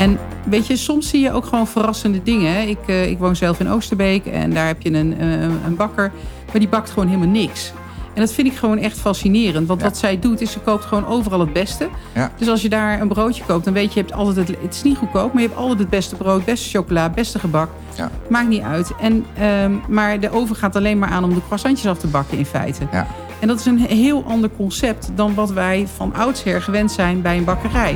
En 0.00 0.18
weet 0.44 0.66
je, 0.66 0.76
soms 0.76 1.08
zie 1.08 1.20
je 1.20 1.32
ook 1.32 1.44
gewoon 1.44 1.66
verrassende 1.66 2.22
dingen. 2.22 2.52
hè. 2.54 2.60
Ik, 2.60 2.78
eh, 2.86 3.10
ik 3.10 3.18
woon 3.18 3.36
zelf 3.36 3.60
in 3.60 3.68
Oosterbeek 3.68 4.26
en 4.26 4.50
daar 4.50 4.66
heb 4.66 4.82
je 4.82 4.92
een, 4.92 5.18
eh, 5.18 5.42
een 5.42 5.76
bakker, 5.76 6.12
maar 6.46 6.58
die 6.60 6.68
bakt 6.68 6.90
gewoon 6.90 7.08
helemaal 7.08 7.28
niks. 7.28 7.72
En 8.14 8.20
dat 8.20 8.32
vind 8.34 8.46
ik 8.46 8.54
gewoon 8.56 8.78
echt 8.78 8.98
fascinerend. 8.98 9.66
Want 9.66 9.80
Ja. 9.80 9.86
wat 9.86 9.96
zij 9.98 10.18
doet, 10.18 10.40
is 10.40 10.52
ze 10.52 10.58
koopt 10.58 10.84
gewoon 10.84 11.06
overal 11.06 11.40
het 11.40 11.52
beste. 11.52 11.88
Ja. 12.14 12.30
Dus 12.38 12.48
als 12.48 12.62
je 12.62 12.68
daar 12.68 13.00
een 13.00 13.08
broodje 13.08 13.44
koopt, 13.46 13.64
dan 13.64 13.72
weet 13.74 13.92
je, 13.92 14.00
je 14.00 14.06
hebt 14.06 14.12
altijd 14.18 14.48
het, 14.48 14.56
het 14.62 14.74
is 14.74 14.82
niet 14.82 14.96
goedkoop, 14.96 15.32
maar 15.32 15.42
je 15.42 15.48
hebt 15.48 15.60
altijd 15.60 15.78
het 15.78 15.90
beste 15.90 16.14
brood, 16.16 16.44
beste 16.44 16.68
chocola, 16.78 17.08
beste 17.10 17.38
gebak. 17.38 17.68
Ja. 17.94 18.10
Maakt 18.28 18.48
niet 18.48 18.62
uit. 18.62 18.92
En, 19.00 19.24
ehm, 19.38 19.72
maar 19.88 20.20
de 20.20 20.30
oven 20.32 20.56
gaat 20.56 20.76
alleen 20.76 20.98
maar 20.98 21.08
aan 21.08 21.24
om 21.24 21.34
de 21.34 21.40
croissantjes 21.46 21.86
af 21.90 21.98
te 21.98 22.06
bakken 22.06 22.38
in 22.38 22.46
feite. 22.46 22.82
Ja. 22.92 23.06
En 23.40 23.48
dat 23.48 23.58
is 23.58 23.66
een 23.66 23.78
heel 23.78 24.24
ander 24.28 24.50
concept 24.56 25.10
dan 25.14 25.34
wat 25.34 25.50
wij 25.52 25.86
van 25.96 26.14
oudsher 26.14 26.62
gewend 26.62 26.92
zijn 26.92 27.22
bij 27.22 27.36
een 27.36 27.44
bakkerij. 27.44 27.94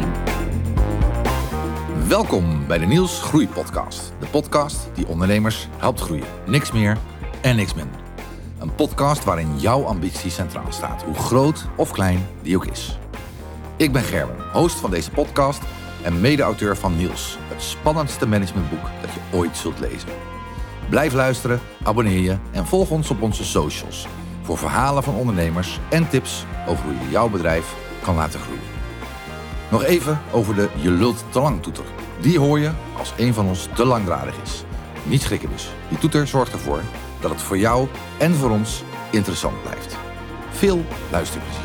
Welkom 2.08 2.66
bij 2.66 2.78
de 2.78 2.86
Niels 2.86 3.22
Groei 3.22 3.48
Podcast. 3.48 4.12
De 4.20 4.26
podcast 4.26 4.88
die 4.94 5.06
ondernemers 5.06 5.68
helpt 5.76 6.00
groeien. 6.00 6.26
Niks 6.46 6.72
meer 6.72 6.98
en 7.42 7.56
niks 7.56 7.74
minder. 7.74 8.00
Een 8.58 8.74
podcast 8.74 9.24
waarin 9.24 9.58
jouw 9.58 9.84
ambitie 9.84 10.30
centraal 10.30 10.72
staat, 10.72 11.02
hoe 11.02 11.14
groot 11.14 11.66
of 11.76 11.90
klein 11.90 12.26
die 12.42 12.56
ook 12.56 12.66
is. 12.66 12.98
Ik 13.76 13.92
ben 13.92 14.02
Gerben, 14.02 14.50
host 14.52 14.76
van 14.76 14.90
deze 14.90 15.10
podcast 15.10 15.62
en 16.02 16.20
mede-auteur 16.20 16.76
van 16.76 16.96
Niels, 16.96 17.38
het 17.48 17.62
spannendste 17.62 18.26
managementboek 18.26 18.84
dat 19.00 19.10
je 19.12 19.36
ooit 19.36 19.56
zult 19.56 19.80
lezen. 19.80 20.08
Blijf 20.88 21.12
luisteren, 21.12 21.60
abonneer 21.82 22.20
je 22.20 22.36
en 22.50 22.66
volg 22.66 22.90
ons 22.90 23.10
op 23.10 23.22
onze 23.22 23.44
socials 23.44 24.06
voor 24.42 24.58
verhalen 24.58 25.02
van 25.02 25.14
ondernemers 25.14 25.80
en 25.90 26.08
tips 26.08 26.44
over 26.66 26.84
hoe 26.84 26.94
je 26.94 27.10
jouw 27.10 27.28
bedrijf 27.28 27.74
kan 28.02 28.14
laten 28.14 28.40
groeien. 28.40 28.73
Nog 29.74 29.84
even 29.84 30.20
over 30.32 30.54
de 30.54 30.68
Je 30.76 30.90
lult 30.90 31.24
te 31.30 31.40
lang 31.40 31.62
toeter. 31.62 31.84
Die 32.20 32.38
hoor 32.38 32.58
je 32.58 32.70
als 32.98 33.12
een 33.16 33.34
van 33.34 33.46
ons 33.46 33.68
te 33.74 33.84
langdradig 33.84 34.42
is. 34.42 34.64
Niet 35.02 35.22
schrikken 35.22 35.50
dus. 35.50 35.68
Die 35.88 35.98
toeter 35.98 36.26
zorgt 36.26 36.52
ervoor 36.52 36.82
dat 37.20 37.30
het 37.30 37.40
voor 37.42 37.58
jou 37.58 37.88
en 38.18 38.34
voor 38.34 38.50
ons 38.50 38.82
interessant 39.10 39.62
blijft. 39.62 39.96
Veel 40.50 40.84
luisterplezier. 41.10 41.62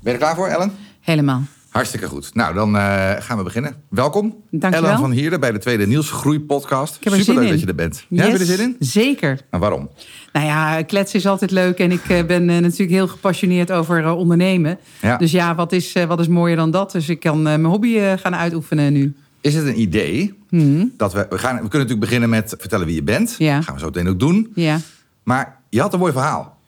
je 0.02 0.10
er 0.10 0.18
klaar 0.18 0.34
voor, 0.34 0.48
Ellen? 0.48 0.76
Helemaal. 1.00 1.42
Hartstikke 1.70 2.06
goed. 2.06 2.34
Nou, 2.34 2.54
dan 2.54 2.76
eh, 2.76 3.12
gaan 3.18 3.36
we 3.36 3.42
beginnen. 3.42 3.74
Welkom, 3.88 4.42
Dankjewel. 4.50 4.88
Ellen 4.88 5.00
van 5.00 5.10
Hierden 5.10 5.40
bij 5.40 5.52
de 5.52 5.58
tweede 5.58 5.86
Niels 5.86 6.10
Groei 6.10 6.40
podcast. 6.40 7.04
Er 7.04 7.12
Superleuk 7.12 7.48
dat 7.48 7.60
je 7.60 7.66
er 7.66 7.74
bent. 7.74 8.04
Ja, 8.08 8.22
heb 8.22 8.32
je 8.32 8.38
er 8.38 8.44
zin 8.44 8.60
in? 8.60 8.76
Zeker. 8.78 9.40
Nou, 9.50 9.62
waarom? 9.62 9.90
Nou 10.32 10.46
ja, 10.46 10.82
kletsen 10.82 11.18
is 11.18 11.26
altijd 11.26 11.50
leuk 11.50 11.78
en 11.78 11.90
ik 11.90 12.08
eh, 12.08 12.24
ben 12.24 12.50
eh, 12.50 12.58
natuurlijk 12.58 12.90
heel 12.90 13.08
gepassioneerd 13.08 13.72
over 13.72 14.10
ondernemen. 14.12 14.78
Ja. 15.02 15.16
Dus 15.16 15.30
ja, 15.30 15.54
wat 15.54 15.72
is, 15.72 15.92
wat 16.08 16.20
is 16.20 16.28
mooier 16.28 16.56
dan 16.56 16.70
dat? 16.70 16.92
Dus 16.92 17.08
ik 17.08 17.20
kan 17.20 17.42
mijn 17.42 17.64
hobby 17.64 18.16
gaan 18.16 18.36
uitoefenen 18.36 18.92
nu. 18.92 19.14
Is 19.40 19.54
het 19.54 19.66
een 19.66 19.80
idee 19.80 20.34
dat 20.96 21.12
we... 21.12 21.26
We, 21.30 21.38
gaan, 21.38 21.54
we 21.54 21.68
kunnen 21.68 21.88
natuurlijk 21.88 22.00
beginnen 22.00 22.28
met 22.28 22.54
vertellen 22.58 22.86
wie 22.86 22.94
je 22.94 23.02
bent. 23.02 23.34
Ja. 23.38 23.56
Dat 23.56 23.64
gaan 23.64 23.74
we 23.74 23.80
zo 23.80 23.86
meteen 23.86 24.08
ook 24.08 24.20
doen. 24.20 24.52
Ja. 24.54 24.80
Maar 25.22 25.60
je 25.68 25.80
had 25.80 25.92
een 25.92 25.98
mooi 25.98 26.12
verhaal. 26.12 26.59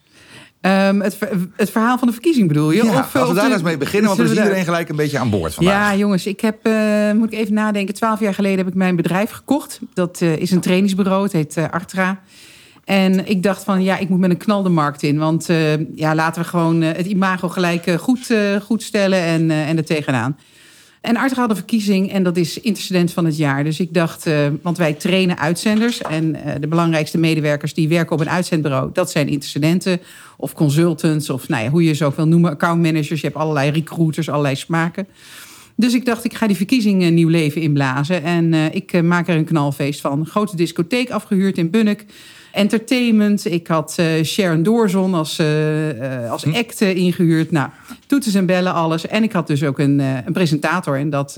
Ehm, 0.63 0.99
het, 0.99 1.17
het 1.55 1.69
verhaal 1.69 1.97
van 1.97 2.07
de 2.07 2.13
verkiezing 2.13 2.47
bedoel 2.47 2.71
je? 2.71 2.83
Ja, 2.83 2.89
Of, 2.89 2.95
eh, 2.95 3.01
als 3.03 3.11
we 3.13 3.19
of 3.19 3.33
daar 3.33 3.51
eens 3.51 3.61
mee 3.61 3.77
beginnen, 3.77 4.07
want 4.07 4.17
dan 4.21 4.31
is 4.31 4.37
iedereen 4.37 4.63
gelijk 4.63 4.89
een 4.89 4.95
beetje 4.95 5.19
aan 5.19 5.29
boord 5.29 5.53
vandaag. 5.53 5.73
Ja, 5.91 5.95
jongens, 5.97 6.25
ik 6.25 6.41
heb, 6.41 6.65
eh, 6.65 7.11
moet 7.11 7.33
ik 7.33 7.39
even 7.39 7.53
nadenken, 7.53 7.93
twaalf 7.93 8.19
jaar 8.19 8.33
geleden 8.33 8.57
heb 8.57 8.67
ik 8.67 8.73
mijn 8.73 8.95
bedrijf 8.95 9.29
gekocht. 9.31 9.79
Dat 9.93 10.21
eh, 10.21 10.37
is 10.37 10.51
een 10.51 10.59
trainingsbureau, 10.59 11.23
het 11.23 11.31
heet 11.31 11.57
eh, 11.57 11.69
Artra. 11.69 12.19
En 12.85 13.27
ik 13.27 13.43
dacht 13.43 13.63
van, 13.63 13.83
ja, 13.83 13.97
ik 13.97 14.09
moet 14.09 14.19
met 14.19 14.29
een 14.29 14.37
knal 14.37 14.63
de 14.63 14.69
markt 14.69 15.03
in. 15.03 15.17
Want 15.17 15.49
eh, 15.49 15.95
ja, 15.95 16.15
laten 16.15 16.41
we 16.41 16.47
gewoon 16.47 16.81
eh, 16.81 16.97
het 16.97 17.05
imago 17.05 17.49
gelijk 17.49 17.85
eh, 17.85 17.95
goed, 17.97 18.29
eh, 18.29 18.55
goed 18.61 18.83
stellen 18.83 19.19
en, 19.19 19.51
eh, 19.51 19.69
en 19.69 19.77
er 19.77 19.85
tegenaan. 19.85 20.37
En 21.03 21.17
Artra 21.17 21.41
had 21.41 21.49
een 21.49 21.55
verkiezing 21.55 22.11
en 22.11 22.23
dat 22.23 22.37
is 22.37 22.59
intercedent 22.59 23.13
van 23.13 23.25
het 23.25 23.37
jaar. 23.37 23.63
Dus 23.63 23.79
ik 23.79 23.93
dacht, 23.93 24.25
eh, 24.25 24.47
want 24.61 24.77
wij 24.77 24.93
trainen 24.93 25.37
uitzenders. 25.37 26.01
En 26.01 26.35
eh, 26.35 26.53
de 26.59 26.67
belangrijkste 26.67 27.17
medewerkers 27.17 27.73
die 27.73 27.87
werken 27.87 28.15
op 28.15 28.21
een 28.21 28.29
uitzendbureau... 28.29 28.89
dat 28.93 29.11
zijn 29.11 29.27
intercedenten 29.27 29.99
of 30.37 30.53
consultants 30.53 31.29
of 31.29 31.47
nou 31.47 31.63
ja, 31.63 31.69
hoe 31.69 31.83
je 31.83 31.93
ze 31.93 32.05
ook 32.05 32.15
wil 32.15 32.27
noemen. 32.27 32.51
Accountmanagers, 32.51 33.21
je 33.21 33.27
hebt 33.27 33.39
allerlei 33.39 33.71
recruiters, 33.71 34.29
allerlei 34.29 34.55
smaken. 34.55 35.07
Dus 35.75 35.93
ik 35.93 36.05
dacht, 36.05 36.23
ik 36.23 36.33
ga 36.33 36.47
die 36.47 36.55
verkiezing 36.55 37.03
een 37.03 37.13
nieuw 37.13 37.29
leven 37.29 37.61
inblazen. 37.61 38.23
En 38.23 38.53
eh, 38.53 38.75
ik 38.75 38.93
eh, 38.93 39.01
maak 39.01 39.27
er 39.27 39.35
een 39.35 39.45
knalfeest 39.45 40.01
van. 40.01 40.25
Grote 40.25 40.55
discotheek 40.55 41.09
afgehuurd 41.09 41.57
in 41.57 41.69
Bunnik. 41.69 42.05
Entertainment. 42.53 43.45
Ik 43.45 43.67
had 43.67 43.93
eh, 43.97 44.23
Sharon 44.23 44.63
Doorzon 44.63 45.13
als, 45.13 45.39
eh, 45.39 46.31
als 46.31 46.45
act 46.45 46.81
eh, 46.81 46.95
ingehuurd. 46.95 47.51
Nou, 47.51 47.69
toetsen 48.07 48.39
en 48.39 48.45
bellen, 48.45 48.73
alles. 48.73 49.07
En 49.07 49.23
ik 49.23 49.31
had 49.31 49.47
dus 49.47 49.63
ook 49.63 49.79
een, 49.79 49.99
een 49.99 50.33
presentator. 50.33 50.97
En 50.97 51.09
dat, 51.09 51.33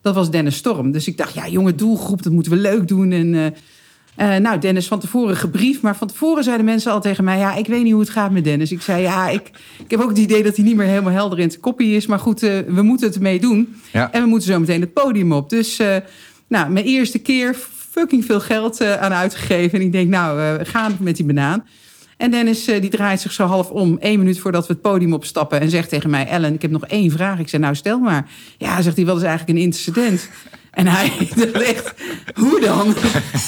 dat 0.00 0.14
was 0.14 0.30
Dennis 0.30 0.56
Storm. 0.56 0.90
Dus 0.90 1.06
ik 1.06 1.16
dacht, 1.16 1.34
ja, 1.34 1.48
jonge 1.48 1.74
doelgroep, 1.74 2.22
dat 2.22 2.32
moeten 2.32 2.52
we 2.52 2.58
leuk 2.58 2.88
doen. 2.88 3.12
En... 3.12 3.54
eh, 4.16 4.36
nou, 4.36 4.58
Dennis 4.58 4.86
van 4.86 5.00
tevoren 5.00 5.36
gebriefd. 5.36 5.82
Maar 5.82 5.96
van 5.96 6.08
tevoren 6.08 6.44
zeiden 6.44 6.64
mensen 6.64 6.92
al 6.92 7.00
tegen 7.00 7.24
mij... 7.24 7.38
ja, 7.38 7.54
ik 7.54 7.66
weet 7.66 7.82
niet 7.82 7.92
hoe 7.92 8.00
het 8.00 8.10
gaat 8.10 8.30
met 8.30 8.44
Dennis. 8.44 8.72
Ik 8.72 8.82
zei, 8.82 9.02
ja, 9.02 9.28
ik, 9.28 9.50
ik 9.84 9.90
heb 9.90 10.00
ook 10.00 10.08
het 10.08 10.18
idee 10.18 10.42
dat 10.42 10.56
hij 10.56 10.64
niet 10.64 10.76
meer 10.76 10.86
helemaal 10.86 11.12
helder 11.12 11.38
in 11.38 11.50
zijn 11.50 11.62
koppie 11.62 11.96
is. 11.96 12.06
Maar 12.06 12.18
goed, 12.18 12.40
we 12.40 12.82
moeten 12.82 13.06
het 13.06 13.16
ermee 13.16 13.40
doen. 13.40 13.76
Ja. 13.92 14.12
En 14.12 14.22
we 14.22 14.28
moeten 14.28 14.52
zo 14.52 14.60
meteen 14.60 14.80
het 14.80 14.92
podium 14.92 15.32
op. 15.32 15.50
Dus, 15.50 15.80
nou, 16.48 16.70
mijn 16.70 16.84
eerste 16.84 17.18
keer 17.18 17.56
fucking 17.92 18.24
veel 18.24 18.40
geld 18.40 18.80
eh, 18.80 18.94
aan 18.94 19.12
uitgegeven. 19.12 19.78
En 19.78 19.84
ik 19.84 19.92
denk, 19.92 20.08
nou, 20.08 20.40
eh 20.40 20.66
gaan 20.66 20.96
met 21.00 21.16
die 21.16 21.26
banaan. 21.26 21.64
En 22.16 22.30
Dennis 22.30 22.66
eh, 22.66 22.80
die 22.80 22.90
draait 22.90 23.20
zich 23.20 23.32
zo 23.32 23.44
half 23.44 23.70
om, 23.70 23.98
één 23.98 24.18
minuut 24.18 24.38
voordat 24.38 24.66
we 24.66 24.72
het 24.72 24.82
podium 24.82 25.12
opstappen... 25.12 25.60
en 25.60 25.70
zegt 25.70 25.88
tegen 25.88 26.10
mij, 26.10 26.26
Ellen, 26.26 26.54
ik 26.54 26.62
heb 26.62 26.70
nog 26.70 26.86
één 26.86 27.10
vraag. 27.10 27.38
Ik 27.38 27.48
zei, 27.48 27.62
nou, 27.62 27.74
stel 27.74 27.98
maar. 27.98 28.30
Ja, 28.58 28.82
zegt 28.82 28.96
hij, 28.96 29.04
wat 29.04 29.16
is 29.16 29.22
eigenlijk 29.22 29.58
een 29.58 29.64
intercedent? 29.64 30.28
En 30.72 30.86
hij 30.86 31.12
dacht 31.36 31.62
echt, 31.62 31.94
hoe 32.34 32.60
dan? 32.60 32.94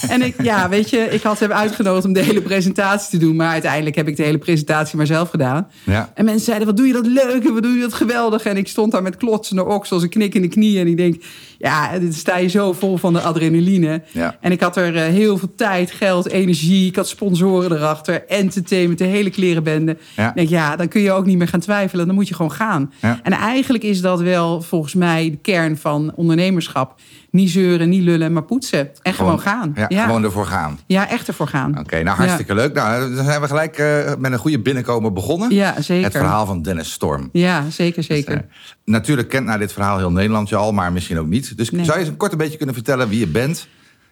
En 0.08 0.22
ik, 0.22 0.42
ja, 0.42 0.68
weet 0.68 0.90
je, 0.90 0.98
ik 0.98 1.22
had 1.22 1.38
hem 1.38 1.52
uitgenodigd 1.52 2.06
om 2.06 2.12
de 2.12 2.22
hele 2.22 2.42
presentatie 2.42 3.10
te 3.18 3.26
doen... 3.26 3.36
maar 3.36 3.52
uiteindelijk 3.52 3.96
heb 3.96 4.08
ik 4.08 4.16
de 4.16 4.22
hele 4.22 4.38
presentatie 4.38 4.96
maar 4.96 5.06
zelf 5.06 5.30
gedaan. 5.30 5.68
Ja. 5.84 6.12
En 6.14 6.24
mensen 6.24 6.44
zeiden, 6.44 6.66
wat 6.66 6.76
doe 6.76 6.86
je 6.86 6.92
dat 6.92 7.06
leuk 7.06 7.44
en 7.44 7.52
wat 7.52 7.62
doe 7.62 7.72
je 7.72 7.80
dat 7.80 7.94
geweldig. 7.94 8.44
En 8.44 8.56
ik 8.56 8.68
stond 8.68 8.92
daar 8.92 9.02
met 9.02 9.16
klotsende 9.16 9.64
oksels, 9.64 10.02
een 10.02 10.08
knik 10.08 10.34
in 10.34 10.42
de 10.42 10.48
knieën. 10.48 10.80
En 10.80 10.86
ik 10.86 10.96
denk, 10.96 11.22
ja, 11.58 11.98
dit 11.98 12.14
sta 12.14 12.36
je 12.36 12.48
zo 12.48 12.72
vol 12.72 12.96
van 12.96 13.12
de 13.12 13.20
adrenaline. 13.20 14.02
Ja. 14.12 14.36
En 14.40 14.52
ik 14.52 14.60
had 14.60 14.76
er 14.76 14.96
eh, 14.96 15.02
heel 15.02 15.38
veel 15.38 15.54
tijd, 15.56 15.90
geld, 15.90 16.28
energie. 16.28 16.88
Ik 16.88 16.96
had 16.96 17.08
sponsoren 17.08 17.72
erachter, 17.72 18.26
entertainment, 18.26 18.98
de 18.98 19.04
hele 19.04 19.30
klerenbende. 19.30 19.96
Ja. 20.16 20.28
Ik 20.28 20.34
denk, 20.34 20.48
ja, 20.48 20.76
dan 20.76 20.88
kun 20.88 21.00
je 21.00 21.12
ook 21.12 21.26
niet 21.26 21.38
meer 21.38 21.48
gaan 21.48 21.60
twijfelen. 21.60 22.06
Dan 22.06 22.14
moet 22.14 22.28
je 22.28 22.34
gewoon 22.34 22.52
gaan. 22.52 22.92
Ja. 23.00 23.20
En 23.22 23.32
eigenlijk 23.32 23.84
is 23.84 24.00
dat 24.00 24.20
wel 24.20 24.62
volgens 24.62 24.94
mij 24.94 25.30
de 25.30 25.36
kern 25.36 25.76
van 25.76 26.12
ondernemerschap. 26.14 27.00
Niet 27.30 27.50
zeuren, 27.50 27.88
niet 27.88 28.02
lullen, 28.02 28.32
maar 28.32 28.42
poetsen. 28.42 28.90
En 29.02 29.14
gewoon, 29.14 29.40
gaan. 29.40 29.72
Ja, 29.74 29.84
ja. 29.88 30.04
gewoon 30.04 30.24
ervoor 30.24 30.46
gaan. 30.46 30.78
Ja, 30.86 31.08
echt 31.08 31.28
ervoor 31.28 31.48
gaan. 31.48 31.78
Oké, 31.78 32.02
nou 32.02 32.16
hartstikke 32.16 32.54
leuk. 32.54 32.74
Nou, 32.74 33.14
dan 33.14 33.24
zijn 33.24 33.40
we 33.40 33.46
gelijk 33.46 33.78
eh, 33.78 34.12
met 34.18 34.32
een 34.32 34.38
goede 34.38 34.60
binnenkomen 34.60 35.14
begonnen. 35.14 35.54
Ja, 35.54 35.80
zeker. 35.80 36.04
Het 36.04 36.12
verhaal 36.12 36.46
van 36.46 36.62
Dennis 36.62 36.92
Storm. 36.92 37.28
Ja, 37.32 37.70
zeker, 37.70 38.02
zeker. 38.02 38.34
Eh, 38.34 38.40
natuurlijk 38.84 39.28
kent 39.28 39.46
naar 39.46 39.58
dit 39.58 39.72
verhaal 39.72 39.98
heel 39.98 40.12
Nederland 40.12 40.48
je 40.48 40.56
al, 40.56 40.72
maar 40.72 40.92
misschien 40.92 41.18
ook 41.18 41.26
niet. 41.26 41.56
Dus 41.56 41.70
Nee. 41.70 41.84
zou 41.84 41.98
je 41.98 42.04
eens 42.04 42.16
kort 42.16 42.32
een 42.32 42.38
beetje 42.38 42.56
kunnen 42.56 42.74
vertellen 42.74 43.08
wie 43.08 43.18
je 43.18 43.26
bent 43.26 43.68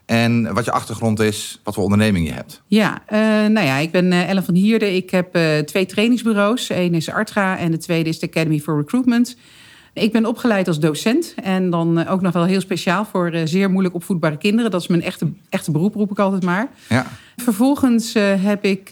en 0.07 0.55
wat 0.55 0.65
je 0.65 0.73
achtergrond 0.73 1.21
is, 1.21 1.61
wat 1.65 1.75
voor 1.75 1.83
onderneming 1.85 2.27
je 2.27 2.33
hebt? 2.33 2.63
Ja, 2.67 3.03
eh, 3.07 3.19
nou 3.51 3.67
ja, 3.67 3.77
ik 3.77 3.91
ben 3.91 4.13
Ellen 4.13 4.45
van 4.45 4.55
Hierden. 4.55 4.95
Ik 4.95 5.11
heb 5.11 5.39
twee 5.67 5.87
trainingsbureaus. 5.87 6.69
Eén 6.69 6.95
is 6.95 7.11
Artra 7.11 7.59
en 7.59 7.71
de 7.71 7.79
tweede 7.79 8.09
is 8.09 8.19
de 8.19 8.27
Academy 8.27 8.59
for 8.59 8.77
Recruitment. 8.77 9.37
Ik 9.95 10.13
ben 10.13 10.27
opgeleid 10.27 10.69
als 10.69 10.81
docent 10.81 11.35
en 11.43 11.71
dan 11.71 11.99
eh, 11.99 12.13
ook 12.13 12.21
nog 12.21 12.33
wel 12.33 12.45
heel 12.45 12.61
speciaal 12.61 13.05
voor 13.05 13.31
eh, 13.31 13.41
zeer 13.45 13.71
moeilijk 13.71 13.95
opvoedbare 13.95 14.37
kinderen. 14.37 14.71
Dat 14.71 14.81
is 14.81 14.87
mijn 14.87 15.03
echte, 15.03 15.33
echte 15.49 15.71
beroep, 15.71 15.95
roep 15.95 16.11
ik 16.11 16.19
altijd 16.19 16.43
maar. 16.43 16.69
Ja, 16.89 17.07
Vervolgens 17.37 18.15
eh, 18.15 18.45
heb 18.45 18.65
ik, 18.65 18.89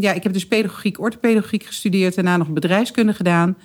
ja, 0.00 0.12
ik 0.12 0.22
heb 0.22 0.32
dus 0.32 0.46
pedagogiek, 0.46 1.00
orthopedagogiek 1.00 1.62
gestudeerd, 1.62 2.14
daarna 2.14 2.36
nog 2.36 2.48
bedrijfskunde 2.48 3.14
gedaan. 3.14 3.56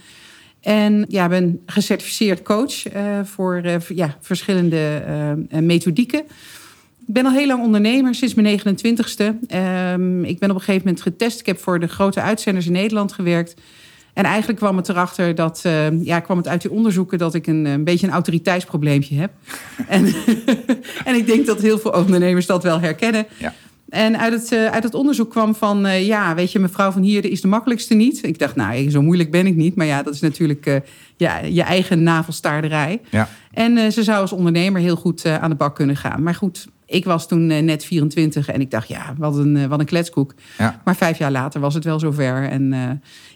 En 0.61 1.05
ja, 1.07 1.27
ben 1.27 1.61
gecertificeerd 1.65 2.41
coach 2.41 2.83
voor 3.23 3.61
ja, 3.87 4.17
verschillende 4.21 5.01
methodieken. 5.49 6.19
Ik 7.07 7.13
ben 7.13 7.25
al 7.25 7.31
heel 7.31 7.47
lang 7.47 7.63
ondernemer, 7.63 8.15
sinds 8.15 8.33
mijn 8.33 8.59
29ste. 8.59 9.47
Ehm, 9.47 10.23
ik 10.23 10.39
ben 10.39 10.49
op 10.49 10.55
een 10.55 10.61
gegeven 10.61 10.87
moment 10.87 11.01
getest. 11.01 11.39
Ik 11.39 11.45
heb 11.45 11.59
voor 11.59 11.79
de 11.79 11.87
grote 11.87 12.21
uitzenders 12.21 12.65
in 12.65 12.71
Nederland 12.71 13.11
gewerkt. 13.11 13.55
En 14.17 14.23
eigenlijk 14.23 14.59
kwam 14.59 14.77
het 14.77 14.89
erachter 14.89 15.35
dat, 15.35 15.59
eh, 15.63 16.03
ja, 16.05 16.19
kwam 16.19 16.37
het 16.37 16.47
uit 16.47 16.61
die 16.61 16.71
onderzoeken 16.71 17.17
dat 17.17 17.33
ik 17.33 17.47
een, 17.47 17.65
een 17.65 17.83
beetje 17.83 18.07
een 18.07 18.13
autoriteitsprobleempje 18.13 19.15
heb. 19.15 19.31
en, 19.87 20.05
en 21.09 21.15
ik 21.15 21.25
denk 21.25 21.45
dat 21.45 21.61
heel 21.61 21.79
veel 21.79 21.91
ondernemers 21.91 22.45
dat 22.45 22.63
wel 22.63 22.79
herkennen. 22.79 23.25
ja. 23.37 23.53
En 23.89 24.19
uit 24.19 24.33
het, 24.33 24.51
eh, 24.51 24.65
uit 24.65 24.83
het 24.83 24.93
onderzoek 24.93 25.29
kwam 25.29 25.55
van, 25.55 25.85
eh, 25.85 26.05
ja, 26.05 26.35
weet 26.35 26.51
je, 26.51 26.59
mevrouw 26.59 26.91
van 26.91 27.01
Hierde 27.01 27.29
is 27.29 27.41
de 27.41 27.47
makkelijkste 27.47 27.93
niet. 27.93 28.23
Ik 28.23 28.39
dacht, 28.39 28.55
nou, 28.55 28.89
zo 28.89 29.01
moeilijk 29.01 29.31
ben 29.31 29.47
ik 29.47 29.55
niet. 29.55 29.75
Maar 29.75 29.85
ja, 29.85 30.03
dat 30.03 30.13
is 30.13 30.21
natuurlijk 30.21 30.65
eh, 30.65 30.75
ja, 31.17 31.37
je 31.39 31.61
eigen 31.61 32.03
navelstaarderij. 32.03 33.01
ja. 33.09 33.29
En 33.51 33.91
ze 33.91 34.03
zou 34.03 34.21
als 34.21 34.31
ondernemer 34.31 34.81
heel 34.81 34.95
goed 34.95 35.25
aan 35.25 35.49
de 35.49 35.55
bak 35.55 35.75
kunnen 35.75 35.95
gaan. 35.95 36.23
Maar 36.23 36.35
goed, 36.35 36.67
Ik 36.89 37.05
was 37.05 37.27
toen 37.27 37.49
eh, 37.49 37.63
net 37.63 37.85
24 37.85 38.49
en 38.49 38.61
ik 38.61 38.71
dacht, 38.71 38.87
ja, 38.87 39.13
wat 39.17 39.37
een, 39.37 39.57
eh, 39.57 39.65
wat 39.65 39.79
een 39.79 39.85
kletskoek. 39.85 40.33
Ja. 40.57 40.81
Maar 40.85 40.95
vijf 40.95 41.17
jaar 41.17 41.31
later 41.31 41.59
was 41.59 41.73
het 41.73 41.83
wel 41.83 41.99
zover. 41.99 42.49
En, 42.49 42.73
eh, 42.73 42.89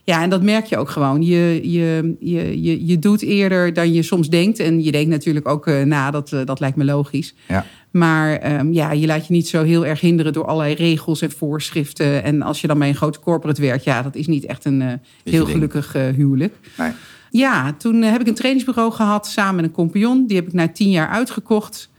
ja, 0.04 0.22
en 0.22 0.30
dat 0.30 0.42
merk 0.42 0.66
je 0.66 0.78
ook 0.78 0.90
gewoon. 0.90 1.24
Je, 1.24 1.72
je, 1.72 2.16
je, 2.20 2.62
je, 2.62 2.86
je 2.86 3.00
doet 3.00 3.22
eerder 3.22 3.74
dan 3.74 3.94
je 3.94 4.02
soms 4.02 4.30
denkt. 4.30 4.60
En 4.60 4.84
je 4.84 4.92
denkt 4.92 5.10
natuurlijk 5.10 5.48
ook 5.48 5.66
na, 5.66 6.12
dat, 6.12 6.30
dat 6.46 6.60
lijkt 6.60 6.78
me 6.78 6.84
logisch. 6.84 7.34
Ja. 7.48 7.66
Maar 7.92 8.36
ehm, 8.38 8.74
ja, 8.74 8.92
je 8.92 9.08
laat 9.08 9.28
je 9.28 9.34
niet 9.34 9.48
zo 9.48 9.64
heel 9.64 9.86
erg 9.86 10.00
hinderen 10.00 10.34
door 10.34 10.46
allerlei 10.46 10.76
regels 10.76 11.22
en 11.22 11.32
voorschriften. 11.32 12.24
En 12.24 12.42
als 12.42 12.62
je 12.62 12.68
dan 12.68 12.80
bij 12.80 12.88
een 12.88 12.96
grote 12.96 13.20
corporate 13.20 13.62
werkt, 13.62 13.84
ja, 13.84 14.02
dat 14.02 14.16
is 14.16 14.28
niet 14.28 14.46
echt 14.46 14.66
een 14.66 15.00
heel 15.24 15.46
gelukkig 15.46 15.94
huwelijk. 15.94 16.56
Nee. 16.78 16.92
Ja, 17.30 17.74
toen 17.74 18.02
heb 18.02 18.22
ik 18.22 18.28
een 18.28 18.34
trainingsbureau 18.34 18.92
gehad 18.92 19.28
samen 19.28 19.56
met 19.56 19.66
een 19.66 19.72
compagnon. 19.72 20.28
Die 20.28 20.38
heb 20.38 20.48
ik 20.48 20.54
na 20.54 20.68
tien 20.68 20.90
jaar 20.90 21.10
uitgekocht. 21.10 21.91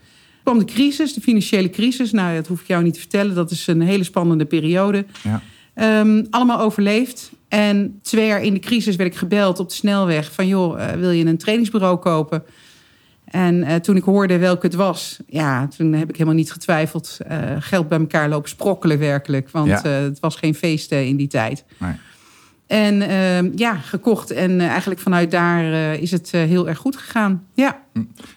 Kwam 0.43 0.59
de 0.59 0.65
crisis, 0.65 1.15
de 1.15 1.21
financiële 1.21 1.71
crisis. 1.71 2.13
Nou, 2.13 2.35
dat 2.37 2.47
hoef 2.47 2.61
ik 2.61 2.67
jou 2.67 2.83
niet 2.83 2.95
te 2.95 3.01
vertellen. 3.01 3.35
Dat 3.35 3.51
is 3.51 3.67
een 3.67 3.81
hele 3.81 4.05
spannende 4.05 4.45
periode. 4.45 5.05
Ja. 5.23 5.43
Ehm, 5.75 6.25
allemaal 6.31 6.61
overleefd. 6.61 7.31
En 7.49 7.99
twee 8.03 8.27
jaar 8.27 8.43
in 8.43 8.55
de 8.55 8.61
crisis 8.61 8.97
werd 8.97 9.11
ik 9.13 9.19
gebeld 9.19 9.59
op 9.61 9.69
de 9.69 9.75
snelweg 9.75 10.33
van... 10.33 10.47
joh, 10.47 10.83
eh, 10.83 10.97
wil 10.99 11.11
je 11.11 11.25
een 11.25 11.39
trainingsbureau 11.39 11.97
kopen? 11.97 12.43
En 13.25 13.63
eh, 13.63 13.75
toen 13.77 13.97
ik 13.97 14.03
hoorde 14.03 14.39
welke 14.39 14.67
het 14.67 14.75
was, 14.75 15.19
ja, 15.27 15.69
toen 15.77 15.93
heb 15.93 16.09
ik 16.09 16.15
helemaal 16.15 16.35
niet 16.35 16.53
getwijfeld. 16.53 17.19
Eh, 17.27 17.39
geld 17.59 17.89
bij 17.89 17.99
elkaar 17.99 18.29
lopen 18.29 18.49
sprokkelen 18.49 18.99
werkelijk. 18.99 19.51
Want 19.51 19.69
Ja. 19.69 19.83
het 19.89 20.21
was 20.21 20.37
geen 20.37 20.55
feest 20.55 20.93
eh, 20.93 21.07
in 21.07 21.17
die 21.17 21.27
tijd. 21.29 21.65
Nee. 21.79 21.93
En 22.67 23.03
ehm, 23.03 23.51
ja, 23.55 23.75
gekocht. 23.75 24.31
En 24.31 24.61
eh, 24.61 24.69
eigenlijk 24.69 25.01
vanuit 25.01 25.31
daar 25.31 25.73
eh, 25.73 26.03
is 26.03 26.11
het 26.11 26.31
eh, 26.33 26.41
heel 26.43 26.69
erg 26.69 26.79
goed 26.79 26.97
gegaan. 26.97 27.47
Ja, 27.55 27.81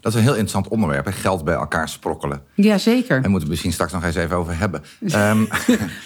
Dat 0.01 0.11
is 0.11 0.13
een 0.13 0.21
heel 0.21 0.31
interessant 0.31 0.67
onderwerp, 0.67 1.05
hè? 1.05 1.11
geld 1.11 1.43
bij 1.43 1.53
elkaar 1.53 1.89
sprokkelen. 1.89 2.41
ja 2.53 2.77
zeker. 2.77 3.21
Daar 3.21 3.29
moeten 3.29 3.43
we 3.47 3.49
misschien 3.49 3.73
straks 3.73 3.91
nog 3.91 4.03
eens 4.03 4.15
even 4.15 4.35
over 4.37 4.57
hebben. 4.57 4.81
Ehm, 5.07 5.43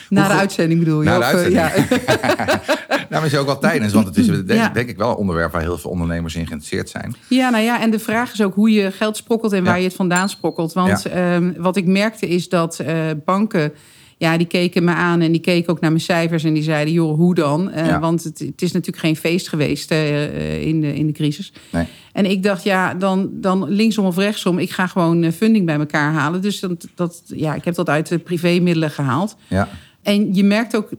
Na 0.09 0.27
de 0.27 0.33
uitzending 0.33 0.79
bedoel 0.79 1.01
je? 1.01 1.09
Na 1.09 1.17
de 1.17 1.23
uitzending. 1.23 1.55
ja. 1.55 1.71
nou, 2.87 2.99
maar 3.09 3.25
is 3.25 3.35
ook 3.37 3.45
wel 3.45 3.59
tijdens, 3.59 3.93
want 3.93 4.07
het 4.07 4.17
is 4.17 4.25
denk, 4.45 4.49
Ja. 4.49 4.69
denk 4.69 4.89
ik 4.89 4.97
wel 4.97 5.09
een 5.09 5.15
onderwerp 5.15 5.51
waar 5.51 5.61
heel 5.61 5.77
veel 5.77 5.91
ondernemers 5.91 6.35
in 6.35 6.47
geïnteresseerd 6.47 6.89
zijn. 6.89 7.15
ja, 7.27 7.49
nou 7.49 7.63
ja, 7.63 7.81
en 7.81 7.89
de 7.91 7.99
vraag 7.99 8.33
is 8.33 8.41
ook 8.41 8.55
hoe 8.55 8.71
je 8.71 8.91
geld 8.91 9.17
sprokkelt 9.17 9.53
en 9.53 9.63
waar 9.63 9.77
je 9.77 9.83
het 9.87 9.95
vandaan 9.95 10.29
sprokkelt. 10.29 10.73
Want 10.73 11.05
ehm, 11.05 11.51
wat 11.57 11.75
ik 11.75 11.85
merkte 11.85 12.27
is 12.27 12.49
dat 12.49 12.83
banken, 13.25 13.73
ja, 14.19 14.37
die 14.37 14.47
keken 14.47 14.83
me 14.83 14.91
aan 14.91 15.21
en 15.21 15.31
die 15.31 15.41
keken 15.41 15.71
ook 15.71 15.79
naar 15.79 15.91
mijn 15.91 16.03
cijfers 16.03 16.43
en 16.43 16.53
die 16.53 16.63
zeiden, 16.63 16.93
joh, 16.93 17.15
hoe 17.15 17.35
dan? 17.35 17.71
Eh, 17.71 17.85
Ja. 17.85 17.99
Want 17.99 18.23
het, 18.23 18.39
het 18.39 18.61
is 18.61 18.71
natuurlijk 18.71 19.05
geen 19.05 19.15
feest 19.15 19.47
geweest 19.49 19.91
eh, 19.91 20.23
eh, 20.23 20.61
in, 20.67 20.81
de, 20.81 20.95
in 20.95 21.07
de 21.07 21.13
crisis. 21.13 21.53
Nee. 21.71 21.85
En 22.13 22.25
ik 22.25 22.43
dacht, 22.43 22.63
ja, 22.63 22.93
dan, 22.93 23.29
dan 23.33 23.69
linksom 23.69 24.05
of 24.05 24.17
rechtsom, 24.17 24.57
ik 24.57 24.71
ga 24.71 24.87
gewoon 24.87 25.31
funding 25.31 25.65
bij 25.65 25.75
elkaar 25.75 26.13
halen. 26.13 26.41
Dus 26.41 26.59
dat, 26.59 26.87
dat, 26.95 27.23
ja, 27.25 27.55
ik 27.55 27.65
heb 27.65 27.75
dat 27.75 27.89
uit 27.89 28.07
de 28.07 28.17
privémiddelen 28.17 28.91
gehaald. 28.91 29.35
Ja. 29.47 29.69
En 30.01 30.33
je 30.33 30.43
merkt 30.43 30.75
ook, 30.75 30.89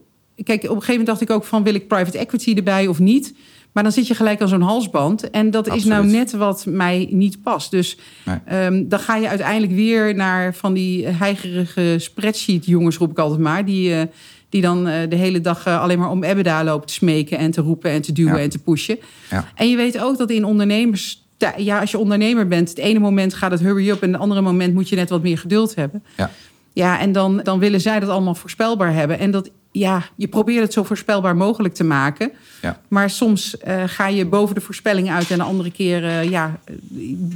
kijk, 0.44 0.62
op 0.62 0.69
een 0.69 0.69
gegeven 0.69 0.88
moment 0.88 1.06
dacht 1.06 1.20
ik 1.20 1.31
ook 1.31 1.44
van 1.44 1.62
wil 1.62 1.75
ik 1.75 1.88
private 1.88 2.19
equity 2.19 2.55
erbij 2.55 2.87
of 2.87 2.99
niet? 2.99 3.34
Maar 3.72 3.82
dan 3.82 3.93
zit 3.93 4.06
je 4.06 4.14
gelijk 4.14 4.40
aan 4.40 4.49
zo'n 4.49 4.61
halsband. 4.61 5.31
En 5.31 5.50
dat 5.50 5.75
is 5.75 5.84
nou 5.84 6.06
net 6.06 6.32
wat 6.32 6.67
mij 6.69 7.08
niet 7.11 7.43
past. 7.43 7.70
Dus 7.70 7.99
Nee. 8.25 8.37
ehm, 8.44 8.84
dan 8.88 8.99
ga 8.99 9.17
je 9.17 9.28
uiteindelijk 9.28 9.72
weer 9.72 10.14
naar 10.14 10.55
van 10.55 10.72
die 10.72 11.06
heigerige 11.06 11.94
spreadsheet 11.99 12.67
jongens, 12.67 12.96
roep 12.96 13.11
ik 13.11 13.19
altijd 13.19 13.40
maar. 13.40 13.64
Die, 13.64 13.94
eh, 13.94 14.02
die 14.49 14.61
dan 14.62 14.87
eh, 14.88 15.08
de 15.08 15.17
hele 15.17 15.40
dag 15.40 15.67
eh, 15.67 15.81
alleen 15.81 15.99
maar 15.99 16.11
om 16.11 16.22
EBITDA 16.25 16.64
lopen 16.64 16.87
te 16.87 16.93
smeken 16.93 17.38
en 17.38 17.50
te 17.50 17.61
roepen 17.61 17.90
en 17.90 18.02
te 18.02 18.12
duwen 18.12 18.37
Ja. 18.37 18.43
en 18.43 18.50
te 18.50 18.58
pushen. 18.58 18.99
Ja. 19.31 19.44
En 19.55 19.70
je 19.70 19.76
weet 19.76 20.00
ook 20.00 20.19
dat 20.19 20.31
in 20.31 20.44
ondernemers... 20.44 21.25
Ja, 21.56 21.81
als 21.81 21.90
je 21.90 21.99
ondernemer 21.99 22.46
bent, 22.49 22.69
het 22.69 22.78
ene 22.78 22.99
moment 22.99 23.34
gaat 23.34 23.50
het 23.50 23.61
hurry 23.61 23.90
up... 23.90 24.02
en 24.02 24.12
het 24.12 24.20
andere 24.20 24.40
moment 24.40 24.75
moet 24.75 24.88
je 24.88 24.96
net 24.96 25.11
wat 25.11 25.22
meer 25.22 25.38
geduld 25.38 25.75
hebben. 25.75 26.02
Ja. 26.17 26.31
Ja, 26.72 27.00
en 27.00 27.12
dan, 27.12 27.40
dan 27.43 27.58
willen 27.58 27.81
zij 27.81 28.00
dat 28.00 28.08
allemaal 28.08 28.34
voorspelbaar 28.34 28.94
hebben. 28.94 29.19
En 29.19 29.31
dat, 29.31 29.50
ja, 29.72 30.02
je 30.17 30.28
probeert 30.28 30.62
het 30.62 30.72
zo 30.72 30.82
voorspelbaar 30.82 31.37
mogelijk 31.37 31.75
te 31.75 31.84
maken. 31.84 32.32
Ja. 32.62 32.81
Maar 32.88 33.11
soms 33.11 33.58
eh, 33.58 33.82
ga 33.87 34.06
je 34.06 34.26
boven 34.26 34.55
de 34.55 34.61
voorspelling 34.61 35.11
uit... 35.11 35.31
en 35.31 35.38
de 35.38 35.44
andere 35.44 35.70
keer 35.70 36.05
eh, 36.05 36.31
ja, 36.31 36.58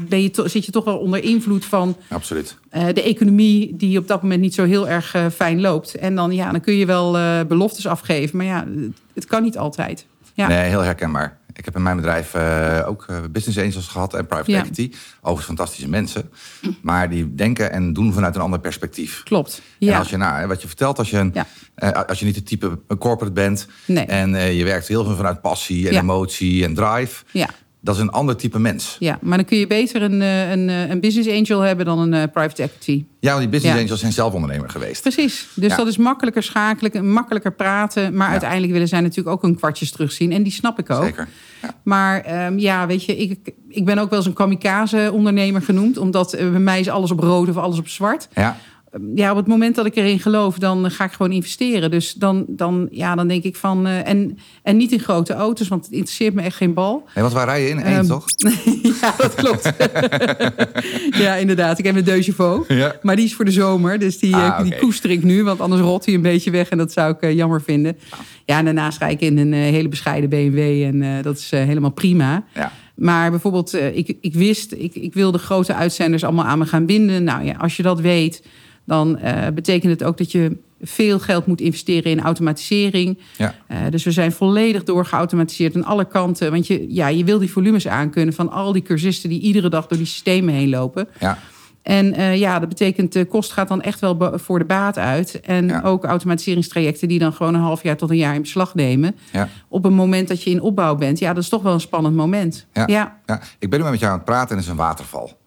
ben 0.08 0.22
je 0.22 0.30
zit 0.44 0.64
je 0.64 0.72
toch 0.72 0.84
wel 0.84 0.98
onder 0.98 1.22
invloed 1.22 1.64
van 1.64 1.96
Absoluut. 2.08 2.56
eh, 2.70 2.86
de 2.94 3.02
economie... 3.02 3.76
die 3.76 3.98
op 3.98 4.08
dat 4.08 4.22
moment 4.22 4.40
niet 4.40 4.54
zo 4.54 4.64
heel 4.64 4.88
erg 4.88 5.16
fijn 5.34 5.60
loopt. 5.60 5.94
En 5.94 6.14
dan, 6.14 6.32
ja, 6.32 6.50
dan 6.50 6.60
kun 6.60 6.74
je 6.74 6.86
wel 6.86 7.12
beloftes 7.46 7.86
afgeven. 7.86 8.36
Maar 8.36 8.46
ja, 8.46 8.66
het, 8.74 8.96
het 9.14 9.26
kan 9.26 9.42
niet 9.42 9.58
altijd. 9.58 10.06
Ja. 10.34 10.46
Nee, 10.48 10.68
heel 10.68 10.80
herkenbaar. 10.80 11.38
Ik 11.56 11.64
heb 11.64 11.76
in 11.76 11.82
mijn 11.82 11.96
bedrijf 11.96 12.34
eh, 12.34 12.82
ook 12.88 13.04
eh, 13.08 13.16
business 13.30 13.58
angels 13.58 13.86
gehad 13.86 14.14
en 14.14 14.26
private 14.26 14.50
Ja. 14.50 14.58
equity. 14.58 14.90
Overigens 15.16 15.46
fantastische 15.46 15.88
mensen. 15.88 16.30
Maar 16.82 17.10
die 17.10 17.34
denken 17.34 17.72
en 17.72 17.92
doen 17.92 18.12
vanuit 18.12 18.34
een 18.34 18.40
ander 18.40 18.60
perspectief. 18.60 19.22
Klopt. 19.22 19.62
En 19.78 19.86
Ja. 19.86 19.98
als 19.98 20.10
je, 20.10 20.16
nou, 20.16 20.46
wat 20.46 20.60
je 20.62 20.66
vertelt, 20.66 20.98
als 20.98 21.10
je, 21.10 21.18
een, 21.18 21.30
Ja. 21.34 21.46
eh, 21.74 21.90
als 22.08 22.18
je 22.18 22.24
niet 22.24 22.36
het 22.36 22.46
type 22.46 22.78
corporate 22.98 23.32
bent... 23.32 23.66
Nee. 23.86 24.04
en 24.06 24.54
je 24.54 24.64
werkt 24.64 24.88
heel 24.88 25.04
veel 25.04 25.16
vanuit 25.16 25.40
passie 25.40 25.86
en 25.88 25.92
Ja. 25.92 26.00
emotie 26.00 26.64
en 26.64 26.74
drive... 26.74 27.24
dat 27.84 27.94
is 27.94 28.00
een 28.00 28.10
ander 28.10 28.36
type 28.36 28.58
mens. 28.58 28.96
Ja, 28.98 29.18
maar 29.22 29.36
dan 29.36 29.46
kun 29.46 29.58
je 29.58 29.66
beter 29.66 30.02
een, 30.02 30.22
eh, 30.22 30.50
een, 30.50 30.68
eh, 30.68 30.88
een 30.88 31.00
business 31.00 31.28
angel 31.30 31.60
hebben 31.60 31.86
dan 31.86 31.98
een 31.98 32.14
eh, 32.14 32.22
private 32.32 32.62
equity. 32.62 33.04
Ja, 33.20 33.28
want 33.30 33.40
die 33.40 33.48
business 33.50 33.76
Ja. 33.76 33.82
angels 33.82 34.00
zijn 34.00 34.12
zelf 34.12 34.32
ondernemer 34.32 34.68
geweest. 34.70 35.02
Precies. 35.02 35.46
Dus 35.54 35.70
Ja. 35.70 35.76
dat 35.76 35.86
is 35.86 35.96
makkelijker 35.96 36.42
schakelen, 36.42 37.10
makkelijker 37.10 37.52
praten. 37.52 38.16
Maar 38.16 38.26
Ja. 38.26 38.30
uiteindelijk 38.32 38.72
willen 38.72 38.88
zij 38.88 39.00
natuurlijk 39.00 39.28
ook 39.28 39.42
hun 39.42 39.56
kwartjes 39.56 39.90
terugzien. 39.90 40.32
En 40.32 40.42
die 40.42 40.52
snap 40.52 40.78
ik 40.78 40.90
ook. 40.90 41.02
Zeker. 41.04 41.28
Maar 41.82 42.20
ehm, 42.20 42.58
ja, 42.58 42.86
weet 42.86 43.04
je, 43.04 43.16
ik, 43.16 43.52
ik 43.68 43.84
ben 43.84 43.98
ook 43.98 44.10
wel 44.10 44.18
eens 44.18 44.28
een 44.28 44.34
kamikaze-ondernemer 44.34 45.62
genoemd. 45.62 45.98
Omdat 45.98 46.30
bij 46.38 46.48
mij 46.48 46.80
is 46.80 46.88
alles 46.88 47.10
op 47.10 47.18
rood 47.20 47.48
of 47.48 47.56
alles 47.56 47.78
op 47.78 47.88
zwart. 47.88 48.28
Ja, 48.34 48.56
Ja, 49.14 49.30
op 49.30 49.36
het 49.36 49.46
moment 49.46 49.74
dat 49.74 49.86
ik 49.86 49.96
erin 49.96 50.18
geloof, 50.20 50.58
dan 50.58 50.90
ga 50.90 51.04
ik 51.04 51.12
gewoon 51.12 51.32
investeren. 51.32 51.90
Dus 51.90 52.12
dan, 52.12 52.44
dan, 52.48 52.88
ja, 52.90 53.14
dan 53.14 53.28
denk 53.28 53.42
ik 53.44 53.56
van... 53.56 53.86
eh, 53.86 54.08
en, 54.08 54.38
en 54.62 54.76
niet 54.76 54.92
in 54.92 54.98
grote 55.00 55.32
auto's, 55.32 55.68
want 55.68 55.84
het 55.84 55.92
interesseert 55.92 56.34
me 56.34 56.42
echt 56.42 56.56
geen 56.56 56.74
bal. 56.74 57.02
nee, 57.14 57.22
want 57.24 57.32
waar 57.36 57.46
rij 57.46 57.62
je 57.62 57.68
in? 57.68 57.76
Eén, 57.78 57.84
Ehm, 57.84 58.06
toch? 58.06 58.24
ja, 59.00 59.14
dat 59.18 59.34
klopt. 59.34 59.72
ja, 61.24 61.34
inderdaad. 61.34 61.78
Ik 61.78 61.84
heb 61.84 62.06
een 62.08 62.22
Chevaux. 62.22 62.68
Ja. 62.68 62.96
Maar 63.02 63.16
die 63.16 63.24
is 63.24 63.34
voor 63.34 63.44
de 63.44 63.50
zomer. 63.50 63.98
Dus 63.98 64.18
die, 64.18 64.34
Ah, 64.36 64.46
eh, 64.46 64.62
die 64.62 64.72
oké. 64.72 64.80
koester 64.80 65.10
ik 65.10 65.22
nu. 65.22 65.44
Want 65.44 65.60
anders 65.60 65.82
rot 65.82 66.04
hij 66.04 66.14
een 66.14 66.22
beetje 66.22 66.50
weg. 66.50 66.68
En 66.68 66.78
dat 66.78 66.92
zou 66.92 67.12
ik 67.14 67.20
eh, 67.20 67.34
jammer 67.34 67.62
vinden. 67.62 67.96
Ja, 68.44 68.58
en 68.58 68.64
daarnaast 68.64 68.98
rijd 68.98 69.12
ik 69.12 69.20
in 69.20 69.38
een 69.38 69.52
eh, 69.52 69.60
hele 69.60 69.88
bescheiden 69.88 70.30
BMW. 70.30 70.58
En 70.82 71.02
eh, 71.02 71.22
dat 71.22 71.38
is 71.38 71.50
eh, 71.52 71.62
helemaal 71.62 71.90
prima. 71.92 72.44
Ja. 72.54 72.72
Maar 72.94 73.30
bijvoorbeeld, 73.30 73.74
eh, 73.74 73.96
ik, 73.96 74.16
ik 74.20 74.34
wist, 74.34 74.72
ik, 74.72 74.94
ik 74.94 75.14
wilde 75.14 75.38
grote 75.38 75.74
uitzenders 75.74 76.24
allemaal 76.24 76.44
aan 76.44 76.58
me 76.58 76.66
gaan 76.66 76.86
binden. 76.86 77.24
Nou 77.24 77.44
ja, 77.44 77.52
als 77.58 77.76
je 77.76 77.82
dat 77.82 78.00
weet, 78.00 78.42
dan 78.84 79.18
eh, 79.18 79.46
betekent 79.54 79.92
het 79.92 80.04
ook 80.04 80.18
dat 80.18 80.32
je 80.32 80.56
veel 80.80 81.18
geld 81.18 81.46
moet 81.46 81.60
investeren 81.60 82.10
in 82.10 82.20
automatisering. 82.20 83.18
Ja. 83.36 83.54
Eh, 83.66 83.78
dus 83.90 84.04
we 84.04 84.10
zijn 84.10 84.32
volledig 84.32 84.84
doorgeautomatiseerd 84.84 85.76
aan 85.76 85.84
alle 85.84 86.04
kanten. 86.04 86.50
Want 86.50 86.66
je, 86.66 86.94
ja, 86.94 87.08
je 87.08 87.24
wil 87.24 87.38
die 87.38 87.50
volumes 87.50 87.88
aankunnen 87.88 88.34
van 88.34 88.50
al 88.50 88.72
die 88.72 88.82
cursisten 88.82 89.28
die 89.28 89.40
iedere 89.40 89.68
dag 89.68 89.86
door 89.86 89.98
die 89.98 90.06
systemen 90.06 90.54
heen 90.54 90.68
lopen. 90.68 91.08
Ja. 91.20 91.38
En 91.82 92.12
eh, 92.14 92.36
ja, 92.38 92.58
dat 92.58 92.68
betekent 92.68 93.12
de 93.12 93.24
kost 93.24 93.52
gaat 93.52 93.68
dan 93.68 93.82
echt 93.82 94.00
wel 94.00 94.30
voor 94.34 94.58
de 94.58 94.64
baat 94.64 94.98
uit. 94.98 95.40
En 95.40 95.66
Ja. 95.66 95.80
ook 95.82 96.04
automatiseringstrajecten 96.04 97.08
die 97.08 97.18
dan 97.18 97.32
gewoon 97.32 97.54
een 97.54 97.60
half 97.60 97.82
jaar 97.82 97.96
tot 97.96 98.10
een 98.10 98.16
jaar 98.16 98.34
in 98.34 98.40
beslag 98.40 98.74
nemen. 98.74 99.16
Ja. 99.32 99.48
Op 99.68 99.84
een 99.84 99.92
moment 99.94 100.28
dat 100.28 100.42
je 100.42 100.50
in 100.50 100.60
opbouw 100.60 100.94
bent. 100.94 101.18
Ja, 101.18 101.32
dat 101.32 101.42
is 101.42 101.48
toch 101.48 101.62
wel 101.62 101.72
een 101.72 101.80
spannend 101.80 102.16
moment. 102.16 102.66
Ja. 102.72 102.84
ja. 102.86 103.18
ja. 103.26 103.40
Ik 103.58 103.70
ben 103.70 103.80
nu 103.82 103.90
met 103.90 103.98
jou 104.00 104.10
aan 104.12 104.16
het 104.18 104.26
praten 104.26 104.48
en 104.50 104.56
het 104.56 104.64
is 104.64 104.70
een 104.70 104.76
waterval. 104.76 105.38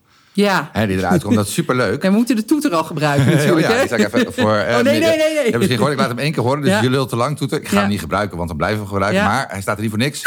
Ja. 0.44 0.70
Hè, 0.74 0.88
die 0.88 0.98
eruit 0.98 1.24
komt. 1.24 1.36
Dat 1.36 1.48
is 1.48 1.54
superleuk. 1.54 2.02
We 2.02 2.10
moeten 2.10 2.36
de 2.36 2.46
toeter 2.46 2.72
al 2.72 2.84
gebruiken 2.84 3.28
Oh 3.34 3.34
natuurlijk. 3.38 3.68
ja, 3.68 3.88
zal 3.88 3.98
ik 3.98 4.14
even 4.14 4.34
voor. 4.34 4.56
eh, 4.56 4.76
Oh, 4.78 4.84
nee, 4.84 5.00
nee, 5.00 5.00
nee, 5.00 5.18
nee. 5.18 5.30
Je 5.34 5.40
hebt 5.44 5.58
misschien 5.58 5.78
gehoord, 5.78 5.94
ik 5.94 6.00
laat 6.00 6.08
hem 6.10 6.18
één 6.20 6.32
keer 6.32 6.44
horen, 6.44 6.62
dus 6.62 6.70
Ja. 6.70 6.76
jullie 6.76 6.90
lult 6.98 7.10
te 7.10 7.16
lang 7.16 7.38
toeten. 7.38 7.58
Ik 7.58 7.68
ga 7.68 7.74
Ja. 7.76 7.80
hem 7.82 7.90
niet 7.90 8.00
gebruiken, 8.00 8.36
want 8.38 8.50
dan 8.50 8.58
blijven 8.58 8.82
we 8.82 8.88
gebruiken. 8.88 9.22
Ja. 9.22 9.28
Maar 9.28 9.46
hij 9.50 9.62
staat 9.62 9.76
er 9.76 9.82
niet 9.82 9.90
voor 9.90 10.00
niks. 10.00 10.22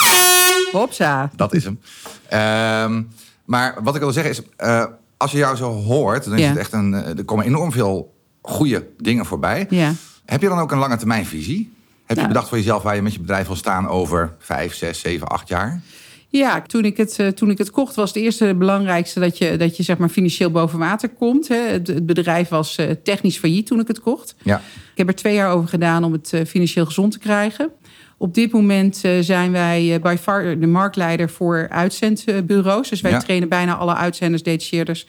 Hopsa. 0.73 1.31
Dat 1.37 1.55
is 1.55 1.65
hem. 1.65 1.81
Ehm, 2.29 3.03
maar 3.45 3.75
wat 3.83 3.95
ik 3.95 4.01
wil 4.01 4.13
zeggen 4.13 4.33
is, 4.33 4.43
eh, 4.57 4.85
als 5.17 5.31
je 5.31 5.39
jou 5.39 5.57
zo 5.57 5.73
hoort, 5.73 6.25
dan 6.25 6.35
is 6.35 6.41
Ja. 6.41 6.49
het 6.49 6.57
echt 6.59 6.73
een. 6.73 6.95
eh, 6.95 7.19
er 7.19 7.25
komen 7.25 7.45
enorm 7.45 7.73
veel 7.73 8.15
goede 8.43 8.87
dingen 8.99 9.27
voorbij. 9.27 9.67
Ja. 9.71 9.93
Heb 10.25 10.43
je 10.43 10.49
dan 10.49 10.59
ook 10.59 10.73
een 10.73 10.79
lange 10.79 10.97
termijnvisie? 10.97 11.73
Heb 12.07 12.17
je 12.17 12.23
Ja. 12.23 12.29
bedacht 12.29 12.49
voor 12.49 12.59
jezelf 12.59 12.83
waar 12.83 12.95
je 12.95 13.03
met 13.03 13.13
je 13.13 13.21
bedrijf 13.21 13.47
wil 13.47 13.57
staan 13.57 13.89
over 13.89 14.33
vijf, 14.39 14.75
zes, 14.75 15.01
zeven, 15.01 15.27
acht 15.29 15.49
jaar? 15.49 15.81
Ja, 16.33 16.63
toen 16.63 16.85
ik, 16.85 16.97
het, 16.97 17.19
eh, 17.19 17.27
toen 17.29 17.51
ik 17.51 17.59
het 17.59 17.71
kocht 17.71 17.95
was 17.95 18.15
het 18.15 18.23
eerste 18.23 18.55
belangrijkste 18.55 19.21
dat 19.21 19.39
je, 19.39 19.57
dat 19.57 19.77
je 19.77 19.83
zeg 19.83 19.99
maar 19.99 20.09
financieel 20.09 20.51
boven 20.51 20.79
water 20.79 21.09
komt. 21.09 21.49
Het, 21.49 21.87
het 21.87 22.07
bedrijf 22.07 22.49
was 22.49 22.77
eh, 22.77 22.91
technisch 23.03 23.39
failliet 23.39 23.67
toen 23.67 23.81
ik 23.81 23.89
het 23.89 24.01
kocht. 24.01 24.35
Ja, 24.43 24.57
Ik 24.93 24.99
heb 24.99 25.09
er 25.09 25.15
twee 25.15 25.35
jaar 25.35 25.51
over 25.51 25.69
gedaan 25.69 26.05
om 26.05 26.13
het 26.13 26.33
eh, 26.33 26.45
financieel 26.47 26.87
gezond 26.87 27.13
te 27.13 27.19
krijgen. 27.19 27.71
Op 28.19 28.35
dit 28.35 28.53
moment 28.53 29.03
zijn 29.21 29.53
wij 29.53 29.99
by 30.03 30.17
far 30.21 30.59
de 30.59 30.67
marktleider 30.67 31.31
voor 31.31 31.67
uitzendbureaus. 31.71 32.89
Dus 32.89 33.01
wij 33.01 33.11
Ja. 33.11 33.19
trainen 33.19 33.49
bijna 33.49 33.77
alle 33.77 33.95
uitzenders, 33.95 34.43
detacheerders. 34.43 35.07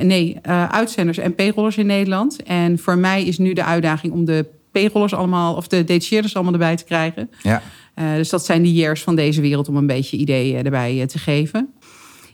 nee, 0.00 0.38
uitzenders 0.68 1.18
en 1.18 1.34
payrollers 1.34 1.76
in 1.76 1.86
Nederland. 1.86 2.42
En 2.42 2.78
voor 2.78 2.98
mij 2.98 3.24
is 3.24 3.38
nu 3.38 3.52
de 3.52 3.64
uitdaging 3.64 4.12
om 4.12 4.24
de 4.24 4.46
payrollers 4.72 5.14
allemaal, 5.14 5.54
of 5.54 5.66
de 5.68 5.84
detacheerders 5.84 6.34
allemaal 6.34 6.52
erbij 6.52 6.76
te 6.76 6.84
krijgen. 6.84 7.30
ja, 7.42 7.62
Eh, 7.94 8.14
dus 8.14 8.28
dat 8.28 8.44
zijn 8.44 8.62
de 8.62 8.72
years 8.72 9.02
van 9.02 9.16
deze 9.16 9.40
wereld 9.40 9.68
om 9.68 9.76
een 9.76 9.86
beetje 9.86 10.16
idee 10.16 10.52
eh, 10.52 10.64
erbij 10.64 11.00
eh, 11.00 11.06
te 11.06 11.18
geven. 11.18 11.68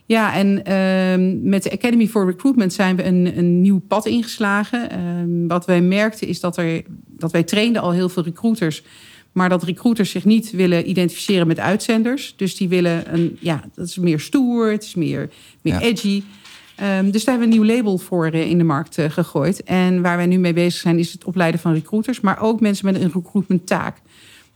Ja, 0.05 0.33
en 0.35 0.63
ehm, 0.63 1.49
met 1.49 1.63
de 1.63 1.71
Academy 1.71 2.07
for 2.07 2.25
Recruitment 2.25 2.73
zijn 2.73 2.95
we 2.95 3.03
een, 3.03 3.37
een 3.37 3.61
nieuw 3.61 3.79
pad 3.87 4.05
ingeslagen. 4.05 4.89
Ehm, 4.89 5.47
wat 5.47 5.65
wij 5.65 5.81
merkten 5.81 6.27
is 6.27 6.39
dat, 6.39 6.57
er, 6.57 6.83
dat 7.07 7.31
wij 7.31 7.43
trainden 7.43 7.81
al 7.81 7.91
heel 7.91 8.09
veel 8.09 8.23
recruiters. 8.23 8.83
Maar 9.31 9.49
dat 9.49 9.63
recruiters 9.63 10.11
zich 10.11 10.25
niet 10.25 10.51
willen 10.51 10.89
identificeren 10.89 11.47
met 11.47 11.59
uitzenders. 11.59 12.33
Dus 12.37 12.55
die 12.55 12.67
willen 12.69 13.13
een, 13.13 13.37
ja, 13.41 13.63
dat 13.75 13.87
is 13.87 13.97
meer 13.97 14.19
stoer, 14.19 14.71
het 14.71 14.83
is 14.83 14.95
meer, 14.95 15.29
meer 15.61 15.73
Ja. 15.73 15.81
edgy. 15.81 16.23
Ehm, 16.75 17.11
dus 17.11 17.23
daar 17.23 17.37
hebben 17.37 17.49
we 17.49 17.55
een 17.55 17.65
nieuw 17.67 17.75
label 17.75 17.97
voor 17.97 18.27
in 18.27 18.57
de 18.57 18.63
markt 18.63 18.97
gegooid. 19.09 19.63
En 19.63 20.01
waar 20.01 20.17
wij 20.17 20.25
nu 20.25 20.37
mee 20.37 20.53
bezig 20.53 20.81
zijn, 20.81 20.99
is 20.99 21.11
het 21.11 21.23
opleiden 21.23 21.59
van 21.59 21.73
recruiters, 21.73 22.19
maar 22.19 22.41
ook 22.41 22.59
mensen 22.59 22.85
met 22.85 23.01
een 23.01 23.11
recruitment 23.13 23.67
taak. 23.67 23.97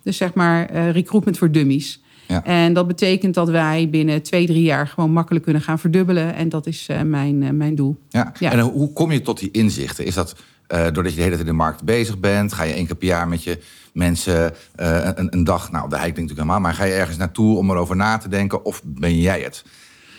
Dus 0.04 0.18
zeg 0.18 0.34
maar 0.34 0.66
eh, 0.66 0.92
recruitment 0.92 1.38
voor 1.38 1.52
dummies. 1.52 2.02
Ja. 2.28 2.44
En 2.44 2.74
dat 2.74 2.88
betekent 2.88 3.34
dat 3.34 3.50
wij 3.50 3.90
binnen 3.90 4.22
twee, 4.22 4.46
drie 4.46 4.64
jaar 4.64 4.88
gewoon 4.88 5.12
makkelijk 5.12 5.44
kunnen 5.44 5.62
gaan 5.62 5.80
verdubbelen. 5.80 6.36
En 6.36 6.50
dat 6.50 6.68
is 6.68 6.88
eh, 6.88 7.02
mijn, 7.02 7.44
eh, 7.44 7.50
mijn 7.50 7.76
doel. 7.76 8.00
Ja. 8.10 8.32
Ja. 8.40 8.52
En 8.52 8.60
hoe 8.60 8.94
kom 8.94 9.12
je 9.12 9.22
tot 9.22 9.40
die 9.40 9.52
inzichten? 9.52 10.06
Is 10.06 10.14
dat 10.14 10.36
eh, 10.68 10.84
doordat 10.84 11.12
je 11.12 11.16
de 11.16 11.24
hele 11.24 11.36
tijd 11.36 11.40
in 11.40 11.46
de 11.46 11.58
markt 11.58 11.84
bezig 11.84 12.20
bent? 12.20 12.54
Ga 12.54 12.64
je 12.64 12.74
één 12.74 12.86
keer 12.86 12.96
per 12.96 13.08
jaar 13.08 13.28
met 13.28 13.44
je 13.44 13.60
mensen 13.94 14.54
een, 14.76 15.28
een 15.34 15.44
dag, 15.44 15.72
nou, 15.72 15.90
de 15.90 15.96
hike 15.96 16.08
natuurlijk 16.08 16.40
helemaal, 16.40 16.60
maar 16.60 16.74
ga 16.74 16.84
je 16.84 16.94
ergens 16.94 17.18
naartoe 17.18 17.58
om 17.58 17.70
erover 17.70 17.96
na 17.96 18.18
te 18.18 18.30
denken? 18.30 18.66
Of 18.66 18.82
ben 18.86 19.20
jij 19.20 19.42
het? 19.42 19.64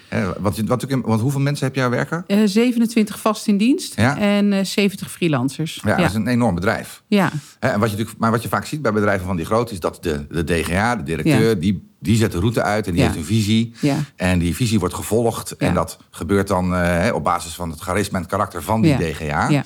Hè, 0.08 0.32
wat, 0.40 0.60
want 1.02 1.20
hoeveel 1.20 1.40
mensen 1.40 1.66
heb 1.66 1.74
jij 1.74 1.90
werken? 1.90 2.24
Eh 2.26 2.38
27 2.44 3.20
vast 3.20 3.46
in 3.46 3.56
dienst 3.56 3.96
Ja. 3.96 4.18
en 4.18 4.52
eh 4.52 4.64
70 4.64 5.10
freelancers. 5.10 5.80
Ja, 5.84 5.96
dat 5.96 6.06
is 6.08 6.14
een 6.14 6.26
enorm 6.26 6.54
bedrijf. 6.54 7.02
ja. 7.06 7.30
En 7.60 7.80
wat 7.80 7.90
je 7.90 7.96
natuurlijk, 7.96 8.18
maar 8.18 8.30
wat 8.30 8.42
je 8.42 8.48
vaak 8.48 8.66
ziet 8.66 8.82
bij 8.82 8.92
bedrijven 8.92 9.26
van 9.26 9.36
die 9.36 9.44
grootte 9.44 9.72
is 9.72 9.80
dat 9.80 9.98
de, 10.00 10.26
de 10.30 10.44
DGA, 10.44 10.96
de 10.96 11.02
directeur, 11.02 11.48
Ja. 11.48 11.54
die, 11.54 11.88
die 12.00 12.16
zet 12.16 12.32
de 12.32 12.38
route 12.38 12.62
uit 12.62 12.86
en 12.86 12.92
die 12.92 13.02
heeft 13.02 13.16
een 13.16 13.24
visie. 13.24 13.72
En 14.16 14.38
die 14.38 14.54
visie 14.54 14.78
wordt 14.78 14.94
gevolgd. 14.94 15.56
En 15.56 15.74
dat 15.74 15.98
gebeurt 16.10 16.48
dan 16.48 16.74
eh, 16.74 17.14
op 17.14 17.24
basis 17.24 17.54
van 17.54 17.70
het 17.70 17.80
charisma 17.80 18.16
en 18.16 18.22
het 18.22 18.30
karakter 18.30 18.62
van 18.62 18.80
die. 18.82 18.96
DGA. 18.96 19.48
Ja. 19.48 19.64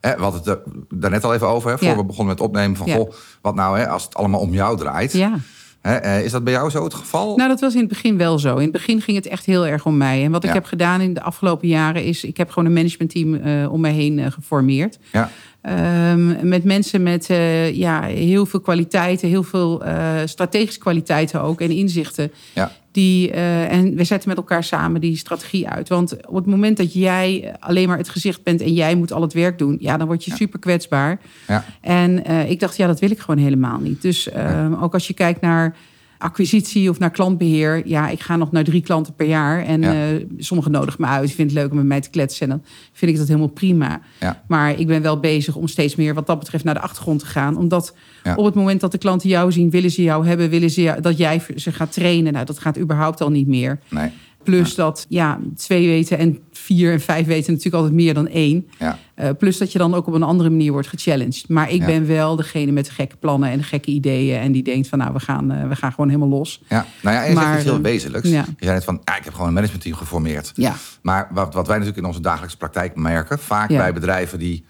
We 0.00 0.14
hadden 0.18 0.40
het 0.40 0.48
er 0.48 0.60
daarnet 0.88 1.24
al 1.24 1.34
even 1.34 1.48
over, 1.48 1.70
hè, 1.70 1.78
voor 1.78 1.96
we 1.96 2.04
begonnen 2.04 2.34
met 2.34 2.40
opnemen 2.44 2.76
van... 2.76 2.90
Goh, 2.90 3.12
wat 3.40 3.54
nou 3.54 3.78
hè, 3.78 3.88
als 3.88 4.04
het 4.04 4.14
allemaal 4.14 4.40
om 4.40 4.52
jou 4.52 4.76
draait. 4.76 5.12
ja. 5.12 5.38
Eh, 5.82 6.24
is 6.24 6.30
dat 6.30 6.44
bij 6.44 6.52
jou 6.52 6.70
zo 6.70 6.84
het 6.84 6.94
geval? 6.94 7.36
Nou, 7.36 7.48
dat 7.48 7.60
was 7.60 7.72
in 7.74 7.80
het 7.80 7.88
begin 7.88 8.16
wel 8.16 8.38
zo. 8.38 8.56
In 8.56 8.62
het 8.62 8.72
begin 8.72 9.00
ging 9.00 9.16
het 9.16 9.26
echt 9.26 9.44
heel 9.46 9.66
erg 9.66 9.86
om 9.86 9.96
mij. 9.96 10.24
En 10.24 10.30
wat 10.30 10.42
Ja. 10.42 10.48
ik 10.48 10.54
heb 10.54 10.64
gedaan 10.64 11.00
in 11.00 11.14
de 11.14 11.22
afgelopen 11.22 11.68
jaren 11.68 12.04
is... 12.04 12.24
ik 12.24 12.36
heb 12.36 12.50
gewoon 12.50 12.66
een 12.66 12.74
managementteam 12.74 13.34
eh 13.34 13.72
om 13.72 13.80
mij 13.80 13.92
heen 13.92 14.18
eh, 14.18 14.30
geformeerd. 14.30 14.98
ja. 15.12 15.30
Ehm, 15.62 16.48
met 16.48 16.64
mensen 16.64 17.02
met 17.02 17.26
ja, 17.72 18.02
heel 18.02 18.46
veel 18.46 18.60
kwaliteiten, 18.60 19.28
heel 19.28 19.42
veel 19.42 19.82
strategische 20.24 20.80
kwaliteiten 20.80 21.42
ook 21.42 21.60
en 21.60 21.70
inzichten. 21.70 22.32
Ja. 22.54 22.72
Die, 22.92 23.30
eh, 23.30 23.72
en 23.72 23.94
we 23.94 24.04
zetten 24.04 24.28
met 24.28 24.38
elkaar 24.38 24.64
samen 24.64 25.00
die 25.00 25.16
strategie 25.16 25.68
uit. 25.68 25.88
Want 25.88 26.26
op 26.26 26.34
het 26.34 26.46
moment 26.46 26.76
dat 26.76 26.92
jij 26.92 27.54
alleen 27.60 27.88
maar 27.88 27.98
het 27.98 28.08
gezicht 28.08 28.42
bent 28.42 28.60
en 28.60 28.72
jij 28.72 28.94
moet 28.94 29.12
al 29.12 29.22
het 29.22 29.32
werk 29.32 29.58
doen, 29.58 29.76
ja, 29.80 29.96
dan 29.96 30.06
word 30.06 30.24
je 30.24 30.30
Ja. 30.30 30.36
super 30.36 30.58
kwetsbaar. 30.58 31.20
Ja. 31.48 31.64
En 31.80 32.24
eh, 32.24 32.50
ik 32.50 32.60
dacht, 32.60 32.76
ja, 32.76 32.86
dat 32.86 33.00
wil 33.00 33.10
ik 33.10 33.18
gewoon 33.18 33.40
helemaal 33.42 33.78
niet. 33.78 34.02
Dus 34.02 34.28
ehm, 34.28 34.74
ook 34.74 34.92
als 34.94 35.06
je 35.06 35.14
kijkt 35.14 35.40
naar 35.40 35.76
acquisitie 36.22 36.90
of 36.90 36.98
naar 36.98 37.10
klantbeheer. 37.10 37.82
Ja, 37.88 38.08
ik 38.08 38.20
ga 38.20 38.36
nog 38.36 38.52
naar 38.52 38.64
drie 38.64 38.80
klanten 38.82 39.14
per 39.14 39.26
jaar. 39.26 39.64
En 39.64 39.80
Ja. 39.82 39.92
eh 39.92 40.24
sommigen 40.38 40.72
nodigen 40.72 41.00
me 41.00 41.06
uit. 41.06 41.26
Die 41.26 41.34
vinden 41.34 41.54
het 41.54 41.62
leuk 41.62 41.72
om 41.72 41.78
met 41.78 41.86
mij 41.86 42.00
te 42.00 42.10
kletsen. 42.10 42.42
En 42.50 42.56
dan 42.56 42.62
vind 42.92 43.10
ik 43.10 43.16
dat 43.16 43.26
helemaal 43.26 43.48
prima. 43.48 44.00
Ja. 44.20 44.42
Maar 44.48 44.78
ik 44.78 44.86
ben 44.86 45.02
wel 45.02 45.20
bezig 45.20 45.56
om 45.56 45.68
steeds 45.68 45.96
meer 45.96 46.14
wat 46.14 46.26
dat 46.26 46.38
betreft 46.38 46.64
naar 46.64 46.74
de 46.74 46.80
achtergrond 46.80 47.18
te 47.20 47.26
gaan. 47.26 47.56
Omdat 47.56 47.94
Ja. 48.22 48.34
op 48.34 48.44
het 48.44 48.54
moment 48.54 48.80
dat 48.80 48.92
de 48.92 48.98
klanten 48.98 49.28
jou 49.28 49.52
zien, 49.52 49.70
willen 49.70 49.90
ze 49.90 50.02
jou 50.02 50.26
hebben, 50.26 50.50
willen 50.50 50.70
ze 50.70 50.82
jou- 50.82 51.00
dat 51.00 51.18
jij 51.18 51.42
ze 51.56 51.72
gaat 51.72 51.92
trainen. 51.92 52.32
Nou, 52.32 52.44
dat 52.44 52.58
gaat 52.58 52.78
überhaupt 52.78 53.20
al 53.20 53.30
niet 53.30 53.46
meer. 53.46 53.78
Nee. 53.90 54.10
Plus 54.44 54.74
dat 54.74 55.06
ja, 55.08 55.38
twee 55.56 55.86
weten 55.88 56.18
en 56.18 56.38
vier 56.52 56.92
en 56.92 57.00
vijf 57.00 57.26
weten 57.26 57.48
natuurlijk 57.52 57.76
altijd 57.76 57.94
meer 57.94 58.14
dan 58.14 58.28
één. 58.28 58.68
Ja. 58.78 58.98
Eh, 59.14 59.30
plus 59.38 59.58
dat 59.58 59.72
je 59.72 59.78
dan 59.78 59.94
ook 59.94 60.06
op 60.06 60.14
een 60.14 60.22
andere 60.22 60.50
manier 60.50 60.72
wordt 60.72 60.88
gechallenged. 60.88 61.48
Maar 61.48 61.70
ik 61.70 61.80
Ja. 61.80 61.86
ben 61.86 62.06
wel 62.06 62.36
degene 62.36 62.72
met 62.72 62.84
de 62.84 62.90
gekke 62.92 63.16
plannen 63.16 63.50
en 63.50 63.58
de 63.58 63.64
gekke 63.64 63.90
ideeën. 63.90 64.40
En 64.40 64.52
die 64.52 64.62
denkt 64.62 64.88
van 64.88 64.98
nou, 64.98 65.12
we 65.12 65.20
gaan, 65.20 65.50
eh, 65.52 65.68
we 65.68 65.76
gaan 65.76 65.90
gewoon 65.90 66.08
helemaal 66.08 66.28
los. 66.38 66.62
Ja. 66.68 66.86
Nou 67.02 67.16
ja, 67.16 67.22
en 67.22 67.28
je 67.30 67.34
zegt 67.34 67.46
Maar, 67.46 67.54
iets 67.56 67.64
heel 67.64 67.74
eh, 67.76 67.80
wezenlijks. 67.82 68.28
ja. 68.28 68.44
Je 68.48 68.54
zei 68.58 68.72
net 68.74 68.84
van, 68.84 69.00
ja, 69.04 69.16
ik 69.16 69.24
heb 69.24 69.32
gewoon 69.32 69.48
een 69.48 69.54
managementteam 69.54 69.94
geformeerd. 69.96 70.52
Ja, 70.54 70.74
Maar 71.02 71.28
wat, 71.32 71.54
wat 71.54 71.66
wij 71.66 71.76
natuurlijk 71.76 72.02
in 72.02 72.08
onze 72.08 72.20
dagelijkse 72.20 72.56
praktijk 72.56 72.96
merken, 72.96 73.38
vaak 73.38 73.68
bij 73.68 73.92
bedrijven 73.92 74.38
die 74.38 74.64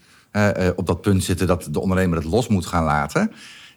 op 0.75 0.87
dat 0.87 1.01
punt 1.01 1.23
zitten 1.23 1.47
dat 1.47 1.67
de 1.71 1.79
ondernemer 1.79 2.17
het 2.17 2.27
los 2.27 2.47
moet 2.47 2.65
gaan 2.65 2.83
laten, 2.83 3.31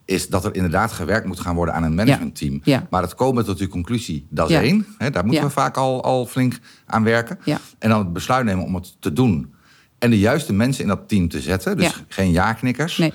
is 0.06 0.28
dat 0.28 0.44
er 0.44 0.54
inderdaad 0.54 0.92
gewerkt 0.92 1.26
moet 1.26 1.40
gaan 1.40 1.54
worden 1.54 1.74
aan 1.74 1.82
een 1.82 1.94
managementteam. 1.94 2.60
Ja. 2.64 2.86
Maar 2.90 3.02
het 3.02 3.14
komen 3.14 3.44
tot 3.44 3.58
die 3.58 3.68
conclusie, 3.68 4.26
dat 4.30 4.50
is 4.50 4.56
één. 4.56 4.86
Hè, 4.98 5.10
daar 5.10 5.24
moeten 5.24 5.44
we 5.44 5.50
vaak 5.50 5.76
al, 5.76 6.02
al 6.02 6.26
flink 6.26 6.58
aan 6.86 7.04
werken. 7.04 7.38
En 7.78 7.88
dan 7.88 7.98
het 7.98 8.12
besluit 8.12 8.44
nemen 8.44 8.64
om 8.64 8.74
het 8.74 8.96
te 9.00 9.12
doen. 9.12 9.54
En 9.98 10.10
de 10.10 10.18
juiste 10.18 10.52
mensen 10.52 10.82
in 10.82 10.88
dat 10.88 11.08
team 11.08 11.28
te 11.28 11.40
zetten. 11.40 11.76
Dus 11.76 12.02
geen 12.08 12.30
ja-knikkers. 12.30 12.96
nee. 12.98 13.12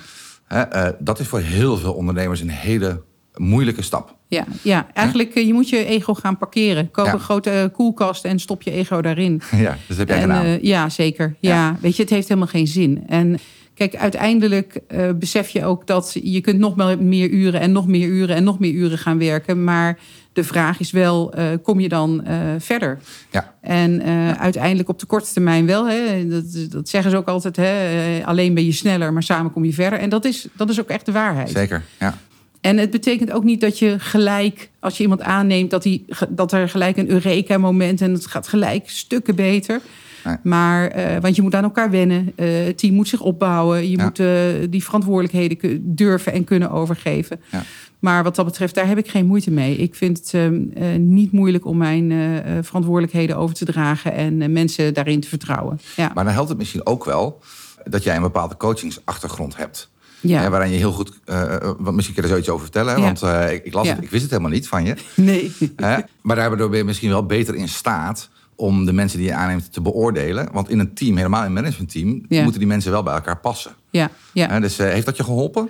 Hè, 0.48 0.62
eh, 0.62 0.90
dat 1.00 1.20
is 1.20 1.28
voor 1.28 1.40
heel 1.40 1.78
veel 1.78 1.94
ondernemers 1.94 2.42
een 2.42 2.50
hele 2.50 3.04
moeilijke 3.36 3.82
stap. 3.82 4.16
Ja, 4.28 4.46
ja. 4.62 4.88
eigenlijk 4.94 5.34
eh, 5.36 5.46
je 5.48 5.54
moet 5.54 5.70
je 5.70 5.86
ego 5.86 6.14
gaan 6.14 6.38
parkeren. 6.38 6.92
Koop 6.92 7.06
Ja. 7.06 7.14
een 7.14 7.20
grote 7.20 7.50
eh, 7.50 7.66
koelkast 7.74 8.26
en 8.26 8.40
stop 8.40 8.62
je 8.62 8.72
ego 8.72 9.02
daarin. 9.02 9.42
ja, 9.52 9.72
dus 9.72 9.88
dat 9.88 9.98
heb 9.98 10.08
jij 10.08 10.22
gedaan. 10.22 10.44
eh, 10.46 10.62
ja, 10.64 10.90
zeker. 10.90 11.36
Ja. 11.40 11.50
Ja. 11.56 11.78
weet 11.82 11.96
je, 11.96 12.02
het 12.02 12.12
heeft 12.12 12.28
helemaal 12.28 12.50
geen 12.50 12.68
zin. 12.68 13.04
En 13.08 13.38
kijk, 13.74 13.96
uiteindelijk 13.96 14.80
eh, 14.88 15.10
besef 15.16 15.50
je 15.50 15.66
ook 15.66 15.88
dat 15.88 16.18
je 16.24 16.42
kunt 16.42 16.60
nog 16.60 17.00
meer 17.00 17.30
uren 17.30 17.60
en 17.60 17.72
nog 17.72 17.88
meer 17.88 18.08
uren 18.08 18.36
en 18.36 18.44
nog 18.44 18.60
meer 18.60 18.74
uren 18.74 18.98
gaan 18.98 19.18
werken. 19.18 19.64
Maar 19.64 20.00
de 20.34 20.44
vraag 20.44 20.80
is 20.80 20.92
wel, 20.92 21.34
eh, 21.34 21.46
kom 21.64 21.80
je 21.80 21.90
dan 21.90 22.24
eh, 22.26 22.38
verder? 22.58 23.00
ja. 23.32 23.56
En 23.62 24.04
uiteindelijk 24.38 24.90
op 24.90 25.00
de 25.00 25.06
korte 25.06 25.34
termijn 25.34 25.66
wel. 25.66 25.88
Hè, 25.88 26.28
dat, 26.28 26.44
dat 26.70 26.90
zeggen 26.90 27.12
ze 27.12 27.18
ook 27.18 27.28
altijd. 27.28 27.56
Hè, 27.56 28.26
alleen 28.26 28.54
ben 28.54 28.66
je 28.66 28.72
sneller, 28.72 29.14
maar 29.14 29.24
samen 29.24 29.52
kom 29.52 29.66
je 29.66 29.74
verder. 29.74 30.00
En 30.00 30.10
dat 30.10 30.26
is, 30.26 30.48
dat 30.54 30.70
is 30.70 30.80
ook 30.80 30.90
echt 30.90 31.06
de 31.06 31.12
waarheid. 31.12 31.50
Zeker. 31.50 31.84
Ja. 32.00 32.18
En 32.62 32.78
het 32.78 32.90
betekent 32.90 33.32
ook 33.32 33.44
niet 33.44 33.62
dat 33.62 33.80
je 33.80 34.00
gelijk, 34.00 34.70
als 34.80 34.98
je 34.98 35.04
iemand 35.04 35.22
aanneemt, 35.22 35.70
dat, 35.70 35.84
die, 35.84 36.06
dat 36.30 36.52
er 36.52 36.70
gelijk 36.70 36.98
een 36.98 37.10
Eureka-moment 37.10 38.02
en 38.02 38.14
het 38.14 38.26
gaat 38.26 38.48
gelijk 38.48 38.90
stukken 38.90 39.36
beter. 39.36 39.82
Nee. 40.24 40.36
Maar, 40.44 40.88
eh, 40.88 41.22
want 41.22 41.36
je 41.36 41.42
moet 41.42 41.56
aan 41.56 41.64
elkaar 41.64 41.90
wennen. 41.92 42.32
Eh, 42.36 42.48
het 42.66 42.78
team 42.78 42.94
moet 42.94 43.08
zich 43.08 43.22
opbouwen. 43.22 43.90
Je 43.90 43.98
Ja. 43.98 44.04
moet 44.04 44.20
eh, 44.20 44.28
die 44.70 44.84
verantwoordelijkheden 44.84 45.82
durven 45.96 46.34
en 46.34 46.44
kunnen 46.44 46.72
overgeven. 46.72 47.42
Ja. 47.52 47.64
Maar 48.00 48.24
wat 48.24 48.36
dat 48.36 48.46
betreft, 48.46 48.76
daar 48.76 48.88
heb 48.88 48.98
ik 48.98 49.08
geen 49.10 49.26
moeite 49.26 49.52
mee. 49.52 49.76
Ik 49.76 49.96
vind 49.96 50.18
het 50.18 50.34
ehm, 50.34 50.62
eh, 50.74 50.86
niet 50.98 51.32
moeilijk 51.32 51.66
om 51.66 51.78
mijn 51.78 52.12
verantwoordelijkheden 52.62 53.38
over 53.38 53.56
te 53.56 53.66
dragen 53.66 54.14
en 54.14 54.52
mensen 54.52 54.94
daarin 54.94 55.20
te 55.20 55.28
vertrouwen. 55.28 55.80
Ja, 55.96 56.12
Maar 56.14 56.24
dan 56.24 56.34
helpt 56.34 56.50
het 56.50 56.58
misschien 56.58 56.86
ook 56.86 57.06
wel 57.06 57.42
dat 57.84 58.04
jij 58.04 58.16
een 58.16 58.22
bepaalde 58.22 58.58
coachingsachtergrond 58.58 59.58
hebt. 59.58 59.90
ja. 60.20 60.50
Waarin 60.50 60.72
je 60.72 60.78
heel 60.78 60.92
goed, 60.92 61.20
want 61.80 61.92
misschien 61.96 62.16
kun 62.16 62.16
je 62.16 62.22
er 62.22 62.28
zoiets 62.28 62.50
over 62.50 62.62
vertellen. 62.64 62.98
Ja. 62.98 63.14
Want 63.14 63.52
ik, 63.52 63.66
ik 63.66 63.74
las 63.74 63.86
Ja. 63.88 63.94
het, 63.96 64.04
ik 64.04 64.10
wist 64.10 64.22
het 64.22 64.32
helemaal 64.32 64.52
niet 64.52 64.68
van 64.68 64.86
je. 64.86 64.96
nee. 65.16 65.52
Hè? 65.76 65.98
Maar 66.22 66.36
daardoor 66.36 66.70
ben 66.70 66.78
je 66.78 66.84
misschien 66.84 67.10
wel 67.10 67.26
beter 67.26 67.56
in 67.56 67.68
staat 67.70 68.30
om 68.62 68.86
de 68.86 68.94
mensen 68.94 69.18
die 69.20 69.28
je 69.28 69.34
aanneemt 69.34 69.74
te 69.74 69.82
beoordelen. 69.82 70.50
Want 70.52 70.70
in 70.70 70.80
een 70.80 70.94
team, 70.94 71.18
helemaal 71.18 71.42
in 71.42 71.48
een 71.48 71.54
managementteam, 71.54 72.26
Ja. 72.30 72.42
moeten 72.42 72.60
die 72.60 72.70
mensen 72.70 72.92
wel 72.92 73.04
bij 73.04 73.14
elkaar 73.14 73.40
passen. 73.40 73.72
Ja, 73.90 74.10
ja. 74.34 74.60
Dus 74.60 74.80
eh, 74.80 74.90
heeft 74.90 75.06
dat 75.06 75.18
je 75.18 75.24
geholpen? 75.24 75.70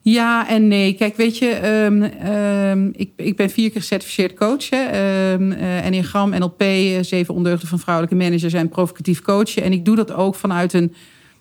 Ja 0.00 0.48
en 0.48 0.68
nee. 0.68 0.92
Kijk, 0.92 1.16
weet 1.16 1.38
je, 1.38 1.48
ehm, 1.48 2.02
ehm, 2.02 2.88
ik, 2.92 3.10
ik 3.16 3.36
ben 3.36 3.50
vier 3.50 3.70
keer 3.70 3.80
gecertificeerd 3.80 4.34
coach. 4.34 4.70
Hè. 4.70 4.76
Eh, 4.84 5.84
Enneagram, 5.86 6.30
NLP, 6.30 6.62
zeven 7.00 7.34
ondeugden 7.34 7.68
van 7.68 7.78
vrouwelijke 7.78 8.16
managers 8.16 8.52
en 8.52 8.68
provocatief 8.68 9.20
coachen. 9.22 9.62
En 9.62 9.72
ik 9.72 9.84
doe 9.84 9.96
dat 9.96 10.12
ook 10.12 10.34
vanuit 10.34 10.72
een 10.72 10.94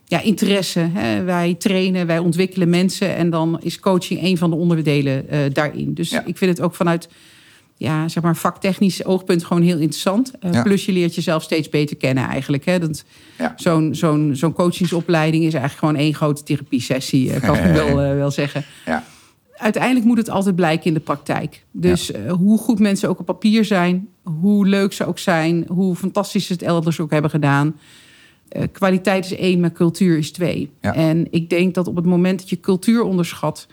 ja, 0.05 0.21
interesse. 0.21 0.79
Hè. 0.93 1.23
Wij 1.23 1.53
trainen, 1.53 2.07
wij 2.07 2.19
ontwikkelen 2.19 2.69
mensen. 2.69 3.15
En 3.15 3.29
dan 3.29 3.59
is 3.61 3.79
coaching 3.79 4.23
een 4.23 4.37
van 4.37 4.49
de 4.49 4.55
onderdelen 4.55 5.29
eh, 5.29 5.39
daarin. 5.53 5.93
Dus 5.93 6.09
Ja. 6.09 6.23
ik 6.25 6.37
vind 6.37 6.51
het 6.57 6.61
ook 6.65 6.75
vanuit 6.75 7.09
ja, 7.83 8.07
zeg 8.07 8.23
maar 8.23 8.35
vaktechnisch 8.35 9.05
oogpunt 9.05 9.45
gewoon 9.45 9.63
heel 9.63 9.77
interessant. 9.77 10.31
Eh, 10.39 10.51
Ja. 10.51 10.61
Plus 10.61 10.85
je 10.85 10.91
leert 10.91 11.15
jezelf 11.15 11.43
steeds 11.43 11.69
beter 11.69 11.95
kennen 11.97 12.27
eigenlijk. 12.27 12.65
Hè. 12.65 12.79
Dat, 12.79 13.03
Ja. 13.37 13.53
Zo'n 13.55 13.95
zo'n 13.95 14.31
zo'n 14.35 14.53
coachingsopleiding 14.53 15.43
is 15.43 15.53
eigenlijk 15.53 15.85
gewoon 15.85 15.95
één 16.05 16.13
grote 16.13 16.43
therapie-sessie, 16.43 17.33
eh, 17.33 17.41
kan 17.41 17.55
ik 17.55 17.73
wel, 17.83 18.01
eh, 18.01 18.15
wel 18.15 18.31
zeggen. 18.31 18.65
Ja. 18.85 19.03
Uiteindelijk 19.53 20.05
moet 20.05 20.17
het 20.17 20.29
altijd 20.29 20.55
blijken 20.55 20.85
in 20.85 20.93
de 20.93 20.99
praktijk. 20.99 21.63
Dus 21.71 22.11
hoe 22.29 22.57
goed 22.57 22.79
mensen 22.79 23.09
ook 23.09 23.19
op 23.19 23.25
papier 23.25 23.65
zijn, 23.65 24.07
hoe 24.23 24.65
leuk 24.67 24.93
ze 24.93 25.05
ook 25.05 25.19
zijn, 25.19 25.65
hoe 25.67 25.95
fantastisch 25.95 26.45
ze 26.45 26.53
het 26.53 26.61
elders 26.61 26.99
ook 26.99 27.11
hebben 27.11 27.29
gedaan. 27.31 27.75
Kwaliteit 28.71 29.25
is 29.25 29.35
één, 29.35 29.59
maar 29.59 29.71
cultuur 29.71 30.17
is 30.17 30.31
twee. 30.31 30.69
En 30.79 31.27
ik 31.31 31.49
denk 31.49 31.73
dat 31.73 31.87
op 31.87 31.95
het 31.95 32.05
moment 32.05 32.39
dat 32.39 32.49
je 32.49 32.59
cultuur 32.59 33.01
onderschat, 33.03 33.67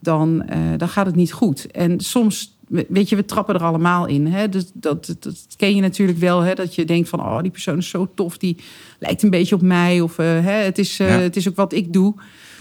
dan, 0.00 0.46
dan 0.76 0.88
gaat 0.88 1.06
het 1.06 1.14
niet 1.16 1.32
goed. 1.32 1.70
En 1.70 2.00
soms, 2.00 2.58
weet 2.88 3.08
je, 3.08 3.16
we 3.16 3.24
trappen 3.24 3.54
er 3.54 3.62
allemaal 3.62 4.06
in. 4.06 4.26
Hè? 4.26 4.48
Dus 4.48 4.70
dat, 4.74 5.06
dat, 5.06 5.22
dat 5.22 5.46
ken 5.56 5.74
je 5.74 5.80
natuurlijk 5.80 6.18
wel. 6.18 6.40
Hè? 6.40 6.54
Dat 6.54 6.74
je 6.74 6.84
denkt 6.84 7.08
van, 7.08 7.20
oh, 7.20 7.40
die 7.42 7.50
persoon 7.50 7.78
is 7.78 7.88
zo 7.88 8.10
tof. 8.14 8.38
Die 8.38 8.56
lijkt 8.98 9.22
een 9.22 9.30
beetje 9.30 9.54
op 9.54 9.62
mij. 9.62 10.00
Of 10.00 10.18
eh, 10.18 10.26
hè, 10.26 10.52
het, 10.52 10.78
is, 10.78 11.00
eh, 11.00 11.08
Ja. 11.08 11.18
het 11.18 11.36
is 11.36 11.48
ook 11.48 11.56
wat 11.56 11.72
ik 11.72 11.92
doe. 11.92 12.14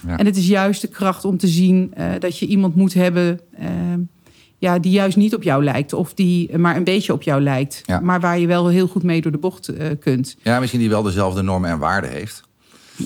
Ja. 0.07 0.17
En 0.17 0.25
het 0.25 0.37
is 0.37 0.47
juist 0.47 0.81
de 0.81 0.87
kracht 0.87 1.25
om 1.25 1.37
te 1.37 1.47
zien 1.47 1.91
eh, 1.93 2.11
dat 2.19 2.37
je 2.39 2.45
iemand 2.45 2.75
moet 2.75 2.93
hebben... 2.93 3.39
ja, 4.57 4.79
die 4.79 4.91
juist 4.91 5.17
niet 5.17 5.35
op 5.35 5.43
jou 5.43 5.63
lijkt. 5.63 5.93
Of 5.93 6.13
die 6.13 6.57
maar 6.57 6.75
een 6.75 6.83
beetje 6.83 7.13
op 7.13 7.21
jou 7.21 7.41
lijkt. 7.41 7.81
Ja. 7.85 7.99
Maar 7.99 8.19
waar 8.19 8.39
je 8.39 8.47
wel 8.47 8.67
heel 8.67 8.87
goed 8.87 9.03
mee 9.03 9.21
door 9.21 9.31
de 9.31 9.37
bocht 9.37 9.73
kunt. 9.99 10.37
Ja, 10.41 10.59
misschien 10.59 10.79
die 10.79 10.89
wel 10.89 11.03
dezelfde 11.03 11.41
normen 11.41 11.69
en 11.69 11.79
waarden 11.79 12.09
heeft. 12.09 12.48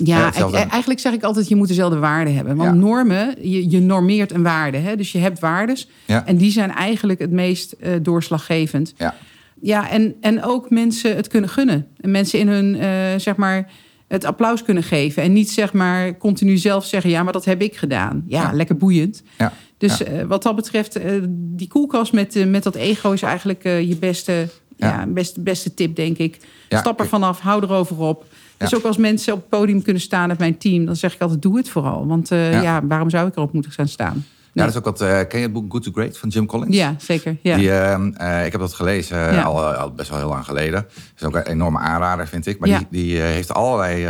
Ja, 0.04 0.26
hetzelfde. 0.26 0.58
e- 0.58 0.62
eigenlijk 0.70 1.00
zeg 1.00 1.14
ik 1.14 1.24
altijd, 1.24 1.48
je 1.48 1.56
moet 1.56 1.68
dezelfde 1.68 1.98
waarden 2.00 2.36
hebben. 2.36 2.56
Want 2.56 2.70
Ja. 2.74 2.80
normen, 2.80 3.36
je, 3.50 3.70
je 3.70 3.80
normeert 3.80 4.32
een 4.32 4.44
waarde. 4.44 4.78
Hè? 4.78 4.96
Dus 4.96 5.12
je 5.12 5.18
hebt 5.20 5.40
waardes. 5.40 5.88
Ja. 6.06 6.26
En 6.26 6.38
die 6.38 6.52
zijn 6.52 6.72
eigenlijk 6.72 7.20
het 7.20 7.32
meest 7.32 7.72
eh, 7.72 7.92
doorslaggevend. 8.02 8.94
Ja. 8.98 9.16
Ja, 9.62 9.90
en, 9.90 10.16
en 10.22 10.44
ook 10.44 10.70
mensen 10.70 11.16
het 11.16 11.28
kunnen 11.28 11.50
gunnen. 11.50 11.88
En 12.00 12.12
mensen 12.12 12.40
in 12.40 12.48
hun, 12.48 12.76
eh, 12.80 12.90
zeg 13.18 13.36
maar, 13.36 13.70
het 14.08 14.24
applaus 14.26 14.64
kunnen 14.64 14.84
geven. 14.84 15.24
En 15.24 15.34
niet, 15.34 15.50
zeg 15.52 15.74
maar, 15.74 16.18
continu 16.18 16.58
zelf 16.58 16.86
zeggen... 16.86 17.10
ja, 17.10 17.24
maar 17.24 17.34
dat 17.34 17.46
heb 17.46 17.62
ik 17.62 17.76
gedaan. 17.76 18.24
Ja, 18.28 18.42
Ja. 18.42 18.54
lekker 18.54 18.78
boeiend. 18.78 19.24
Ja. 19.38 19.54
Dus 19.78 19.98
Ja. 19.98 20.06
eh, 20.06 20.26
wat 20.26 20.44
dat 20.44 20.56
betreft, 20.56 21.00
die 21.30 21.68
koelkast 21.68 22.14
met, 22.14 22.46
met 22.48 22.64
dat 22.64 22.76
ego... 22.76 23.12
is 23.12 23.22
eigenlijk 23.22 23.64
je 23.64 23.98
beste, 24.00 24.48
Ja. 24.84 25.00
ja. 25.00 25.06
beste, 25.08 25.42
beste 25.42 25.74
tip, 25.74 25.96
denk 25.96 26.18
ik. 26.18 26.40
Stap 26.70 27.00
er 27.00 27.08
vanaf, 27.08 27.40
hou 27.40 27.64
erover 27.64 27.98
op. 28.00 28.26
Dus 28.58 28.76
ook 28.76 28.84
als 28.84 28.98
mensen 28.98 29.34
op 29.34 29.40
het 29.40 29.50
podium 29.50 29.82
kunnen 29.82 30.02
staan 30.02 30.28
met 30.28 30.38
mijn 30.38 30.58
team... 30.58 30.86
dan 30.86 30.96
zeg 30.96 31.14
ik 31.14 31.22
altijd, 31.22 31.42
doe 31.42 31.58
het 31.58 31.70
vooral. 31.70 32.08
Want 32.08 32.32
eh, 32.32 32.62
Ja. 32.64 32.82
waarom 32.86 33.10
zou 33.10 33.28
ik 33.28 33.36
erop 33.36 33.54
moeten 33.54 33.72
gaan 33.72 33.88
staan? 33.88 34.26
Ja, 34.54 34.62
dat 34.64 34.72
is 34.72 34.78
ook 34.78 34.86
wat. 34.86 35.02
eh, 35.02 35.08
ken 35.28 35.38
je 35.40 35.44
het 35.46 35.54
boek 35.54 35.72
Good 35.72 35.84
to 35.84 35.92
Great 35.94 36.18
van 36.18 36.30
Jim 36.30 36.46
Collins? 36.46 36.76
Ja, 36.76 36.96
zeker. 36.98 37.38
Ja. 37.42 37.56
Die, 37.58 37.72
ehm, 37.72 38.12
eh, 38.14 38.46
ik 38.46 38.52
heb 38.52 38.62
dat 38.62 38.74
gelezen 38.74 39.18
Ja. 39.18 39.42
al, 39.42 39.64
al 39.66 39.92
best 39.92 40.10
wel 40.10 40.18
heel 40.20 40.28
lang 40.28 40.46
geleden. 40.46 40.80
Het 40.80 41.12
is 41.16 41.24
ook 41.24 41.36
een 41.36 41.48
enorme 41.48 41.78
aanrader, 41.80 42.28
vind 42.28 42.46
ik. 42.46 42.60
Maar 42.60 42.70
Ja. 42.70 42.78
die, 42.78 42.88
die 42.90 43.20
heeft 43.20 43.54
allerlei 43.54 44.06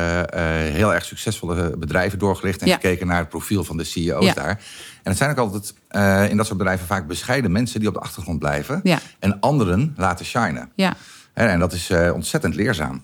heel 0.72 0.94
erg 0.94 1.06
succesvolle 1.06 1.77
bedrijven 1.77 2.20
doorgelicht... 2.20 2.62
en 2.62 2.68
gekeken 2.72 3.08
naar 3.08 3.20
het 3.20 3.30
profiel 3.30 3.63
van 3.63 3.77
de 3.77 3.84
CEO's 3.84 4.25
Ja. 4.25 4.34
daar. 4.34 4.62
En 5.03 5.10
het 5.10 5.17
zijn 5.17 5.29
ook 5.29 5.38
altijd 5.38 5.74
eh, 5.88 6.29
in 6.29 6.38
dat 6.38 6.45
soort 6.45 6.57
bedrijven 6.57 6.88
vaak 6.88 7.07
bescheiden 7.07 7.51
mensen... 7.51 7.79
die 7.79 7.88
op 7.89 7.93
de 7.93 8.00
achtergrond 8.00 8.39
blijven 8.39 8.79
Ja. 8.83 9.00
en 9.19 9.39
anderen 9.39 9.93
laten 9.98 10.25
shinen. 10.25 10.69
ja. 10.75 10.93
En, 11.33 11.50
en 11.50 11.60
dat 11.60 11.74
is 11.74 11.89
eh, 11.89 12.12
ontzettend 12.13 12.55
leerzaam. 12.55 13.01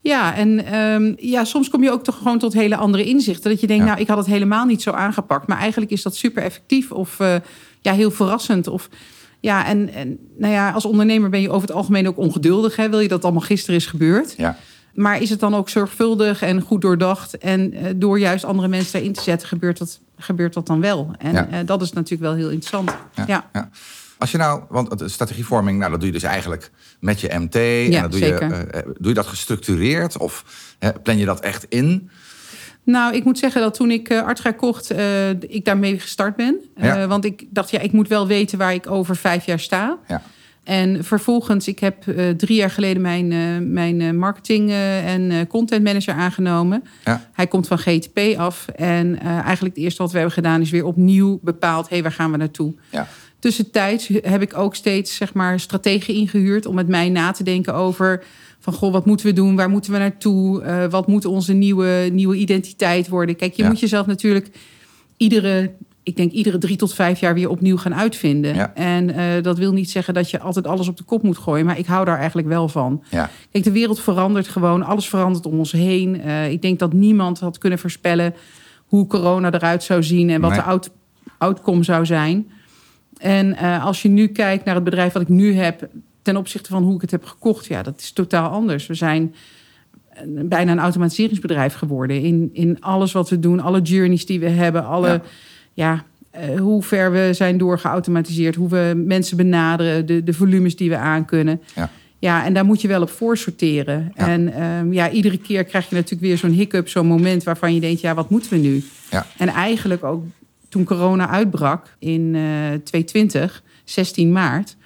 Ja, 0.00 0.34
en 0.36 0.64
ehm, 0.64 1.12
ja, 1.16 1.44
soms 1.44 1.70
kom 1.70 1.82
je 1.82 1.90
ook 1.90 2.04
toch 2.04 2.16
gewoon 2.16 2.38
tot 2.38 2.52
hele 2.52 2.76
andere 2.76 3.04
inzichten. 3.04 3.50
Dat 3.50 3.60
je 3.60 3.66
denkt, 3.66 3.82
Ja. 3.84 3.88
nou, 3.90 4.00
ik 4.02 4.08
had 4.08 4.16
het 4.18 4.26
helemaal 4.26 4.64
niet 4.64 4.82
zo 4.82 4.90
aangepakt. 4.90 5.46
Maar 5.46 5.58
eigenlijk 5.58 5.90
is 5.90 6.02
dat 6.02 6.16
super 6.16 6.42
effectief 6.42 6.90
of 6.92 7.20
eh, 7.20 7.34
ja, 7.80 7.92
heel 7.92 8.10
verrassend. 8.10 8.66
Of, 8.68 8.88
ja, 9.40 9.66
en, 9.66 9.92
en 9.94 10.18
nou 10.38 10.52
ja, 10.52 10.70
als 10.70 10.84
ondernemer 10.84 11.30
ben 11.30 11.40
je 11.40 11.50
over 11.50 11.68
het 11.68 11.76
algemeen 11.76 12.08
ook 12.08 12.16
ongeduldig. 12.18 12.76
Hè? 12.76 12.88
Wil 12.90 13.00
je 13.00 13.08
dat 13.08 13.24
allemaal 13.24 13.40
gisteren 13.42 13.76
is 13.76 13.86
gebeurd? 13.86 14.34
Ja. 14.36 14.56
Maar 14.94 15.20
is 15.22 15.30
het 15.30 15.40
dan 15.40 15.54
ook 15.54 15.68
zorgvuldig 15.68 16.42
en 16.42 16.60
goed 16.60 16.80
doordacht? 16.82 17.38
En 17.38 17.74
door 17.96 18.18
juist 18.18 18.44
andere 18.44 18.68
mensen 18.68 18.92
daarin 18.92 19.12
te 19.12 19.22
zetten, 19.22 19.48
gebeurt 19.48 19.78
dat, 19.78 20.00
gebeurt 20.16 20.54
dat 20.54 20.66
dan 20.66 20.80
wel? 20.80 21.10
En 21.18 21.32
Ja. 21.32 21.48
eh, 21.48 21.66
dat 21.66 21.82
is 21.82 21.92
natuurlijk 21.92 22.22
wel 22.22 22.34
heel 22.34 22.50
interessant. 22.50 22.90
Ja, 23.26 23.48
Ja. 23.52 23.70
Als 24.18 24.30
je 24.32 24.38
nou, 24.38 24.62
want 24.68 25.02
strategievorming, 25.06 25.78
nou, 25.78 25.90
dat 25.90 26.00
doe 26.00 26.08
je 26.08 26.14
dus 26.14 26.22
eigenlijk 26.22 26.70
met 27.00 27.20
je 27.20 27.28
MT. 27.38 27.54
en 27.54 28.02
dat 28.02 28.10
doe, 28.10 28.20
zeker. 28.20 28.48
Je, 28.48 28.64
eh, 28.64 28.82
doe 28.82 29.08
je 29.08 29.14
dat 29.14 29.26
gestructureerd 29.26 30.18
of 30.18 30.44
eh, 30.78 30.88
plan 31.02 31.18
je 31.18 31.24
dat 31.24 31.40
echt 31.40 31.66
in? 31.68 32.10
Nou, 32.84 33.14
ik 33.14 33.24
moet 33.24 33.38
zeggen 33.38 33.60
dat 33.60 33.74
toen 33.74 33.90
ik 33.90 34.10
uh, 34.10 34.22
Artra 34.22 34.52
kocht, 34.52 34.92
uh, 34.92 35.30
ik 35.30 35.64
daarmee 35.64 35.98
gestart 36.00 36.36
ben. 36.36 36.60
Ja. 36.76 37.06
Want 37.06 37.24
ik 37.24 37.44
dacht, 37.50 37.70
ja, 37.70 37.80
ik 37.80 37.92
moet 37.92 38.08
wel 38.08 38.26
weten 38.26 38.58
waar 38.58 38.74
ik 38.74 38.90
over 38.90 39.16
vijf 39.16 39.46
jaar 39.46 39.60
sta. 39.60 39.98
Ja. 40.08 40.22
En 40.64 41.04
vervolgens, 41.04 41.68
ik 41.68 41.78
heb 41.78 42.06
uh, 42.06 42.30
drie 42.30 42.56
jaar 42.56 42.70
geleden 42.70 43.02
mijn, 43.02 43.30
uh, 43.30 43.58
mijn 43.60 44.18
marketing 44.18 44.68
uh, 44.68 45.12
en 45.14 45.46
content 45.46 45.84
manager 45.84 46.14
aangenomen. 46.14 46.84
Ja. 47.04 47.28
Hij 47.32 47.46
komt 47.46 47.66
van 47.66 47.78
GTP 47.78 48.18
af. 48.36 48.68
En 48.68 49.18
eigenlijk 49.20 49.74
het 49.74 49.84
eerste 49.84 50.02
wat 50.02 50.10
we 50.10 50.16
hebben 50.16 50.34
gedaan 50.34 50.60
is 50.60 50.70
weer 50.70 50.84
opnieuw 50.84 51.38
bepaald, 51.42 51.88
hé, 51.88 51.94
hey, 51.94 52.02
waar 52.02 52.12
gaan 52.12 52.30
we 52.30 52.36
naartoe? 52.36 52.74
Ja. 52.90 53.08
Tussentijds 53.38 54.10
heb 54.22 54.42
ik 54.42 54.56
ook 54.56 54.74
steeds 54.74 55.16
zeg 55.16 55.34
maar, 55.34 55.60
strategen 55.60 56.14
ingehuurd 56.14 56.66
om 56.66 56.74
met 56.74 56.88
mij 56.88 57.08
na 57.08 57.30
te 57.30 57.42
denken 57.44 57.74
over 57.74 58.24
van 58.58 58.72
goh, 58.72 58.92
wat 58.92 59.06
moeten 59.06 59.26
we 59.26 59.32
doen? 59.32 59.56
Waar 59.56 59.70
moeten 59.70 59.92
we 59.92 59.98
naartoe? 59.98 60.88
Wat 60.90 61.06
moet 61.06 61.24
onze 61.24 61.52
nieuwe, 61.52 62.08
nieuwe 62.12 62.36
identiteit 62.36 63.08
worden? 63.08 63.36
Kijk, 63.36 63.54
je 63.54 63.62
Ja. 63.62 63.68
moet 63.68 63.80
jezelf 63.80 64.06
natuurlijk 64.06 64.50
iedere, 65.16 65.72
ik 66.04 66.16
denk 66.16 66.32
iedere 66.32 66.58
drie 66.58 66.76
tot 66.76 66.94
vijf 66.94 67.20
jaar 67.20 67.34
weer 67.34 67.48
opnieuw 67.48 67.76
gaan 67.76 67.94
uitvinden. 67.94 68.54
Ja. 68.54 68.74
En 68.74 69.08
uh, 69.08 69.42
dat 69.42 69.58
wil 69.58 69.72
niet 69.72 69.90
zeggen 69.90 70.14
dat 70.14 70.30
je 70.30 70.40
altijd 70.40 70.66
alles 70.66 70.88
op 70.88 70.96
de 70.96 71.04
kop 71.04 71.22
moet 71.22 71.38
gooien, 71.38 71.66
maar 71.66 71.78
ik 71.78 71.86
hou 71.86 72.04
daar 72.04 72.18
eigenlijk 72.18 72.48
wel 72.48 72.68
van. 72.68 73.02
Ja. 73.10 73.30
Kijk, 73.50 73.64
de 73.64 73.72
wereld 73.72 74.00
verandert 74.00 74.48
gewoon, 74.48 74.82
alles 74.82 75.08
verandert 75.08 75.46
om 75.46 75.58
ons 75.58 75.72
heen. 75.72 76.20
Uh, 76.26 76.50
ik 76.50 76.62
denk 76.62 76.78
dat 76.78 76.92
niemand 76.92 77.40
had 77.40 77.58
kunnen 77.58 77.78
voorspellen 77.78 78.34
hoe 78.86 79.06
corona 79.06 79.52
eruit 79.52 79.82
zou 79.82 80.02
zien 80.02 80.30
en 80.30 80.40
wat 80.40 80.50
Nee. 80.50 80.58
de 80.58 80.64
out, 80.64 80.90
outcome 81.38 81.82
zou 81.82 82.06
zijn. 82.06 82.50
En 83.18 83.46
uh, 83.46 83.84
als 83.84 84.02
je 84.02 84.08
nu 84.08 84.26
kijkt 84.26 84.64
naar 84.64 84.74
het 84.74 84.84
bedrijf 84.84 85.12
wat 85.12 85.22
ik 85.22 85.28
nu 85.28 85.54
heb, 85.54 85.88
ten 86.22 86.36
opzichte 86.36 86.70
van 86.70 86.82
hoe 86.82 86.94
ik 86.94 87.00
het 87.00 87.10
heb 87.10 87.24
gekocht, 87.24 87.66
ja, 87.66 87.82
dat 87.82 88.00
is 88.00 88.12
totaal 88.12 88.50
anders. 88.50 88.86
We 88.86 88.94
zijn 88.94 89.34
bijna 90.26 90.72
een 90.72 90.78
automatiseringsbedrijf 90.78 91.74
geworden 91.74 92.20
in, 92.22 92.50
in 92.52 92.80
alles 92.80 93.12
wat 93.12 93.30
we 93.30 93.38
doen, 93.38 93.60
alle 93.60 93.80
journeys 93.80 94.26
die 94.26 94.40
we 94.40 94.48
hebben, 94.48 94.86
alle, 94.86 95.08
Ja. 95.08 95.22
Ja, 95.74 96.04
eh, 96.30 96.58
hoe 96.60 96.82
ver 96.82 97.12
we 97.12 97.30
zijn 97.32 97.58
doorgeautomatiseerd, 97.58 98.54
hoe 98.54 98.68
we 98.68 99.02
mensen 99.06 99.36
benaderen, 99.36 100.06
de, 100.06 100.22
de 100.22 100.32
volumes 100.32 100.76
die 100.76 100.90
we 100.90 100.96
aankunnen. 100.96 101.60
Ja. 101.74 101.90
Ja, 102.18 102.44
en 102.44 102.54
daar 102.54 102.64
moet 102.64 102.80
je 102.80 102.88
wel 102.88 103.02
op 103.02 103.10
voorsorteren. 103.10 104.12
Ja. 104.16 104.28
En 104.28 104.54
ehm, 104.54 104.92
ja, 104.92 105.10
iedere 105.10 105.38
keer 105.38 105.64
krijg 105.64 105.88
je 105.88 105.94
natuurlijk 105.94 106.22
weer 106.22 106.38
zo'n 106.38 106.50
hiccup, 106.50 106.88
zo'n 106.88 107.06
moment 107.06 107.42
waarvan 107.42 107.74
je 107.74 107.80
denkt, 107.80 108.00
ja, 108.00 108.14
wat 108.14 108.30
moeten 108.30 108.50
we 108.50 108.56
nu? 108.56 108.84
Ja. 109.10 109.26
En 109.38 109.48
eigenlijk 109.48 110.04
ook 110.04 110.24
toen 110.68 110.84
corona 110.84 111.28
uitbrak 111.28 111.96
in 111.98 112.34
eh 112.34 112.42
2020, 112.84 113.62
16 113.84 114.32
maart. 114.32 114.76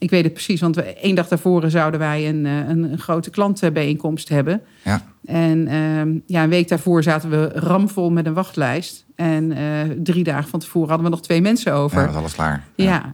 Ik 0.00 0.10
weet 0.10 0.24
het 0.24 0.32
precies, 0.32 0.60
want 0.60 0.74
we, 0.76 0.82
één 0.82 1.14
dag 1.14 1.28
daarvoor 1.28 1.70
zouden 1.70 2.00
wij 2.00 2.28
een, 2.28 2.46
eh, 2.46 2.68
een, 2.68 2.92
een 2.92 2.98
grote 2.98 3.30
klantenbijeenkomst 3.30 4.28
hebben. 4.28 4.62
Ja. 4.84 5.02
En 5.24 5.66
ehm, 5.68 6.18
ja, 6.26 6.42
een 6.42 6.48
week 6.48 6.68
daarvoor 6.68 7.02
zaten 7.02 7.30
we 7.30 7.50
ramvol 7.54 8.10
met 8.10 8.26
een 8.26 8.32
wachtlijst. 8.34 9.04
En 9.16 9.52
eh, 9.52 9.64
drie 10.02 10.24
dagen 10.24 10.48
van 10.50 10.60
tevoren 10.60 10.88
hadden 10.88 11.06
we 11.06 11.12
nog 11.12 11.22
twee 11.22 11.40
mensen 11.40 11.72
over. 11.72 11.96
Ja, 11.98 12.00
Ja, 12.06 12.06
dat 12.06 12.14
is 12.14 12.20
alles 12.20 12.34
klaar. 12.34 12.64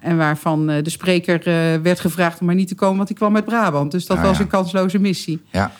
en 0.01 0.17
waarvan 0.17 0.71
eh, 0.71 0.83
de 0.83 0.91
spreker 0.91 1.41
werd 1.83 2.01
gevraagd 2.01 2.41
om 2.41 2.47
maar 2.47 2.55
niet 2.55 2.69
te 2.69 2.75
komen, 2.75 2.97
want 2.97 3.09
die 3.09 3.17
kwam 3.17 3.35
uit 3.35 3.45
Brabant. 3.45 3.91
Dus 3.93 4.07
dat 4.07 4.17
Ah, 4.17 4.23
was 4.23 4.37
ja. 4.37 4.43
een 4.43 4.49
kansloze 4.51 4.99
missie. 4.99 5.43
Ja. 5.53 5.73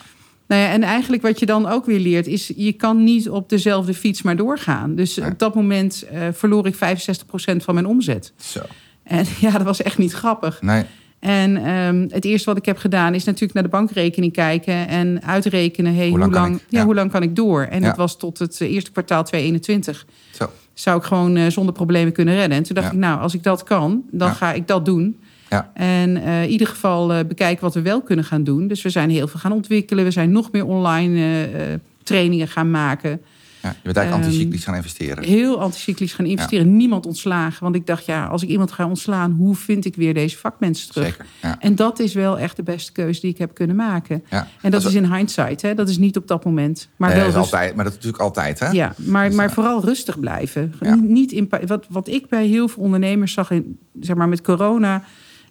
Nou 0.47 0.61
ja, 0.61 0.69
en 0.69 0.83
eigenlijk 0.83 1.21
wat 1.21 1.39
je 1.39 1.45
dan 1.45 1.65
ook 1.67 1.85
weer 1.85 1.99
leert, 1.99 2.27
is 2.27 2.51
je 2.55 2.71
kan 2.73 3.03
niet 3.03 3.29
op 3.29 3.49
dezelfde 3.49 3.93
fiets 3.93 4.21
maar 4.21 4.35
doorgaan. 4.35 4.95
Dus 4.95 5.15
Nee. 5.15 5.29
op 5.31 5.39
dat 5.39 5.55
moment 5.55 6.05
verloor 6.31 6.67
ik 6.67 6.75
65% 6.75 7.63
van 7.63 7.73
mijn 7.73 7.85
omzet. 7.85 8.33
Zo. 8.37 8.61
En 9.07 9.25
ja, 9.41 9.51
dat 9.51 9.63
was 9.63 9.81
echt 9.81 9.97
niet 9.97 10.13
grappig. 10.13 10.61
Nee. 10.61 10.83
En 11.19 11.57
ehm, 11.65 12.05
het 12.09 12.25
eerste 12.25 12.45
wat 12.49 12.57
ik 12.57 12.65
heb 12.65 12.77
gedaan 12.77 13.13
is 13.13 13.23
natuurlijk 13.23 13.53
naar 13.53 13.63
de 13.63 13.69
bankrekening 13.69 14.33
kijken 14.33 14.87
en 14.87 15.23
uitrekenen. 15.23 15.95
Hey, 15.95 16.09
Hoe 16.09 16.19
lang 16.19 16.31
kan 16.31 16.53
ik? 16.53 16.59
ja, 16.69 16.79
Ja. 16.79 16.85
hoe 16.85 16.95
lang 16.95 17.11
kan 17.11 17.21
ik 17.23 17.35
door? 17.35 17.61
En 17.61 17.81
Ja. 17.81 17.87
dat 17.87 17.97
was 17.97 18.17
tot 18.17 18.39
het 18.39 18.61
eerste 18.61 18.91
kwartaal 18.91 19.23
2021. 19.23 20.05
Zo. 20.31 20.51
Zou 20.73 20.97
ik 20.97 21.03
gewoon 21.03 21.35
eh, 21.35 21.47
zonder 21.47 21.73
problemen 21.73 22.13
kunnen 22.13 22.35
redden. 22.35 22.57
En 22.57 22.63
toen 22.63 22.75
dacht 22.75 22.91
ik, 22.91 22.97
nou, 22.99 23.19
als 23.21 23.33
ik 23.33 23.43
dat 23.43 23.63
kan, 23.63 24.03
dan 24.11 24.35
ga 24.35 24.53
ik 24.53 24.67
dat 24.67 24.85
doen. 24.85 25.19
Ja. 25.49 25.71
En 25.73 26.17
eh, 26.23 26.43
in 26.43 26.49
ieder 26.49 26.67
geval 26.67 27.13
eh, 27.13 27.25
bekijken 27.25 27.63
wat 27.63 27.73
we 27.73 27.81
wel 27.81 28.01
kunnen 28.01 28.25
gaan 28.25 28.43
doen. 28.43 28.67
Dus 28.67 28.81
we 28.81 28.89
zijn 28.89 29.09
heel 29.09 29.27
veel 29.27 29.39
gaan 29.39 29.51
ontwikkelen. 29.51 30.03
We 30.03 30.11
zijn 30.11 30.31
nog 30.31 30.51
meer 30.51 30.65
online 30.65 31.79
trainingen 32.03 32.47
gaan 32.47 32.71
maken. 32.71 33.21
Ja. 33.63 33.69
Je 33.69 33.75
bent 33.83 33.97
eigenlijk 33.97 34.25
Ehm, 34.27 34.31
anticyclisch 34.33 34.63
gaan 34.63 34.75
investeren. 34.75 35.23
Heel 35.23 35.61
anticyclisch 35.61 36.13
gaan 36.13 36.25
investeren. 36.25 36.75
Niemand 36.75 37.05
ontslagen. 37.05 37.63
Want 37.63 37.75
ik 37.75 37.85
dacht, 37.87 38.05
ja, 38.05 38.25
als 38.25 38.43
ik 38.43 38.49
iemand 38.49 38.71
ga 38.71 38.87
ontslaan... 38.87 39.31
hoe 39.31 39.55
vind 39.55 39.85
ik 39.85 39.95
weer 39.95 40.13
deze 40.13 40.37
vakmensen 40.37 40.91
terug? 40.91 41.07
Zeker. 41.07 41.25
Ja. 41.41 41.59
En 41.59 41.75
dat 41.75 41.99
is 41.99 42.13
wel 42.13 42.39
echt 42.39 42.55
de 42.55 42.63
beste 42.63 42.91
keuze 42.91 43.21
die 43.21 43.29
ik 43.29 43.37
heb 43.37 43.53
kunnen 43.53 43.75
maken. 43.75 44.23
En 44.61 44.71
dat 44.71 44.81
is 44.81 44.87
is 44.87 44.93
in 44.93 45.13
hindsight, 45.13 45.61
hè? 45.61 45.73
dat 45.73 45.89
is 45.89 45.97
niet 45.97 46.17
op 46.17 46.27
dat 46.27 46.45
moment. 46.45 46.89
Maar 46.95 47.09
Nee, 47.09 47.17
wel 47.17 47.27
dat 47.31 47.35
is 47.35 47.51
altijd, 47.51 47.75
maar 47.75 47.83
dat 47.83 47.93
is 47.93 47.99
natuurlijk 47.99 48.23
altijd, 48.23 48.59
hè? 48.59 48.69
Ja, 48.69 48.93
maar, 48.97 49.27
Dus, 49.27 49.35
maar 49.35 49.47
eh, 49.47 49.53
vooral 49.53 49.83
rustig 49.85 50.19
blijven. 50.19 50.73
Niet- 51.01 51.31
in, 51.31 51.49
wat, 51.67 51.85
wat 51.89 52.07
ik 52.07 52.29
bij 52.29 52.45
heel 52.47 52.67
veel 52.67 52.83
ondernemers 52.83 53.33
zag, 53.33 53.51
in, 53.51 53.77
zeg 53.99 54.15
maar 54.15 54.29
met 54.29 54.41
corona... 54.41 55.03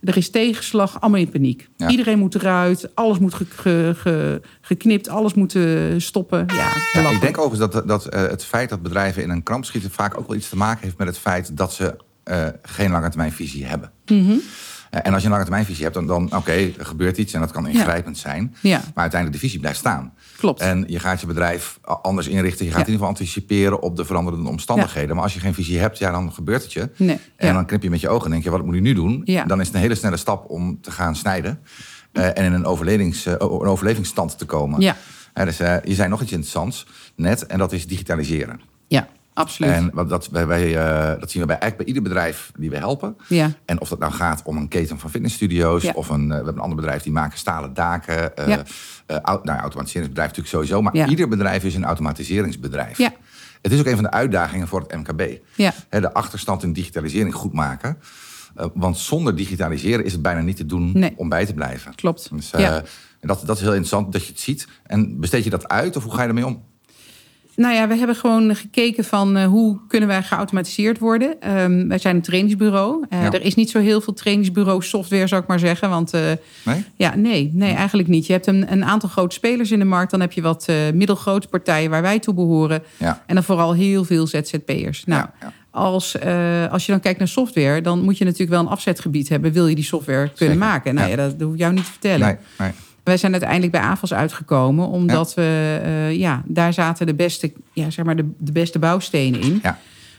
er 0.03 0.17
is 0.17 0.31
tegenslag, 0.31 1.01
allemaal 1.01 1.21
in 1.21 1.31
paniek. 1.31 1.69
Ja. 1.77 1.89
Iedereen 1.89 2.19
moet 2.19 2.35
eruit, 2.35 2.91
alles 2.95 3.19
moet 3.19 3.35
ge- 3.35 3.47
ge- 3.51 3.93
ge- 3.97 4.41
geknipt... 4.61 5.09
alles 5.09 5.35
moet 5.35 5.55
eh, 5.55 5.65
stoppen. 5.97 6.47
Ja, 6.93 7.11
ik 7.11 7.21
denk 7.21 7.39
overigens 7.39 7.71
dat, 7.73 7.89
dat 7.89 8.07
eh, 8.07 8.21
het 8.21 8.45
feit 8.45 8.69
dat 8.69 8.83
bedrijven 8.83 9.23
in 9.23 9.31
een 9.31 9.43
kramp 9.43 9.65
schieten 9.65 9.91
vaak 9.91 10.19
ook 10.19 10.27
wel 10.27 10.37
iets 10.37 10.49
te 10.49 10.57
maken 10.57 10.83
heeft 10.85 10.99
met 10.99 11.07
het 11.07 11.19
feit 11.19 11.57
dat 11.57 11.73
ze 11.73 11.97
eh, 12.25 12.47
geen 12.63 12.91
lange 12.91 13.09
termijn 13.09 13.33
visie 13.33 13.67
hebben. 13.67 13.91
Mhm. 14.07 14.35
En 14.91 15.13
als 15.13 15.19
je 15.21 15.25
een 15.25 15.31
lange 15.33 15.45
termijn 15.45 15.65
visie 15.65 15.83
hebt, 15.83 15.95
dan, 15.95 16.07
dan 16.07 16.37
oké, 16.37 16.53
er 16.53 16.87
gebeurt 16.87 17.19
iets 17.19 17.33
en 17.33 17.41
dat 17.41 17.51
kan 17.51 17.67
ingrijpend 17.67 18.19
zijn. 18.19 18.55
Ja, 18.61 18.79
Maar 18.79 19.03
uiteindelijk 19.03 19.33
de 19.33 19.47
visie 19.47 19.61
blijft 19.61 19.79
staan. 19.79 20.13
Klopt. 20.37 20.61
En 20.61 20.85
je 20.89 20.99
gaat 20.99 21.21
je 21.21 21.27
bedrijf 21.27 21.79
anders 21.83 22.27
inrichten. 22.27 22.65
Je 22.65 22.71
gaat 22.71 22.81
Ja. 22.81 22.87
in 22.87 22.93
ieder 22.93 23.07
geval 23.07 23.09
anticiperen 23.09 23.83
op 23.83 23.97
de 23.97 24.05
veranderende 24.05 24.49
omstandigheden. 24.49 25.15
Maar 25.15 25.25
als 25.25 25.35
je 25.35 25.41
geen 25.41 25.55
visie 25.55 25.79
hebt, 25.79 25.99
ja, 25.99 26.11
dan 26.11 26.33
gebeurt 26.33 26.63
het 26.63 26.73
je. 26.73 26.91
nee, 26.97 27.19
En 27.37 27.55
dan 27.55 27.67
knip 27.67 27.83
je 27.83 27.91
met 27.91 28.01
je 28.01 28.09
ogen 28.09 28.25
en 28.25 28.31
denk 28.31 28.45
je, 28.45 28.51
wat 28.51 28.65
moet 28.65 28.75
ik 28.75 28.81
nu 28.81 28.93
doen? 28.95 29.23
Dan 29.47 29.61
is 29.61 29.67
het 29.67 29.75
een 29.77 29.81
hele 29.83 29.95
snelle 29.95 30.17
stap 30.17 30.51
om 30.51 30.81
te 30.81 30.91
gaan 30.91 31.17
snijden. 31.17 31.61
eh, 32.13 32.25
en 32.27 32.45
in 32.45 32.53
een, 32.53 32.65
overlevings, 32.67 33.27
eh, 33.27 33.33
een 33.33 33.49
overlevingsstand 33.49 34.39
te 34.39 34.45
komen. 34.45 34.81
ja, 34.81 34.97
Hè, 35.33 35.45
dus, 35.45 35.61
eh, 35.61 35.77
je 35.85 35.95
zei 35.95 36.09
nog 36.09 36.23
iets 36.23 36.31
interessants 36.33 36.87
net, 37.17 37.47
en 37.47 37.59
dat 37.59 37.73
is 37.73 37.87
digitaliseren. 37.87 38.61
ja. 38.89 39.09
Absoluut. 39.37 39.73
En 39.73 39.91
wat 39.95 40.09
dat, 40.09 40.29
wij, 40.29 40.47
wij, 40.47 40.77
eh, 40.77 41.21
dat 41.21 41.31
zien 41.31 41.41
we 41.43 41.47
bij, 41.49 41.59
eigenlijk 41.59 41.77
bij 41.77 41.87
ieder 41.87 42.03
bedrijf 42.03 42.51
die 42.59 42.71
we 42.71 42.77
helpen. 42.77 43.17
Ja. 43.29 43.51
En 43.65 43.81
of 43.81 43.89
dat 43.89 43.99
nou 43.99 44.13
gaat 44.13 44.43
om 44.45 44.57
een 44.57 44.69
keten 44.69 44.99
van 44.99 45.11
fitnessstudio's... 45.11 45.83
Ja. 45.83 45.93
of 45.95 46.09
een, 46.09 46.21
eh, 46.23 46.29
we 46.29 46.35
hebben 46.35 46.55
een 46.55 46.61
ander 46.61 46.77
bedrijf 46.77 47.03
die 47.03 47.13
maken 47.13 47.39
stalen 47.39 47.75
daken. 47.75 48.37
eh 48.37 48.49
Ja. 48.49 48.63
nou, 49.43 49.59
automatiseringsbedrijf 49.59 50.29
natuurlijk 50.29 50.49
sowieso. 50.49 50.83
Maar 50.83 50.97
Ja. 50.97 51.07
ieder 51.07 51.29
bedrijf 51.29 51.65
is 51.65 51.75
een 51.75 51.85
automatiseringsbedrijf. 51.85 52.99
Ja. 52.99 53.13
Het 53.63 53.73
is 53.73 53.79
ook 53.81 53.87
een 53.87 53.95
van 53.95 54.05
de 54.05 54.11
uitdagingen 54.11 54.69
voor 54.69 54.81
het 54.81 54.95
MKB. 54.95 55.39
Ja. 55.55 55.73
De 55.89 56.13
achterstand 56.15 56.63
in 56.63 56.73
digitalisering 56.73 57.35
goed 57.35 57.53
maken. 57.53 57.99
Want 58.75 58.99
zonder 58.99 59.37
digitaliseren 59.37 60.05
is 60.05 60.13
het 60.13 60.23
bijna 60.23 60.41
niet 60.41 60.57
te 60.57 60.67
doen 60.67 60.91
Nee. 60.95 61.13
om 61.17 61.29
bij 61.29 61.47
te 61.47 61.55
blijven. 61.55 61.95
Klopt. 61.95 62.29
Dus, 62.33 62.51
Ja. 62.51 62.83
dat, 63.21 63.43
dat 63.47 63.57
is 63.57 63.63
heel 63.63 63.71
interessant 63.75 64.13
dat 64.13 64.25
je 64.25 64.31
het 64.33 64.41
ziet. 64.41 64.69
En 64.83 65.21
besteed 65.21 65.45
je 65.45 65.51
dat 65.51 65.69
uit 65.69 65.97
of 65.97 66.03
hoe 66.05 66.13
ga 66.15 66.23
je 66.23 66.29
ermee 66.29 66.47
om? 66.47 66.63
Nou 67.57 67.75
ja, 67.75 67.89
we 67.89 67.97
hebben 67.97 68.17
gewoon 68.17 68.55
gekeken 68.55 69.05
van 69.05 69.37
eh, 69.37 69.47
hoe 69.47 69.79
kunnen 69.89 70.09
wij 70.09 70.23
geautomatiseerd 70.23 70.99
worden. 70.99 71.41
Ehm, 71.41 71.89
wij 71.89 71.99
zijn 71.99 72.17
een 72.17 72.23
trainingsbureau. 72.23 73.05
Eh, 73.09 73.23
Ja. 73.23 73.31
Er 73.33 73.43
is 73.43 73.55
niet 73.55 73.71
zo 73.71 73.79
heel 73.79 74.01
veel 74.01 74.13
trainingsbureau 74.13 74.83
software, 74.83 75.27
zou 75.27 75.43
ik 75.43 75.49
maar 75.49 75.59
zeggen. 75.59 75.89
Want 75.91 76.13
eh, 76.15 76.21
Nee? 76.65 76.85
ja, 76.97 77.15
nee, 77.17 77.51
nee, 77.55 77.75
eigenlijk 77.75 78.09
niet. 78.09 78.27
Je 78.27 78.33
hebt 78.33 78.47
een, 78.47 78.73
een 78.73 78.85
aantal 78.85 79.09
grote 79.09 79.35
spelers 79.35 79.71
in 79.71 79.79
de 79.79 79.85
markt. 79.85 80.11
Dan 80.11 80.21
heb 80.21 80.33
je 80.33 80.43
wat 80.43 80.69
middelgrote 80.95 81.49
partijen 81.49 81.91
waar 81.91 82.03
wij 82.03 82.19
toe 82.19 82.35
behoren. 82.35 82.83
Ja. 82.97 83.23
En 83.27 83.35
dan 83.35 83.45
vooral 83.45 83.75
heel 83.75 84.05
veel 84.05 84.27
ZZP'ers. 84.27 85.05
Nou, 85.05 85.27
Ja. 85.41 85.53
Als, 85.71 86.17
als 86.71 86.87
je 86.87 86.93
dan 86.93 87.01
kijkt 87.01 87.19
naar 87.19 87.29
software, 87.29 87.81
dan 87.81 88.01
moet 88.03 88.19
je 88.19 88.25
natuurlijk 88.25 88.51
wel 88.51 88.61
een 88.61 88.67
afzetgebied 88.69 89.29
hebben. 89.29 89.53
Wil 89.53 89.67
je 89.67 89.75
die 89.75 89.85
software 89.85 90.31
kunnen 90.37 90.55
Zeker, 90.57 90.57
maken? 90.71 90.95
Nou 90.95 91.11
ja. 91.11 91.17
dat 91.17 91.35
hoef 91.41 91.53
ik 91.53 91.59
jou 91.59 91.73
niet 91.73 91.85
te 91.85 91.91
vertellen. 91.91 92.27
Nee, 92.27 92.37
nee. 92.59 92.71
Wij 93.07 93.17
zijn 93.17 93.33
uiteindelijk 93.33 93.73
bij 93.73 93.81
AFAS 93.81 94.15
uitgekomen, 94.15 94.87
omdat 94.89 95.35
we, 95.35 95.81
eh, 95.83 96.15
ja, 96.17 96.43
daar 96.47 96.73
zaten 96.73 97.07
de 97.07 97.15
beste, 97.15 97.53
ja, 97.73 97.91
zeg 97.91 98.05
maar 98.05 98.17
de, 98.17 98.31
de 98.39 98.53
beste 98.53 98.79
bouwstenen 98.79 99.41
in. 99.41 99.59
Ja. 99.63 99.79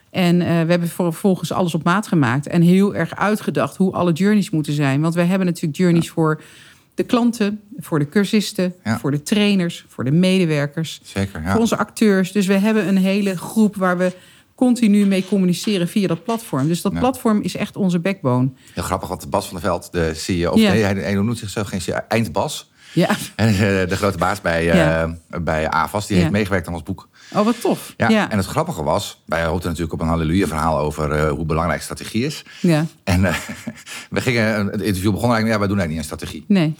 En 0.09 0.41
eh, 0.41 0.47
we 0.47 0.71
hebben 0.71 0.87
vervolgens 0.87 1.51
alles 1.51 1.73
op 1.73 1.83
maat 1.83 2.07
gemaakt 2.07 2.47
en 2.47 2.61
heel 2.61 2.95
erg 2.95 3.15
uitgedacht 3.15 3.77
hoe 3.77 3.91
alle 3.93 4.11
journeys 4.11 4.49
moeten 4.49 4.73
zijn. 4.73 5.01
Want 5.01 5.13
wij 5.15 5.25
hebben 5.25 5.47
natuurlijk 5.47 5.77
journeys 5.77 6.09
voor 6.09 6.41
de 6.95 7.03
klanten, 7.03 7.61
voor 7.77 7.99
de 7.99 8.09
cursisten, 8.09 8.73
Ja. 8.83 8.99
voor 8.99 9.11
de 9.11 9.23
trainers, 9.23 9.85
voor 9.87 10.03
de 10.03 10.11
medewerkers, 10.11 10.99
Zeker, 11.03 11.41
ja. 11.41 11.51
voor 11.51 11.59
onze 11.61 11.77
acteurs. 11.77 12.31
Dus 12.31 12.45
we 12.45 12.53
hebben 12.57 12.87
een 12.87 12.97
hele 12.97 13.37
groep 13.37 13.75
waar 13.75 13.97
we 13.97 14.13
continu 14.55 15.05
mee 15.05 15.25
communiceren 15.25 15.87
via 15.87 16.07
dat 16.07 16.23
platform. 16.23 16.67
Dus 16.67 16.81
dat 16.81 16.91
Ja. 16.93 16.99
platform 16.99 17.41
is 17.41 17.55
echt 17.55 17.75
onze 17.75 17.99
backbone. 17.99 18.49
Heel 18.73 18.83
grappig, 18.83 19.09
want 19.09 19.29
Bas 19.29 19.45
van 19.47 19.53
der 19.59 19.63
Veld, 19.69 19.91
de 19.91 20.11
CEO... 20.13 20.51
Of 20.51 20.57
nee, 20.59 20.67
hij, 20.83 20.93
hij 20.93 21.13
noemt 21.13 21.37
zichzelf 21.37 21.67
geen 21.67 21.81
CEO, 21.81 21.99
Eindbas. 22.07 22.71
Ja. 22.93 23.09
En, 23.35 23.47
eh, 23.47 23.55
de 23.89 23.95
grote 23.95 24.17
baas 24.17 24.41
bij, 24.41 24.69
eh, 24.69 24.75
Ja. 24.75 25.15
bij 25.41 25.69
AVAS, 25.69 26.07
die 26.07 26.15
Ja. 26.15 26.21
heeft 26.21 26.33
meegewerkt 26.33 26.67
aan 26.67 26.73
ons 26.73 26.83
boek. 26.83 27.07
Oh, 27.33 27.45
wat 27.45 27.61
tof. 27.61 27.93
Ja. 27.97 28.09
Ja. 28.09 28.29
En 28.31 28.37
het 28.37 28.45
grappige 28.47 28.83
was, 28.83 29.21
wij 29.25 29.43
hoopten 29.45 29.67
natuurlijk 29.69 29.93
op 29.93 30.01
een 30.01 30.07
halleluja-verhaal 30.07 30.77
over 30.79 31.11
eh, 31.11 31.29
hoe 31.29 31.45
belangrijk 31.45 31.81
strategie 31.81 32.25
is. 32.25 32.43
ja. 32.61 32.85
En 33.03 33.21
we 34.09 34.21
gingen, 34.21 34.65
het 34.65 34.81
interview 34.81 35.11
begon 35.11 35.31
eigenlijk, 35.33 35.47
ja, 35.53 35.59
wij 35.59 35.67
doen 35.67 35.79
eigenlijk 35.79 35.89
niet 35.89 35.97
aan 35.99 36.03
strategie. 36.17 36.45
Nee. 36.47 36.75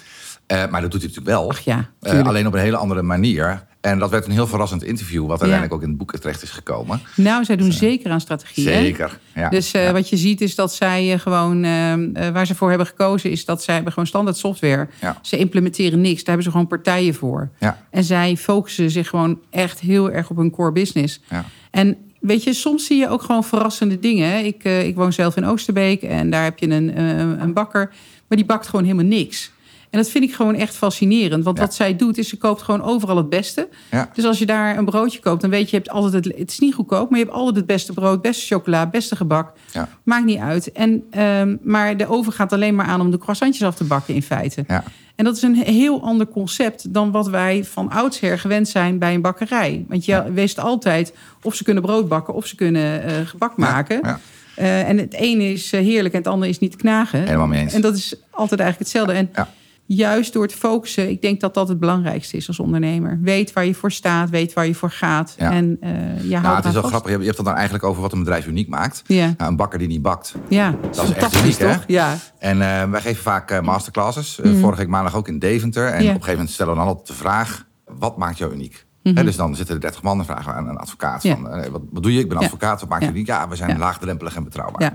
Eh, 0.48 0.58
maar 0.70 0.82
dat 0.82 0.92
doet 0.92 1.02
hij 1.02 1.10
natuurlijk 1.10 1.38
wel. 1.38 1.50
Ach 1.50 1.60
ja, 1.60 1.90
Eh, 2.02 2.28
alleen 2.28 2.48
op 2.48 2.54
een 2.54 2.60
hele 2.60 2.78
andere 2.78 3.02
manier. 3.02 3.66
En 3.82 4.00
dat 4.00 4.10
werd 4.10 4.26
een 4.26 4.32
heel 4.32 4.48
verrassend 4.48 4.84
interview, 4.84 5.22
wat 5.22 5.30
uiteindelijk 5.30 5.74
ook 5.74 5.82
in 5.82 5.88
het 5.90 5.98
boek 5.98 6.12
terecht 6.18 6.42
is 6.44 6.50
gekomen. 6.50 7.02
Nou, 7.16 7.44
zij 7.46 7.56
doen 7.56 7.72
zeker 7.72 8.12
aan 8.12 8.22
strategie. 8.22 8.70
hè? 8.70 8.80
Zeker. 8.82 9.20
Ja. 9.36 9.50
Dus 9.50 9.72
eh, 9.74 9.84
Ja. 9.84 9.92
wat 9.92 10.10
je 10.10 10.18
ziet 10.18 10.42
is 10.42 10.56
dat 10.56 10.74
zij 10.74 11.14
eh, 11.14 11.20
gewoon, 11.20 11.64
eh, 11.64 11.94
eh, 11.94 12.34
waar 12.34 12.46
ze 12.48 12.56
voor 12.56 12.70
hebben 12.70 12.88
gekozen, 12.88 13.32
is 13.32 13.46
dat 13.46 13.64
zij 13.64 13.74
hebben 13.76 13.94
gewoon 13.94 14.08
standaard 14.08 14.38
software. 14.38 14.88
Ze 15.22 15.38
implementeren 15.38 16.02
niks, 16.02 16.16
daar 16.18 16.26
hebben 16.26 16.44
ze 16.44 16.52
gewoon 16.52 16.68
partijen 16.68 17.14
voor. 17.14 17.50
En 17.90 18.04
zij 18.04 18.38
focussen 18.38 18.92
zich 18.92 19.10
gewoon 19.10 19.40
echt 19.50 19.80
heel 19.80 20.12
erg 20.12 20.30
op 20.30 20.38
hun 20.38 20.52
core 20.52 20.72
business. 20.72 21.22
Ja. 21.30 21.46
En 21.72 21.98
weet 22.20 22.44
je, 22.44 22.54
soms 22.54 22.86
zie 22.86 22.98
je 22.98 23.10
ook 23.10 23.22
gewoon 23.22 23.44
verrassende 23.44 24.00
dingen. 24.00 24.46
Ik, 24.46 24.64
eh, 24.64 24.86
ik 24.88 24.96
woon 24.96 25.14
zelf 25.14 25.36
in 25.36 25.46
Oosterbeek 25.46 26.02
en 26.02 26.30
daar 26.30 26.44
heb 26.44 26.60
je 26.60 26.70
een, 26.70 26.94
eh, 26.94 27.18
een 27.18 27.54
bakker, 27.54 27.90
maar 28.28 28.38
die 28.38 28.46
bakt 28.48 28.68
gewoon 28.68 28.86
helemaal 28.86 29.06
niks. 29.06 29.52
En 29.98 30.04
dat 30.04 30.12
vind 30.12 30.24
ik 30.24 30.34
gewoon 30.34 30.56
echt 30.56 30.76
fascinerend. 30.76 31.44
Want 31.44 31.58
Ja. 31.58 31.64
wat 31.64 31.74
zij 31.74 31.96
doet, 31.96 32.18
is 32.18 32.30
ze 32.30 32.38
koopt 32.38 32.62
gewoon 32.62 32.84
overal 32.84 33.18
het 33.18 33.30
beste. 33.30 33.68
Ja. 33.92 34.10
Dus 34.14 34.26
als 34.26 34.40
je 34.40 34.46
daar 34.46 34.78
een 34.78 34.86
broodje 34.86 35.20
koopt, 35.20 35.42
dan 35.42 35.50
weet 35.50 35.70
je, 35.70 35.76
je 35.76 35.82
hebt 35.84 35.90
altijd 35.90 36.26
het, 36.26 36.38
het 36.38 36.52
is 36.52 36.60
niet 36.60 36.74
goedkoop, 36.74 37.10
maar 37.10 37.20
je 37.20 37.26
hebt 37.26 37.38
altijd 37.38 37.56
het 37.56 37.66
beste 37.66 37.94
brood, 37.94 38.22
beste 38.22 38.46
chocola, 38.46 38.88
beste 38.88 39.16
gebak. 39.16 39.52
Ja. 39.72 39.90
Maakt 40.04 40.26
niet 40.26 40.40
uit. 40.40 40.72
En, 40.72 41.04
ehm, 41.12 41.56
maar 41.62 41.98
de 41.98 42.08
oven 42.10 42.34
gaat 42.34 42.54
alleen 42.54 42.76
maar 42.76 42.86
aan 42.86 43.02
om 43.02 43.12
de 43.12 43.18
croissantjes 43.18 43.68
af 43.68 43.76
te 43.76 43.84
bakken 43.84 44.14
in 44.14 44.24
feite. 44.24 44.64
Ja. 44.68 44.84
En 45.16 45.26
dat 45.26 45.36
is 45.36 45.42
een 45.42 45.56
heel 45.56 46.02
ander 46.04 46.28
concept 46.28 46.94
dan 46.94 47.12
wat 47.12 47.28
wij 47.30 47.64
van 47.64 47.90
oudsher 47.92 48.40
gewend 48.40 48.68
zijn 48.68 49.00
bij 49.00 49.14
een 49.14 49.22
bakkerij. 49.22 49.86
Want 49.88 50.06
je 50.06 50.24
wist 50.34 50.60
altijd 50.60 51.14
of 51.44 51.56
ze 51.56 51.64
kunnen 51.64 51.84
brood 51.84 52.08
bakken 52.08 52.34
of 52.34 52.46
ze 52.48 52.56
kunnen 52.56 53.04
eh, 53.04 53.14
gebak 53.26 53.58
maken. 53.58 54.20
Eh, 54.56 54.90
en 54.90 54.98
het 54.98 55.14
ene 55.14 55.52
is 55.52 55.74
eh, 55.74 55.82
heerlijk 55.82 56.14
en 56.14 56.20
het 56.20 56.28
andere 56.30 56.52
is 56.52 56.60
niet 56.60 56.72
te 56.72 56.78
knagen. 56.78 57.20
Helemaal 57.24 57.48
mee 57.48 57.62
eens. 57.62 57.74
En 57.74 57.82
dat 57.82 57.96
is 57.96 58.16
altijd 58.32 58.60
eigenlijk 58.60 58.92
hetzelfde. 58.92 59.14
En 59.14 59.30
Ja. 59.34 59.48
Juist 59.88 60.34
door 60.34 60.47
te 60.47 60.58
focussen, 60.58 61.10
ik 61.10 61.21
denk 61.21 61.39
dat 61.39 61.54
dat 61.54 61.67
het 61.67 61.80
belangrijkste 61.80 62.38
is 62.38 62.47
als 62.47 62.60
ondernemer. 62.60 63.19
Weet 63.21 63.54
waar 63.54 63.65
je 63.65 63.73
voor 63.73 63.91
staat, 63.91 64.30
weet 64.30 64.54
waar 64.54 64.67
je 64.67 64.76
voor 64.76 64.91
gaat. 64.91 65.36
Ja. 65.38 65.52
En 65.52 65.78
eh 65.82 65.91
je 66.23 66.32
houdt 66.32 66.43
Nou, 66.43 66.56
het 66.56 66.65
is 66.65 66.73
wel 66.73 66.82
grappig. 66.84 67.12
Je 67.12 67.17
hebt 67.23 67.38
het 67.38 67.45
dan 67.45 67.56
eigenlijk 67.56 67.84
over 67.84 68.02
wat 68.02 68.12
een 68.13 68.19
bedrijf 68.19 68.47
uniek 68.47 68.67
maakt. 68.69 69.02
Ja. 69.06 69.34
Nou, 69.38 69.50
een 69.52 69.56
bakker 69.58 69.80
die 69.80 69.88
niet 69.88 70.02
bakt. 70.02 70.36
Ja, 70.50 70.76
Dat 70.91 71.04
is 71.04 71.13
echt 71.13 71.36
uniek, 71.43 71.58
hè? 71.58 71.73
toch? 71.73 71.84
Ja. 71.88 72.15
En 72.39 72.62
eh, 72.62 72.89
wij 72.89 73.02
geven 73.02 73.23
vaak 73.23 73.52
eh, 73.52 73.62
masterclasses. 73.62 74.39
Eh, 74.41 74.52
Vorige 74.60 74.80
week 74.80 74.88
maandag 74.89 75.15
ook 75.15 75.28
in 75.28 75.39
Deventer. 75.39 75.86
En 75.88 75.93
Mhm. 75.93 76.02
Ja. 76.04 76.08
op 76.10 76.15
een 76.15 76.21
gegeven 76.23 76.32
moment 76.34 76.50
stellen 76.54 76.73
we 76.73 76.80
dan 76.80 76.88
altijd 76.88 77.08
de 77.08 77.13
vraag... 77.13 77.65
wat 77.86 78.17
maakt 78.17 78.38
jou 78.38 78.54
uniek? 78.54 78.86
Hè, 79.04 79.23
dus 79.23 79.36
dan 79.36 79.56
zitten 79.56 79.76
er 79.76 79.82
30 79.82 80.02
man 80.02 80.19
en 80.19 80.26
vragen 80.26 80.45
we 80.52 80.58
aan 80.58 80.67
een 80.69 80.78
advocaat. 80.78 81.23
Mhm. 81.23 81.28
Ja. 81.28 81.62
Van, 81.62 81.71
wat, 81.71 81.82
wat 81.91 82.04
doe 82.04 82.13
je? 82.13 82.19
Ik 82.19 82.30
ben 82.30 82.38
advocaat. 82.38 82.80
Wat 82.80 82.89
maakt 82.89 83.04
je 83.04 83.10
uniek? 83.10 83.28
Ja, 83.28 83.47
we 83.47 83.56
zijn 83.56 83.78
laagdrempelig 83.78 84.36
en 84.36 84.43
betrouwbaar. 84.43 84.82
Ja. 84.82 84.93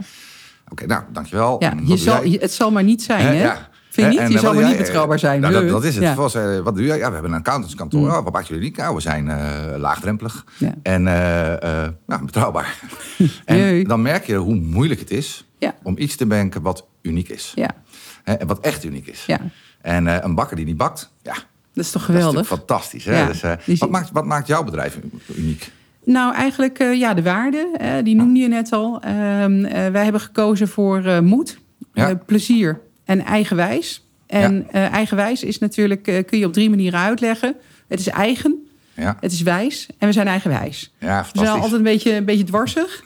Oké, 0.68 0.87
nou, 0.87 1.02
dankjewel. 1.12 1.57
Ja, 1.59 1.74
je 1.85 1.96
zal, 1.96 2.22
het 2.24 2.52
zal 2.52 2.70
maar 2.70 2.83
niet 2.85 3.02
zijn, 3.02 3.26
hè? 3.26 3.33
Ja. 3.42 3.68
Vind 3.92 4.07
je 4.07 4.12
niet? 4.12 4.18
en, 4.20 4.31
Je 4.31 4.37
eh, 4.38 4.44
maar 4.44 4.52
doe 4.55 4.64
niet 4.64 4.76
betrouwbaar 4.76 5.18
zijn. 5.18 5.40
Nou, 5.40 5.66
dat, 5.68 5.85
is 5.85 5.94
het. 5.94 6.05
Ja. 6.05 6.12
Eh, 6.12 6.59
wat 6.61 6.74
doe 6.76 6.85
jij? 6.85 6.98
Ja, 6.98 7.07
we 7.07 7.12
hebben 7.12 7.33
een 7.33 7.38
accountantskantoor. 7.38 8.09
Oh, 8.09 8.24
wat 8.24 8.33
maakt 8.33 8.46
jullie 8.46 8.62
uniek? 8.62 8.76
Nou, 8.76 8.94
we 8.94 9.00
zijn 9.00 9.28
eh, 9.28 9.76
laagdrempelig 9.76 10.44
Ja. 10.59 10.74
en 10.83 11.07
eh, 11.07 11.85
eh, 11.85 11.90
nou, 12.07 12.24
betrouwbaar. 12.24 12.78
en 13.44 13.85
dan 13.85 14.02
merk 14.02 14.26
je 14.26 14.35
hoe 14.37 14.55
moeilijk 14.55 15.00
het 15.00 15.11
is 15.11 15.46
om 15.83 15.98
iets 15.98 16.16
te 16.16 16.26
bedenken 16.26 16.62
wat 16.62 16.87
uniek 17.02 17.28
is. 17.28 17.55
En 18.24 18.46
wat 18.46 18.61
echt 18.61 18.85
uniek 18.85 19.07
is. 19.07 19.24
ja, 19.26 19.40
En 19.81 20.07
eh, 20.07 20.16
een 20.20 20.35
bakker 20.35 20.57
die 20.57 20.64
niet 20.64 20.76
bakt, 20.76 21.12
ja, 21.22 21.33
dat 21.74 21.85
is 21.85 21.90
toch 21.90 22.07
dat 22.07 22.16
is 22.16 22.22
geweldig? 22.22 22.46
fantastisch. 22.46 23.05
Hè? 23.05 23.26
Dus, 23.26 23.42
eh, 23.42 23.52
wat, 23.78 23.90
maakt, 23.90 24.11
wat 24.12 24.24
maakt 24.24 24.46
jouw 24.46 24.64
bedrijf 24.64 24.98
uniek? 25.37 25.70
Nou, 26.05 26.35
eigenlijk 26.35 26.78
eh, 26.78 26.94
ja, 26.98 27.14
de 27.14 27.22
waarde, 27.22 28.00
die 28.05 28.14
noemde 28.16 28.40
je 28.40 28.48
net 28.48 28.72
al. 28.72 29.00
Ehm, 29.00 29.64
eh, 29.64 29.88
wij 29.90 30.02
hebben 30.02 30.20
gekozen 30.20 30.68
voor 30.68 31.05
eh, 31.05 31.18
moed, 31.20 31.59
eh, 31.92 32.09
plezier 32.26 32.81
en 33.05 33.25
eigenwijs. 33.25 34.07
En 34.27 34.67
eh, 34.71 34.93
eigenwijs 34.93 35.43
is 35.43 35.59
natuurlijk, 35.59 36.07
eh, 36.07 36.25
kun 36.25 36.38
je 36.38 36.47
op 36.47 36.53
drie 36.53 36.71
manieren 36.71 37.01
uitleggen. 37.01 37.57
Het 37.88 38.01
is 38.01 38.09
eigen, 38.09 38.67
Ja, 38.95 39.17
het 39.21 39.33
is 39.33 39.43
wijs 39.43 39.87
en 39.99 40.07
we 40.07 40.12
zijn 40.12 40.27
eigenwijs. 40.27 40.93
ja 40.99 41.27
We 41.33 41.38
zijn 41.38 41.51
altijd 41.51 41.73
een 41.73 41.83
beetje, 41.83 42.15
een 42.15 42.25
beetje 42.25 42.45
dwarsig. 42.45 43.05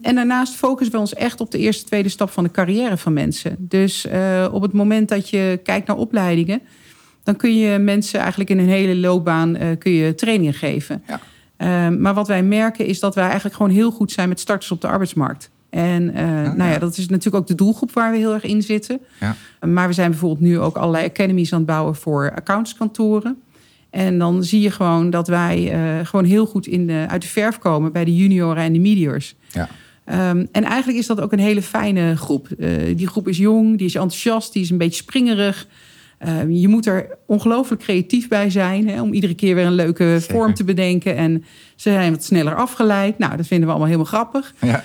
En 0.00 0.14
daarnaast 0.14 0.54
focussen 0.54 0.94
we 0.94 1.00
ons 1.00 1.14
echt 1.14 1.40
op 1.40 1.50
de 1.50 1.58
eerste, 1.58 1.84
tweede 1.84 2.08
stap 2.08 2.30
van 2.30 2.44
de 2.44 2.50
carrière 2.50 2.96
van 2.96 3.12
mensen. 3.12 3.56
Dus 3.58 4.06
eh, 4.06 4.48
op 4.52 4.62
het 4.62 4.72
moment 4.72 5.08
dat 5.08 5.28
je 5.30 5.60
kijkt 5.62 5.86
naar 5.86 5.96
opleidingen, 5.96 6.60
dan 7.22 7.36
kun 7.36 7.56
je 7.56 7.78
mensen 7.78 8.20
eigenlijk 8.20 8.50
in 8.50 8.58
een 8.58 8.68
hele 8.68 8.96
loopbaan 8.96 9.56
kun 9.78 9.92
je 9.92 10.14
trainingen 10.14 10.54
geven. 10.54 11.02
Ja. 11.06 11.20
Ehm, 11.56 12.00
maar 12.00 12.14
wat 12.14 12.28
wij 12.28 12.42
merken 12.42 12.86
is 12.86 13.00
dat 13.00 13.14
wij 13.14 13.24
eigenlijk 13.24 13.54
gewoon 13.54 13.72
heel 13.72 13.90
goed 13.90 14.12
zijn 14.12 14.28
met 14.28 14.40
starters 14.40 14.70
op 14.70 14.80
de 14.80 14.88
arbeidsmarkt. 14.88 15.50
En 15.76 16.14
eh, 16.14 16.24
nou 16.52 16.70
ja, 16.70 16.78
dat 16.78 16.96
is 16.96 17.08
natuurlijk 17.08 17.36
ook 17.36 17.46
de 17.46 17.54
doelgroep 17.54 17.92
waar 17.92 18.12
we 18.12 18.18
heel 18.18 18.32
erg 18.32 18.44
in 18.44 18.62
zitten. 18.62 19.00
Ja. 19.20 19.36
Maar 19.66 19.88
we 19.88 19.92
zijn 19.92 20.10
bijvoorbeeld 20.10 20.40
nu 20.40 20.58
ook 20.58 20.76
allerlei 20.76 21.04
academies 21.04 21.52
aan 21.52 21.58
het 21.58 21.66
bouwen 21.66 21.94
voor 21.94 22.32
accountskantoren. 22.34 23.42
En 23.90 24.18
dan 24.18 24.44
zie 24.44 24.60
je 24.60 24.70
gewoon 24.70 25.10
dat 25.10 25.28
wij 25.28 25.72
eh, 25.72 26.06
gewoon 26.06 26.24
heel 26.24 26.46
goed 26.46 26.66
in 26.66 26.86
de, 26.86 27.04
uit 27.08 27.22
de 27.22 27.28
verf 27.28 27.58
komen 27.58 27.92
bij 27.92 28.04
de 28.04 28.16
junioren 28.16 28.62
en 28.62 28.72
de 28.72 28.78
mediors. 28.78 29.34
Ja. 29.52 29.68
Ehm, 30.04 30.46
en 30.52 30.64
eigenlijk 30.64 30.98
is 30.98 31.06
dat 31.06 31.20
ook 31.20 31.32
een 31.32 31.38
hele 31.38 31.62
fijne 31.62 32.16
groep. 32.16 32.48
Eh, 32.50 32.70
die 32.96 33.06
groep 33.06 33.28
is 33.28 33.36
jong, 33.36 33.78
die 33.78 33.86
is 33.86 33.94
enthousiast, 33.94 34.52
die 34.52 34.62
is 34.62 34.70
een 34.70 34.78
beetje 34.78 35.02
springerig. 35.02 35.66
Ehm, 36.18 36.50
je 36.50 36.68
moet 36.68 36.86
er 36.86 37.08
ongelooflijk 37.26 37.82
creatief 37.82 38.28
bij 38.28 38.50
zijn 38.50 38.88
hè, 38.88 39.02
om 39.02 39.12
iedere 39.12 39.34
keer 39.34 39.54
weer 39.54 39.66
een 39.66 39.72
leuke 39.72 40.18
vorm 40.28 40.54
te 40.54 40.64
bedenken. 40.64 41.16
En 41.16 41.44
ze 41.74 41.90
zijn 41.90 42.12
wat 42.12 42.24
sneller 42.24 42.54
afgeleid. 42.54 43.18
Nou, 43.18 43.36
dat 43.36 43.46
vinden 43.46 43.66
we 43.66 43.74
allemaal 43.74 43.92
helemaal 43.92 44.12
grappig. 44.12 44.54
Ja. 44.60 44.84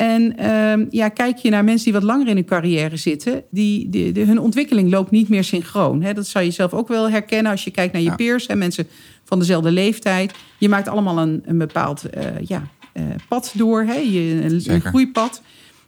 En 0.00 0.36
ehm, 0.36 0.86
ja, 0.90 1.08
kijk 1.08 1.36
je 1.36 1.50
naar 1.50 1.64
mensen 1.64 1.84
die 1.84 1.92
wat 1.92 2.02
langer 2.02 2.28
in 2.28 2.34
hun 2.34 2.44
carrière 2.44 2.96
zitten, 2.96 3.42
die, 3.50 3.88
die, 3.88 4.12
die- 4.12 4.24
hun 4.24 4.38
ontwikkeling 4.38 4.90
loopt 4.90 5.10
niet 5.10 5.28
meer 5.28 5.44
synchroon. 5.44 6.02
Hè? 6.02 6.12
Dat 6.14 6.26
zou 6.26 6.44
je 6.44 6.50
zelf 6.50 6.72
ook 6.74 6.88
wel 6.88 7.10
herkennen 7.10 7.52
als 7.52 7.64
je 7.64 7.70
kijkt 7.70 7.92
naar 7.92 8.02
je 8.02 8.08
Ja. 8.08 8.14
peers 8.14 8.46
en 8.46 8.58
mensen 8.58 8.86
van 9.24 9.38
dezelfde 9.38 9.70
leeftijd. 9.70 10.32
Je 10.58 10.68
maakt 10.68 10.88
allemaal 10.88 11.18
een, 11.18 11.42
een 11.44 11.58
bepaald 11.58 12.10
eh, 12.10 12.24
ja, 12.46 12.62
eh, 12.92 13.02
pad 13.28 13.52
door, 13.56 13.82
hè? 13.82 13.94
Je, 13.94 14.60
een, 14.68 14.80
groeipad. 14.80 15.42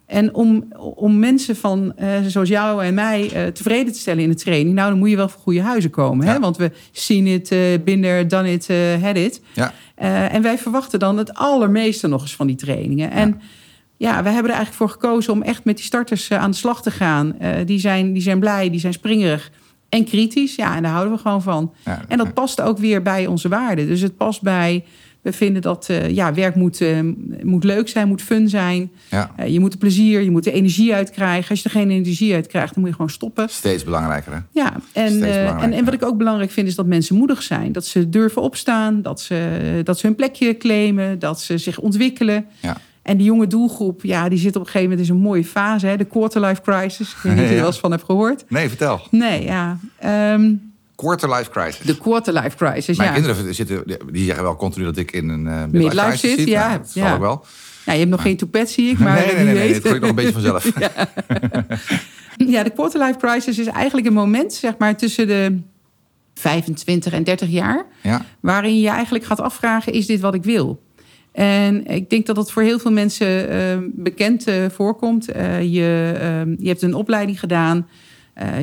En 0.06 0.34
om, 0.34 0.64
om 0.94 1.18
mensen 1.18 1.56
van, 1.56 1.96
eh, 1.96 2.08
zoals 2.26 2.48
jou 2.48 2.84
en 2.84 2.94
mij 2.94 3.50
tevreden 3.52 3.92
te 3.92 3.98
stellen 3.98 4.22
in 4.22 4.28
de 4.28 4.34
training, 4.34 4.74
nou, 4.74 4.90
dan 4.90 4.98
moet 4.98 5.10
je 5.10 5.16
wel 5.16 5.28
voor 5.28 5.40
goede 5.40 5.62
huizen 5.62 5.90
komen. 5.90 6.26
Hè? 6.26 6.38
Want 6.38 6.56
we 6.56 6.70
zien 6.92 7.26
het, 7.26 7.50
eh 7.52 7.58
binder, 7.84 8.28
done 8.28 8.52
it, 8.52 8.68
had 9.02 9.16
it. 9.16 9.40
Ja, 9.54 9.72
en 10.28 10.42
wij 10.42 10.58
verwachten 10.58 10.98
dan 10.98 11.18
het 11.18 11.34
allermeeste 11.34 12.08
nog 12.08 12.20
eens 12.22 12.34
van 12.36 12.46
die 12.46 12.56
trainingen. 12.56 13.10
En 13.10 13.28
ja, 13.28 13.46
wij 14.02 14.32
hebben 14.32 14.50
er 14.50 14.56
eigenlijk 14.56 14.72
voor 14.72 14.88
gekozen 14.88 15.32
om 15.32 15.42
echt 15.42 15.64
met 15.64 15.76
die 15.76 15.84
starters 15.84 16.28
eh, 16.28 16.38
aan 16.38 16.50
de 16.50 16.56
slag 16.56 16.82
te 16.82 16.90
gaan. 16.90 17.38
Eh, 17.38 17.66
die, 17.66 17.78
zijn, 17.78 18.12
die 18.12 18.22
zijn 18.22 18.40
blij, 18.40 18.70
die 18.70 18.80
zijn 18.80 18.92
springerig 18.92 19.50
en 19.88 20.04
kritisch. 20.04 20.54
Ja, 20.54 20.76
en 20.76 20.82
daar 20.82 20.92
houden 20.92 21.12
we 21.12 21.18
gewoon 21.20 21.42
van. 21.42 21.72
Ja, 21.84 22.02
en 22.08 22.18
dat 22.18 22.26
ja. 22.26 22.32
past 22.32 22.60
ook 22.60 22.78
weer 22.78 23.02
bij 23.02 23.26
onze 23.26 23.48
waarden. 23.48 23.86
Dus 23.86 24.00
het 24.00 24.16
past 24.16 24.42
bij, 24.42 24.84
we 25.20 25.32
vinden 25.32 25.62
dat 25.62 25.88
eh, 25.88 26.10
ja, 26.10 26.34
werk 26.34 26.54
moet, 26.54 26.84
moet 27.42 27.64
leuk 27.64 27.88
zijn, 27.88 28.08
moet 28.08 28.22
fun 28.22 28.48
zijn. 28.48 28.90
ja. 29.10 29.30
Je 29.46 29.60
moet 29.60 29.72
er 29.72 29.78
plezier, 29.78 30.22
je 30.22 30.30
moet 30.30 30.46
er 30.46 30.52
energie 30.52 30.94
uit 30.94 31.10
krijgen. 31.10 31.50
Als 31.50 31.62
je 31.62 31.64
er 31.64 31.74
geen 31.74 31.90
energie 31.90 32.34
uit 32.34 32.46
krijgt, 32.46 32.74
dan 32.74 32.80
moet 32.80 32.90
je 32.90 32.96
gewoon 32.96 33.10
stoppen. 33.10 33.48
Steeds 33.48 33.84
belangrijker, 33.84 34.32
hè? 34.32 34.38
Ja, 34.50 34.72
en, 34.92 35.18
belangrijker. 35.18 35.62
en, 35.62 35.72
en 35.72 35.84
wat 35.84 35.94
ik 35.94 36.04
ook 36.04 36.16
belangrijk 36.16 36.50
vind, 36.50 36.68
is 36.68 36.74
dat 36.74 36.86
mensen 36.86 37.16
moedig 37.16 37.42
zijn. 37.42 37.72
Dat 37.72 37.86
ze 37.86 38.08
durven 38.08 38.42
opstaan, 38.42 39.02
dat 39.02 39.20
ze, 39.20 39.80
dat 39.84 39.98
ze 39.98 40.06
hun 40.06 40.16
plekje 40.16 40.56
claimen, 40.56 41.18
dat 41.18 41.40
ze 41.40 41.58
zich 41.58 41.78
ontwikkelen. 41.78 42.46
Ja. 42.60 42.76
En 43.02 43.16
die 43.16 43.26
jonge 43.26 43.46
doelgroep, 43.46 44.02
ja, 44.04 44.28
die 44.28 44.38
zit 44.38 44.56
op 44.56 44.60
een 44.60 44.66
gegeven 44.66 44.88
moment 44.88 45.00
in 45.08 45.14
zo'n 45.14 45.22
mooie 45.22 45.44
fase. 45.44 45.86
Hè? 45.86 45.96
De 45.96 46.04
quarterlife 46.04 46.60
crisis. 46.62 47.10
Ik 47.10 47.16
weet 47.22 47.32
niet 47.32 47.42
of 47.42 47.48
je 47.48 47.48
er 47.48 47.54
Ja. 47.54 47.58
wel 47.60 47.66
eens 47.70 47.78
van 47.80 47.90
hebt 47.90 48.04
gehoord. 48.04 48.44
Nee, 48.48 48.68
vertel. 48.68 49.00
Nee, 49.10 49.42
ja. 49.44 49.78
Ehm, 49.98 50.52
Quarter 50.96 51.34
life 51.34 51.50
crisis. 51.50 51.86
de 51.86 51.98
quarterlife 51.98 52.56
crisis, 52.56 52.96
Mijn 52.96 53.08
ja. 53.08 53.14
kinderen 53.20 53.54
zitten, 53.54 53.84
die 54.12 54.24
zeggen 54.24 54.42
wel 54.44 54.56
continu 54.56 54.84
dat 54.84 54.96
ik 54.96 55.12
in 55.12 55.28
een 55.28 55.46
uh, 55.46 55.64
Midlife 55.70 56.16
zit, 56.16 56.46
ja, 56.48 56.68
Nou, 56.68 56.78
dat 56.78 56.90
ja. 56.94 57.14
ook 57.14 57.20
wel. 57.20 57.44
Ja, 57.86 57.92
je 57.92 57.98
hebt 57.98 58.10
nog 58.10 58.22
geen 58.22 58.36
toepet, 58.36 58.70
zie 58.70 58.90
ik. 58.90 58.98
Maar 58.98 59.14
nee, 59.14 59.26
nee, 59.26 59.34
nee, 59.34 59.44
nee, 59.44 59.54
weet. 59.54 59.74
dat 59.74 59.82
gooi 59.82 59.94
ik 59.94 60.00
nog 60.00 60.10
een 60.10 60.16
beetje 60.16 60.32
vanzelf. 60.32 60.72
Ja, 62.36 62.62
de 62.62 62.70
quarterlife 62.70 63.18
crisis 63.18 63.58
is 63.58 63.66
eigenlijk 63.66 64.06
een 64.06 64.12
moment, 64.12 64.52
zeg 64.52 64.74
maar, 64.78 64.96
tussen 64.96 65.26
de 65.26 65.58
25 66.34 67.12
en 67.12 67.24
30 67.24 67.48
jaar. 67.48 67.86
Ja, 68.02 68.24
waarin 68.40 68.80
je 68.80 68.88
eigenlijk 68.88 69.24
gaat 69.24 69.40
afvragen: 69.40 69.92
is 69.92 70.06
dit 70.06 70.20
wat 70.20 70.34
ik 70.34 70.44
wil? 70.44 70.82
En 71.32 71.86
ik 71.86 72.10
denk 72.10 72.26
dat 72.26 72.36
dat 72.36 72.52
voor 72.52 72.62
heel 72.62 72.78
veel 72.78 72.92
mensen 72.92 73.48
eh, 73.48 73.78
bekend 73.92 74.46
eh, 74.46 74.64
voorkomt. 74.70 75.28
Eh, 75.28 75.62
je, 75.74 76.12
eh, 76.20 76.58
je 76.58 76.68
hebt 76.68 76.82
een 76.82 76.94
opleiding 76.94 77.40
gedaan, 77.40 77.88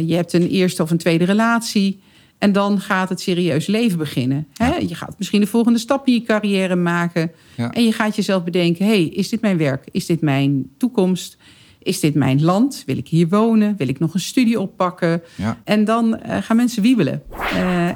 je 0.06 0.16
hebt 0.16 0.34
een 0.34 0.48
eerste 0.48 0.84
of 0.84 0.92
een 0.92 0.98
tweede 0.98 1.24
relatie. 1.26 2.00
En 2.38 2.52
dan 2.52 2.80
gaat 2.80 3.10
het 3.10 3.22
serieus 3.22 3.68
leven 3.68 3.98
beginnen. 3.98 4.48
Hè? 4.54 4.76
Je 4.76 4.96
gaat 4.96 5.16
misschien 5.18 5.40
de 5.42 5.48
volgende 5.48 5.80
stap 5.80 6.08
in 6.08 6.14
je 6.14 6.22
carrière 6.24 6.76
maken. 6.76 7.32
Ja. 7.58 7.72
En 7.72 7.84
je 7.84 7.92
gaat 7.92 8.16
jezelf 8.16 8.44
bedenken: 8.44 8.86
hey, 8.86 9.04
is 9.04 9.30
dit 9.30 9.42
mijn 9.42 9.58
werk? 9.58 9.84
Is 9.92 10.06
dit 10.06 10.22
mijn 10.22 10.70
toekomst? 10.78 11.38
Is 11.80 12.00
dit 12.00 12.14
mijn 12.16 12.44
land? 12.44 12.84
Wil 12.86 12.98
ik 12.98 13.08
hier 13.08 13.28
wonen? 13.30 13.76
Wil 13.78 13.88
ik 13.88 14.00
nog 14.00 14.14
een 14.14 14.20
studie 14.20 14.60
oppakken? 14.60 15.22
ja. 15.36 15.62
En 15.64 15.86
dan 15.86 16.20
gaan 16.42 16.56
mensen 16.56 16.82
wiebelen. 16.82 17.22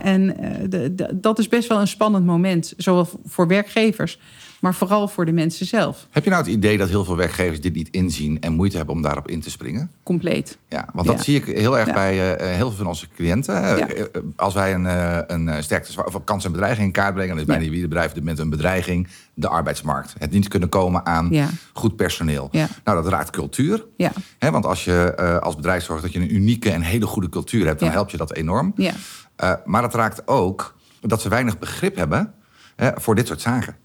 En 0.02 0.36
de- 0.70 0.96
de- 0.96 1.20
dat 1.20 1.40
is 1.40 1.48
best 1.48 1.68
wel 1.68 1.80
een 1.80 1.88
spannend 1.88 2.26
moment. 2.26 2.74
Zowel 2.78 3.10
voor 3.26 3.48
werkgevers, 3.48 4.20
maar 4.64 4.74
vooral 4.76 5.08
voor 5.08 5.26
de 5.26 5.32
mensen 5.32 5.66
zelf. 5.66 6.08
Heb 6.12 6.24
je 6.24 6.30
nou 6.30 6.44
het 6.44 6.52
idee 6.52 6.78
dat 6.78 6.90
heel 6.90 7.04
veel 7.06 7.16
werkgevers 7.18 7.62
dit 7.62 7.74
niet 7.76 7.90
inzien 7.90 8.42
en 8.42 8.54
moeite 8.54 8.78
hebben 8.78 8.96
om 8.96 9.02
daarop 9.02 9.28
in 9.28 9.40
te 9.42 9.50
springen? 9.50 9.92
Compleet. 10.04 10.58
Ja, 10.70 10.88
want 10.94 11.08
dat 11.08 11.16
Ja. 11.18 11.24
zie 11.24 11.36
ik 11.36 11.46
heel 11.46 11.78
erg 11.78 11.88
Ja. 11.88 11.94
bij 11.94 12.36
eh, 12.36 12.48
heel 12.56 12.68
veel 12.68 12.78
van 12.78 12.88
onze 12.88 13.08
cliënten. 13.16 13.64
Eh, 13.64 13.78
Ja. 13.78 13.88
eh, 13.88 14.04
Als 14.36 14.54
wij 14.54 14.74
een, 14.74 14.86
eh, 14.86 15.18
een 15.28 15.48
eh, 15.50 15.62
sterkte 15.62 16.04
of 16.06 16.24
kans 16.24 16.46
en 16.46 16.52
bedreiging 16.52 16.86
in 16.88 16.92
kaart 16.94 17.14
brengen, 17.14 17.30
dan 17.30 17.40
is 17.40 17.46
bijna 17.46 17.64
ieder 17.64 17.90
bedrijf 17.90 18.22
met 18.22 18.40
een 18.40 18.50
bedreiging 18.50 19.08
de 19.34 19.48
arbeidsmarkt. 19.48 20.14
Het 20.18 20.32
niet 20.32 20.48
kunnen 20.48 20.70
komen 20.70 21.06
aan 21.06 21.32
goed 21.74 21.96
personeel. 21.96 22.50
Nou, 22.84 23.04
dat 23.04 23.08
raakt 23.08 23.30
cultuur. 23.30 23.86
Ja, 23.98 24.12
want 24.40 24.66
als 24.66 24.84
je 24.86 25.14
eh, 25.18 25.38
als 25.38 25.56
bedrijf 25.56 25.84
zorgt 25.84 26.04
dat 26.04 26.14
je 26.14 26.20
een 26.20 26.36
unieke 26.36 26.70
en 26.72 26.82
hele 26.82 27.06
goede 27.06 27.30
cultuur 27.30 27.66
hebt, 27.66 27.80
dan 27.80 27.88
Ja. 27.88 27.94
helpt 27.94 28.12
je 28.12 28.18
dat 28.18 28.34
enorm. 28.34 28.74
ja. 28.76 28.94
Eh, 29.36 29.54
maar 29.66 29.82
dat 29.82 29.94
raakt 29.96 30.28
ook 30.28 30.76
dat 31.02 31.22
ze 31.22 31.30
weinig 31.30 31.60
begrip 31.60 31.96
hebben 31.96 32.34
hè, 32.76 32.90
voor 32.96 33.16
dit 33.16 33.28
soort 33.28 33.42
zaken. 33.42 33.76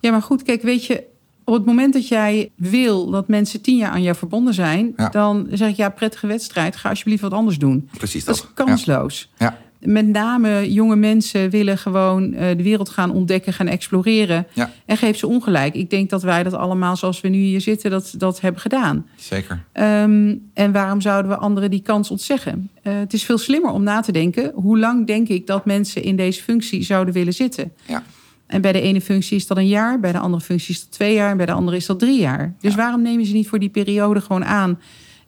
Ja, 0.00 0.10
maar 0.10 0.22
goed, 0.22 0.42
kijk, 0.42 0.62
weet 0.62 0.84
je... 0.84 1.04
Op 1.44 1.54
het 1.54 1.64
moment 1.64 1.92
dat 1.92 2.08
jij 2.08 2.50
wil 2.56 3.10
dat 3.10 3.28
mensen 3.28 3.60
tien 3.60 3.76
jaar 3.76 3.90
aan 3.90 4.02
jou 4.02 4.16
verbonden 4.16 4.54
zijn... 4.54 4.92
Ja. 4.96 5.08
dan 5.08 5.46
zeg 5.52 5.68
ik, 5.68 5.76
ja, 5.76 5.88
prettige 5.88 6.26
wedstrijd. 6.26 6.76
Ga 6.76 6.88
alsjeblieft 6.88 7.22
wat 7.22 7.32
anders 7.32 7.58
doen. 7.58 7.88
Precies 7.98 8.24
Dat 8.24 8.36
dat. 8.36 8.44
is 8.44 8.50
kansloos. 8.54 9.30
Ja. 9.38 9.58
Met 9.80 10.06
name 10.06 10.72
jonge 10.72 10.96
mensen 10.96 11.50
willen 11.50 11.78
gewoon 11.78 12.34
eh, 12.34 12.56
de 12.56 12.62
wereld 12.62 12.88
gaan 12.88 13.10
ontdekken, 13.10 13.52
gaan 13.52 13.66
exploreren. 13.66 14.46
Ja. 14.52 14.70
En 14.86 14.96
geef 14.96 15.16
ze 15.16 15.26
ongelijk. 15.26 15.74
Ik 15.74 15.90
denk 15.90 16.10
dat 16.10 16.22
wij 16.22 16.42
dat 16.42 16.52
allemaal, 16.52 16.96
zoals 16.96 17.20
we 17.20 17.28
nu 17.28 17.38
hier 17.38 17.60
zitten, 17.60 17.90
dat, 17.90 18.14
dat 18.16 18.40
hebben 18.40 18.60
gedaan. 18.60 19.06
Zeker. 19.16 19.64
Ehm, 19.72 20.34
en 20.54 20.72
waarom 20.72 21.00
zouden 21.00 21.30
we 21.30 21.36
anderen 21.36 21.70
die 21.70 21.82
kans 21.82 22.10
ontzeggen? 22.10 22.70
Eh, 22.82 22.92
het 22.98 23.12
is 23.12 23.24
veel 23.24 23.38
slimmer 23.38 23.70
om 23.70 23.82
na 23.82 24.00
te 24.00 24.12
denken. 24.12 24.52
Hoe 24.54 24.78
lang 24.78 25.06
denk 25.06 25.28
ik 25.28 25.46
dat 25.46 25.64
mensen 25.64 26.02
in 26.02 26.16
deze 26.16 26.42
functie 26.42 26.82
zouden 26.82 27.14
willen 27.14 27.34
zitten? 27.34 27.72
Ja. 27.86 28.02
En 28.48 28.60
bij 28.60 28.72
de 28.72 28.80
ene 28.80 29.00
functie 29.00 29.36
is 29.36 29.46
dat 29.46 29.56
een 29.56 29.68
jaar, 29.68 30.00
bij 30.00 30.12
de 30.12 30.18
andere 30.18 30.42
functie 30.42 30.74
is 30.74 30.80
dat 30.80 30.90
twee 30.92 31.14
jaar, 31.14 31.30
en 31.30 31.36
bij 31.36 31.46
de 31.46 31.52
andere 31.52 31.76
is 31.76 31.86
dat 31.86 31.98
drie 31.98 32.20
jaar. 32.20 32.54
Dus 32.60 32.74
waarom 32.74 33.02
neem 33.02 33.18
je 33.20 33.26
ze 33.26 33.32
niet 33.32 33.48
voor 33.48 33.58
die 33.58 33.68
periode 33.68 34.20
gewoon 34.20 34.44
aan 34.44 34.78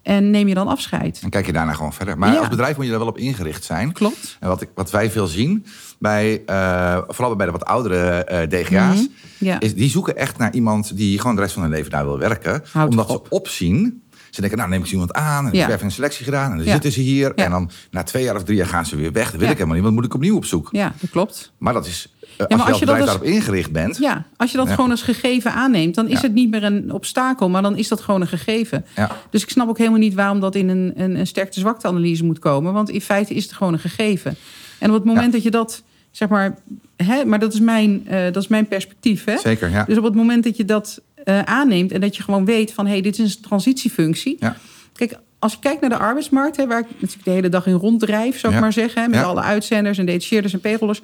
en 0.02 0.30
neem 0.30 0.48
je 0.48 0.54
dan 0.54 0.68
afscheid? 0.68 1.20
Dan 1.20 1.30
kijk 1.30 1.46
je 1.46 1.52
daarna 1.52 1.72
gewoon 1.72 1.92
verder. 1.92 2.18
Maar 2.18 2.32
Ja. 2.32 2.38
als 2.38 2.48
bedrijf 2.48 2.76
moet 2.76 2.84
je 2.84 2.90
daar 2.90 2.98
wel 3.00 3.08
op 3.08 3.18
ingericht 3.18 3.64
zijn. 3.64 3.92
Klopt. 3.92 4.36
En 4.40 4.48
wat, 4.48 4.60
ik, 4.60 4.68
wat 4.74 4.90
wij 4.90 5.10
veel 5.10 5.26
zien, 5.26 5.64
bij, 5.98 6.42
eh, 6.46 6.98
vooral 7.08 7.36
bij 7.36 7.46
de 7.46 7.52
wat 7.52 7.64
oudere 7.64 8.24
eh, 8.24 8.48
DGA's, 8.48 8.96
Mhm. 8.96 9.06
Ja. 9.38 9.60
is 9.60 9.74
die 9.74 9.90
zoeken 9.90 10.16
echt 10.16 10.38
naar 10.38 10.52
iemand 10.54 10.96
die 10.96 11.18
gewoon 11.18 11.34
de 11.36 11.40
rest 11.42 11.52
van 11.54 11.62
hun 11.62 11.70
leven 11.70 11.90
daar 11.90 12.04
wil 12.04 12.18
werken. 12.18 12.62
Omdat 12.88 13.08
op. 13.08 13.26
ze 13.28 13.34
opzien. 13.34 14.02
Ze 14.30 14.40
denken, 14.40 14.58
nou 14.58 14.70
neem 14.70 14.82
ik 14.84 14.90
iemand 14.90 15.12
aan. 15.12 15.46
En 15.46 15.52
Ja. 15.54 15.64
ik 15.64 15.70
heb 15.70 15.82
een 15.82 15.90
selectie 15.90 16.24
gedaan. 16.24 16.50
En 16.50 16.56
dan 16.56 16.66
Ja. 16.66 16.72
zitten 16.72 16.92
ze 16.92 17.00
hier. 17.00 17.32
Ja. 17.34 17.44
En 17.44 17.50
dan 17.50 17.70
na 17.90 18.02
twee 18.02 18.22
jaar 18.24 18.36
of 18.36 18.42
drie 18.44 18.56
jaar 18.56 18.66
gaan 18.66 18.86
ze 18.86 18.96
weer 18.96 19.12
weg. 19.12 19.30
Dat 19.30 19.40
wil 19.40 19.48
ik 19.48 19.54
helemaal 19.54 19.74
niet. 19.74 19.82
Want 19.84 19.94
moet 19.96 20.04
ik 20.04 20.14
opnieuw 20.14 20.36
op 20.36 20.44
zoek. 20.44 20.68
Ja, 20.72 20.92
dat 21.00 21.10
klopt. 21.10 21.52
Maar 21.58 21.72
dat 21.72 21.86
is, 21.86 22.14
eh, 22.48 22.48
als 22.48 22.58
maar 22.58 22.66
je 22.66 22.72
als 22.72 22.80
als 22.80 22.90
je 22.98 23.04
als- 23.04 23.04
daarop 23.10 23.24
ingericht 23.34 23.70
bent. 23.72 23.96
Ja, 23.98 24.24
als 24.36 24.50
je 24.50 24.56
dat 24.56 24.68
Ja. 24.68 24.74
gewoon 24.74 24.90
als 24.90 25.02
gegeven 25.02 25.52
aanneemt, 25.52 25.94
dan 25.94 26.06
is 26.06 26.12
Ja. 26.12 26.20
het 26.20 26.32
niet 26.34 26.50
meer 26.50 26.64
een 26.64 26.92
obstakel, 26.92 27.48
maar 27.48 27.62
dan 27.62 27.76
is 27.76 27.88
dat 27.88 28.00
gewoon 28.00 28.20
een 28.20 28.26
gegeven. 28.26 28.84
Ja. 28.96 29.10
Dus 29.30 29.42
ik 29.42 29.50
snap 29.50 29.68
ook 29.68 29.78
helemaal 29.78 29.98
niet 29.98 30.14
waarom 30.14 30.40
dat 30.40 30.54
in 30.54 30.68
een, 30.68 30.92
een, 30.96 31.18
een 31.18 31.26
sterkte-zwakte-analyse 31.26 32.24
moet 32.24 32.38
komen. 32.38 32.72
Want 32.72 32.90
in 32.90 33.00
feite 33.00 33.34
is 33.34 33.42
het 33.44 33.52
gewoon 33.52 33.72
een 33.72 33.78
gegeven. 33.78 34.36
En 34.78 34.88
op 34.88 34.94
het 34.94 35.04
moment 35.04 35.26
Ja. 35.26 35.32
dat 35.32 35.42
je 35.42 35.50
dat, 35.50 35.82
zeg 36.10 36.28
maar, 36.28 36.58
hè, 36.96 37.24
maar 37.24 37.38
dat 37.38 37.52
is 37.52 37.60
mijn, 37.60 38.02
eh, 38.08 38.22
dat 38.32 38.42
is 38.42 38.48
mijn 38.48 38.66
perspectief. 38.68 39.24
Hè? 39.24 39.38
Zeker, 39.38 39.70
ja. 39.70 39.84
Dus 39.84 39.98
op 39.98 40.04
het 40.04 40.14
moment 40.14 40.44
dat 40.44 40.56
je 40.56 40.64
dat 40.64 41.00
eh, 41.24 41.42
aanneemt 41.42 41.92
en 41.92 42.00
dat 42.00 42.16
je 42.16 42.22
gewoon 42.22 42.44
weet 42.44 42.72
van 42.72 42.84
hé, 42.86 42.92
hey, 42.92 43.00
dit 43.00 43.18
is 43.18 43.34
een 43.34 43.42
transitiefunctie. 43.42 44.36
Ja. 44.38 44.56
Kijk, 44.92 45.18
als 45.38 45.52
je 45.52 45.58
kijkt 45.60 45.80
naar 45.80 45.90
de 45.90 45.96
arbeidsmarkt, 45.98 46.56
hè, 46.56 46.66
waar 46.66 46.78
ik 46.80 46.86
natuurlijk 47.00 47.24
de 47.24 47.30
hele 47.30 47.48
dag 47.48 47.66
in 47.66 47.72
ronddrijf, 47.72 48.38
zou 48.38 48.52
ik 48.52 48.58
Ja. 48.58 48.64
maar 48.64 48.72
zeggen, 48.72 49.02
hè, 49.02 49.08
met 49.08 49.18
Ja. 49.18 49.24
alle 49.24 49.40
uitzenders 49.40 49.98
en 49.98 50.06
detacheerders 50.06 50.52
en 50.52 50.60
payrollers. 50.60 51.00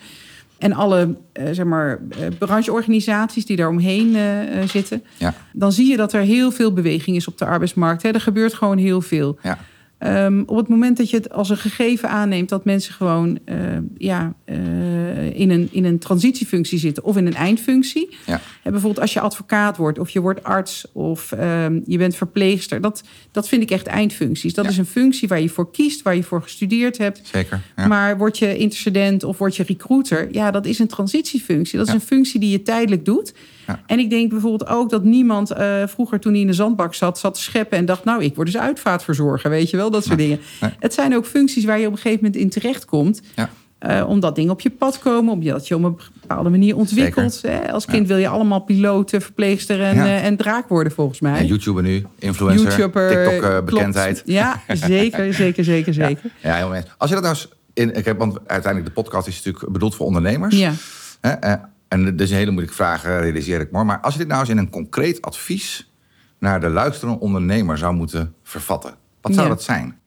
En 0.59 0.73
alle 0.73 1.16
eh, 1.33 1.49
zeg 1.53 1.64
maar, 1.64 1.99
eh, 2.11 2.27
brancheorganisaties 2.38 3.47
die 3.47 3.57
daar 3.57 3.69
omheen 3.69 4.14
eh, 4.14 4.62
eh, 4.62 4.69
zitten. 4.69 5.03
Ja. 5.16 5.35
Dan 5.53 5.73
zie 5.73 5.90
je 5.90 5.97
dat 5.97 6.12
er 6.12 6.21
heel 6.21 6.51
veel 6.51 6.73
beweging 6.73 7.16
is 7.16 7.29
op 7.29 7.38
de 7.38 7.45
arbeidsmarkt. 7.45 8.03
Hè. 8.03 8.09
Er 8.09 8.21
gebeurt 8.21 8.55
gewoon 8.55 8.79
heel 8.79 9.01
veel. 9.01 9.38
Ja. 9.42 9.59
Ehm, 9.99 10.43
op 10.47 10.57
het 10.57 10.69
moment 10.69 10.97
dat 10.97 11.11
je 11.11 11.17
het 11.17 11.33
als 11.33 11.51
een 11.51 11.57
gegeven 11.57 12.09
aanneemt 12.09 12.49
dat 12.49 12.65
mensen 12.65 12.95
gewoon 12.95 13.39
eh, 13.45 13.57
ja, 13.97 14.35
eh, 14.45 15.39
in, 15.41 15.51
een, 15.51 15.69
in 15.71 15.85
een 15.85 15.99
transitiefunctie 15.99 16.79
zitten 16.79 17.05
of 17.05 17.17
in 17.17 17.27
een 17.27 17.35
eindfunctie. 17.35 18.17
Ja. 18.27 18.41
Hè, 18.63 18.71
bijvoorbeeld 18.71 19.01
als 19.01 19.13
je 19.13 19.21
advocaat 19.21 19.77
wordt 19.77 19.99
of 19.99 20.11
je 20.11 20.21
wordt 20.21 20.45
arts 20.45 20.87
of 20.93 21.33
ehm, 21.33 21.81
je 21.87 21.99
bent 21.99 22.17
verpleegster. 22.17 22.81
Dat, 22.81 23.03
dat 23.31 23.49
vind 23.49 23.63
ik 23.63 23.71
echt 23.71 23.87
eindfuncties. 23.87 24.55
Dat 24.55 24.65
Ja. 24.65 24.71
is 24.71 24.79
een 24.79 24.87
functie 24.87 25.29
waar 25.29 25.41
je 25.41 25.49
voor 25.49 25.71
kiest, 25.71 26.03
waar 26.03 26.17
je 26.17 26.23
voor 26.23 26.43
gestudeerd 26.43 26.99
hebt. 26.99 27.21
Zeker. 27.33 27.61
Ja. 27.77 27.87
Maar 27.87 28.19
word 28.19 28.39
je 28.39 28.57
intercedent 28.57 29.25
of 29.25 29.39
word 29.39 29.57
je 29.57 29.63
recruiter? 29.63 30.29
Ja, 30.31 30.51
dat 30.51 30.67
is 30.67 30.79
een 30.79 30.87
transitiefunctie. 30.87 31.79
Dat 31.79 31.89
is 31.89 31.95
een 31.95 32.01
functie 32.01 32.41
die 32.41 32.51
je 32.51 32.63
tijdelijk 32.63 33.05
doet. 33.05 33.35
Ja. 33.67 33.81
En 33.87 33.99
ik 33.99 34.11
denk 34.11 34.31
bijvoorbeeld 34.31 34.71
ook 34.71 34.91
dat 34.91 35.05
niemand 35.05 35.51
eh, 35.51 35.87
vroeger 35.87 36.21
toen 36.21 36.33
hij 36.33 36.41
in 36.41 36.47
de 36.47 36.53
zandbak 36.53 36.95
zat, 36.95 37.19
zat 37.19 37.35
te 37.35 37.41
scheppen 37.43 37.79
en 37.79 37.85
dacht, 37.85 38.05
nou, 38.05 38.23
ik 38.25 38.35
word 38.35 38.47
dus 38.47 38.57
uitvaartverzorger, 38.61 39.51
weet 39.51 39.71
je 39.71 39.77
wel, 39.77 39.91
dat 39.91 40.05
soort 40.05 40.19
dingen. 40.19 40.39
Nee. 40.61 40.71
Het 40.79 40.95
zijn 40.95 41.17
ook 41.17 41.27
functies 41.27 41.65
waar 41.65 41.79
je 41.79 41.87
op 41.87 41.93
een 41.93 41.99
gegeven 41.99 42.25
moment 42.25 42.43
in 42.43 42.51
terechtkomt. 42.51 43.21
Ja. 43.35 43.51
eh, 43.79 44.09
omdat 44.09 44.35
dingen 44.35 44.51
op 44.53 44.61
je 44.61 44.71
pad 44.71 44.99
komen, 44.99 45.33
omdat 45.33 45.69
je 45.69 45.75
op 45.75 45.85
een 45.85 45.97
bepaalde 46.21 46.51
manier 46.51 46.77
ontwikkelt. 46.77 47.43
Hè? 47.43 47.73
Als 47.73 47.85
kind 47.85 48.09
wil 48.09 48.17
je 48.17 48.29
allemaal 48.29 48.61
piloot, 48.61 49.13
eh, 49.13 49.21
verpleegster 49.21 49.83
en, 49.83 49.95
Ja. 49.95 50.05
eh, 50.05 50.25
en 50.25 50.37
draak 50.37 50.69
worden, 50.69 50.93
volgens 50.93 51.21
mij. 51.21 51.39
En 51.39 51.47
YouTuber 51.47 51.83
nu, 51.83 52.05
influencer, 52.19 52.69
YouTuber, 52.69 53.09
TikTok 53.09 53.41
klopt. 53.51 53.65
bekendheid. 53.65 54.23
Ja, 54.25 54.63
zeker, 54.69 55.35
zeker, 55.35 55.65
zeker, 55.65 55.95
zeker. 55.95 56.31
Ja, 56.43 56.55
heel. 56.55 56.73
Als 56.99 57.09
je 57.11 57.15
dat 57.15 57.25
nou 57.25 57.35
eens 57.35 57.49
in, 57.75 57.95
ik 57.95 58.05
heb, 58.05 58.19
want 58.19 58.39
uiteindelijk 58.47 58.95
de 58.95 59.03
podcast 59.03 59.27
is 59.29 59.43
natuurlijk 59.43 59.73
bedoeld 59.73 59.95
voor 59.95 60.07
ondernemers. 60.07 60.57
Ja. 60.59 60.73
Hè, 61.21 61.55
en 61.88 62.05
dat 62.05 62.20
is 62.20 62.31
een 62.31 62.37
hele 62.37 62.51
moeilijke 62.51 62.77
vraag, 62.77 63.05
eh, 63.05 63.20
realiseer 63.20 63.61
ik 63.61 63.70
me. 63.72 63.85
Maar 63.85 64.01
als 64.01 64.12
je 64.12 64.18
dit 64.18 64.29
nou 64.29 64.40
eens 64.40 64.49
in 64.51 64.59
een 64.59 64.70
concreet 64.70 65.22
advies 65.22 65.90
naar 66.38 66.61
de 66.61 66.68
luisterende 66.68 67.20
ondernemer 67.20 67.79
zou 67.79 67.94
moeten 67.94 68.35
vervatten, 68.42 68.94
wat 69.20 69.35
zou 69.35 69.46
Ja. 69.49 69.53
dat 69.55 69.62
zijn? 69.62 69.99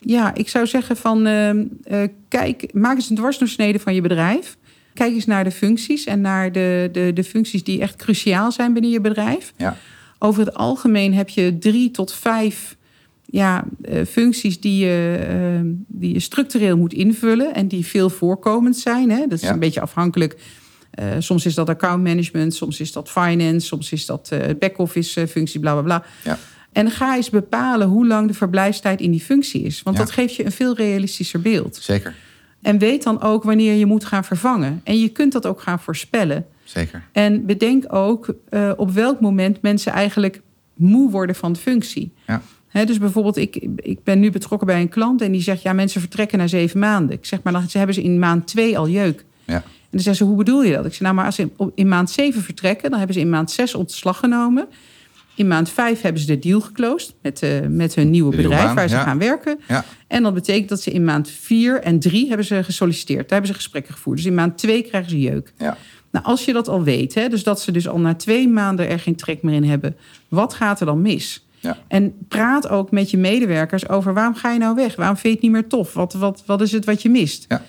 Ja, 0.00 0.34
ik 0.34 0.48
zou 0.48 0.66
zeggen 0.66 0.96
van 0.96 1.26
ehm, 1.26 1.64
eh, 1.84 2.02
kijk, 2.28 2.74
maak 2.74 2.94
eens 2.96 3.10
een 3.10 3.16
dwarsdoorsnede 3.16 3.78
van 3.78 3.94
je 3.94 4.00
bedrijf. 4.00 4.56
Kijk 4.94 5.12
eens 5.14 5.26
naar 5.26 5.44
de 5.44 5.50
functies 5.50 6.04
en 6.04 6.20
naar 6.20 6.52
de, 6.52 6.88
de, 6.92 7.10
de 7.14 7.24
functies 7.24 7.64
die 7.64 7.80
echt 7.80 7.96
cruciaal 7.96 8.52
zijn 8.52 8.72
binnen 8.72 8.90
je 8.90 9.00
bedrijf. 9.00 9.52
Ja, 9.56 9.76
over 10.18 10.44
het 10.44 10.54
algemeen 10.54 11.14
heb 11.14 11.28
je 11.28 11.58
drie 11.58 11.90
tot 11.90 12.12
vijf 12.14 12.76
ja, 13.24 13.64
eh, 13.82 14.04
functies 14.04 14.60
die 14.60 14.84
je, 14.86 15.16
eh, 15.28 15.60
die 15.86 16.12
je 16.12 16.20
structureel 16.20 16.76
moet 16.76 16.92
invullen 16.92 17.54
en 17.54 17.68
die 17.68 17.86
veel 17.86 18.10
voorkomend 18.10 18.76
zijn. 18.76 19.10
Hè? 19.10 19.20
Dat 19.20 19.32
is 19.32 19.40
Ja. 19.40 19.52
een 19.52 19.58
beetje 19.58 19.80
afhankelijk. 19.80 20.36
Eh, 21.00 21.06
soms 21.18 21.46
is 21.46 21.54
dat 21.54 21.68
account 21.68 22.02
management, 22.02 22.54
soms 22.54 22.80
is 22.80 22.92
dat 22.92 23.10
finance, 23.10 23.66
soms 23.66 23.92
is 23.92 24.06
dat 24.06 24.28
eh 24.32 24.54
back-office 24.58 25.20
eh, 25.20 25.26
functie, 25.28 25.60
bla 25.60 25.72
bla 25.72 25.82
bla. 25.82 26.04
Ja. 26.24 26.38
En 26.72 26.90
ga 26.90 27.16
eens 27.16 27.30
bepalen 27.30 27.88
hoe 27.88 28.06
lang 28.06 28.28
de 28.28 28.34
verblijfstijd 28.34 29.00
in 29.00 29.10
die 29.10 29.20
functie 29.20 29.62
is. 29.62 29.82
Want 29.82 29.96
Ja. 29.96 30.02
dat 30.02 30.12
geeft 30.12 30.34
je 30.34 30.44
een 30.44 30.52
veel 30.52 30.74
realistischer 30.76 31.40
beeld. 31.40 31.76
Zeker, 31.76 32.14
En 32.62 32.78
weet 32.78 33.02
dan 33.02 33.22
ook 33.22 33.42
wanneer 33.42 33.74
je 33.74 33.86
moet 33.86 34.04
gaan 34.04 34.24
vervangen. 34.24 34.80
En 34.84 35.00
je 35.00 35.08
kunt 35.08 35.32
dat 35.32 35.46
ook 35.46 35.60
gaan 35.60 35.80
voorspellen. 35.80 36.46
zeker. 36.64 37.02
En 37.12 37.46
bedenk 37.46 37.94
ook 37.94 38.34
op 38.76 38.90
welk 38.90 39.20
moment 39.20 39.62
mensen 39.62 39.92
eigenlijk 39.92 40.40
moe 40.74 41.10
worden 41.10 41.34
van 41.36 41.52
de 41.52 41.58
functie. 41.58 42.12
Ja. 42.26 42.84
Dus 42.84 42.98
bijvoorbeeld, 42.98 43.36
ik, 43.36 43.56
ik 43.76 44.04
ben 44.04 44.20
nu 44.20 44.30
betrokken 44.30 44.66
bij 44.66 44.80
een 44.80 44.88
klant 44.88 45.20
en 45.20 45.32
die 45.32 45.42
zegt: 45.42 45.62
ja, 45.62 45.72
mensen 45.72 46.00
vertrekken 46.00 46.38
na 46.38 46.46
zeven 46.46 46.78
maanden. 46.80 47.16
Ik 47.16 47.24
zeg 47.24 47.42
maar, 47.42 47.52
dan 47.52 47.64
hebben 47.72 47.94
ze 47.94 48.02
in 48.02 48.18
maand 48.18 48.46
twee 48.46 48.78
al 48.78 48.88
jeuk. 48.88 49.24
Ja. 49.44 49.62
En 49.90 49.96
dan 49.96 50.00
zeggen 50.00 50.26
ze: 50.26 50.32
hoe 50.32 50.44
bedoel 50.44 50.62
je 50.62 50.72
dat? 50.72 50.84
Ik 50.84 50.92
zeg: 50.92 51.00
nou, 51.00 51.14
maar 51.14 51.24
als 51.24 51.34
ze 51.34 51.42
in, 51.42 51.72
in 51.74 51.88
maand 51.88 52.10
zeven 52.10 52.42
vertrekken, 52.42 52.90
dan 52.90 52.98
hebben 52.98 53.16
ze 53.16 53.22
in 53.22 53.30
maand 53.30 53.50
zes 53.50 53.74
ontslag 53.74 54.18
genomen. 54.18 54.68
In 55.34 55.48
maand 55.48 55.70
vijf 55.70 56.00
hebben 56.00 56.20
ze 56.20 56.26
de 56.26 56.38
deal 56.38 56.60
geclosed 56.60 57.14
met, 57.22 57.42
eh, 57.42 57.60
met 57.68 57.94
hun 57.94 58.10
nieuwe 58.10 58.30
De 58.30 58.36
bedrijf 58.36 58.64
baan, 58.64 58.74
waar 58.74 58.88
ze 58.88 58.94
ja. 58.94 59.02
gaan 59.02 59.18
werken. 59.18 59.60
Ja. 59.68 59.84
En 60.06 60.22
dat 60.22 60.34
betekent 60.34 60.68
dat 60.68 60.82
ze 60.82 60.90
in 60.90 61.04
maand 61.04 61.28
vier 61.28 61.80
en 61.80 61.98
drie 61.98 62.28
hebben 62.28 62.46
ze 62.46 62.64
gesolliciteerd. 62.64 63.20
Daar 63.20 63.30
hebben 63.30 63.48
ze 63.48 63.54
gesprekken 63.54 63.94
gevoerd. 63.94 64.16
Dus 64.16 64.26
in 64.26 64.34
maand 64.34 64.58
twee 64.58 64.82
krijgen 64.82 65.10
ze 65.10 65.20
jeuk. 65.20 65.52
Ja. 65.58 65.76
Nou, 66.10 66.24
als 66.24 66.44
je 66.44 66.52
dat 66.52 66.68
al 66.68 66.82
weet, 66.82 67.14
hè, 67.14 67.28
dus 67.28 67.42
dat 67.42 67.60
ze 67.60 67.72
dus 67.72 67.88
al 67.88 67.98
na 67.98 68.14
twee 68.14 68.48
maanden 68.48 68.88
er 68.88 68.98
geen 68.98 69.16
trek 69.16 69.42
meer 69.42 69.54
in 69.54 69.64
hebben, 69.64 69.96
wat 70.28 70.54
gaat 70.54 70.80
er 70.80 70.86
dan 70.86 71.02
mis? 71.02 71.46
Ja. 71.60 71.78
En 71.88 72.14
praat 72.28 72.68
ook 72.68 72.90
met 72.90 73.10
je 73.10 73.16
medewerkers 73.16 73.88
over 73.88 74.14
waarom 74.14 74.34
ga 74.34 74.52
je 74.52 74.58
nou 74.58 74.74
weg? 74.74 74.96
Waarom 74.96 75.16
vind 75.16 75.26
je 75.26 75.32
het 75.32 75.42
niet 75.42 75.52
meer 75.52 75.68
tof? 75.68 75.92
Wat, 75.92 76.12
wat, 76.12 76.42
wat 76.46 76.60
is 76.60 76.72
het 76.72 76.84
wat 76.84 77.02
je 77.02 77.08
mist? 77.08 77.44
Ja. 77.48 77.62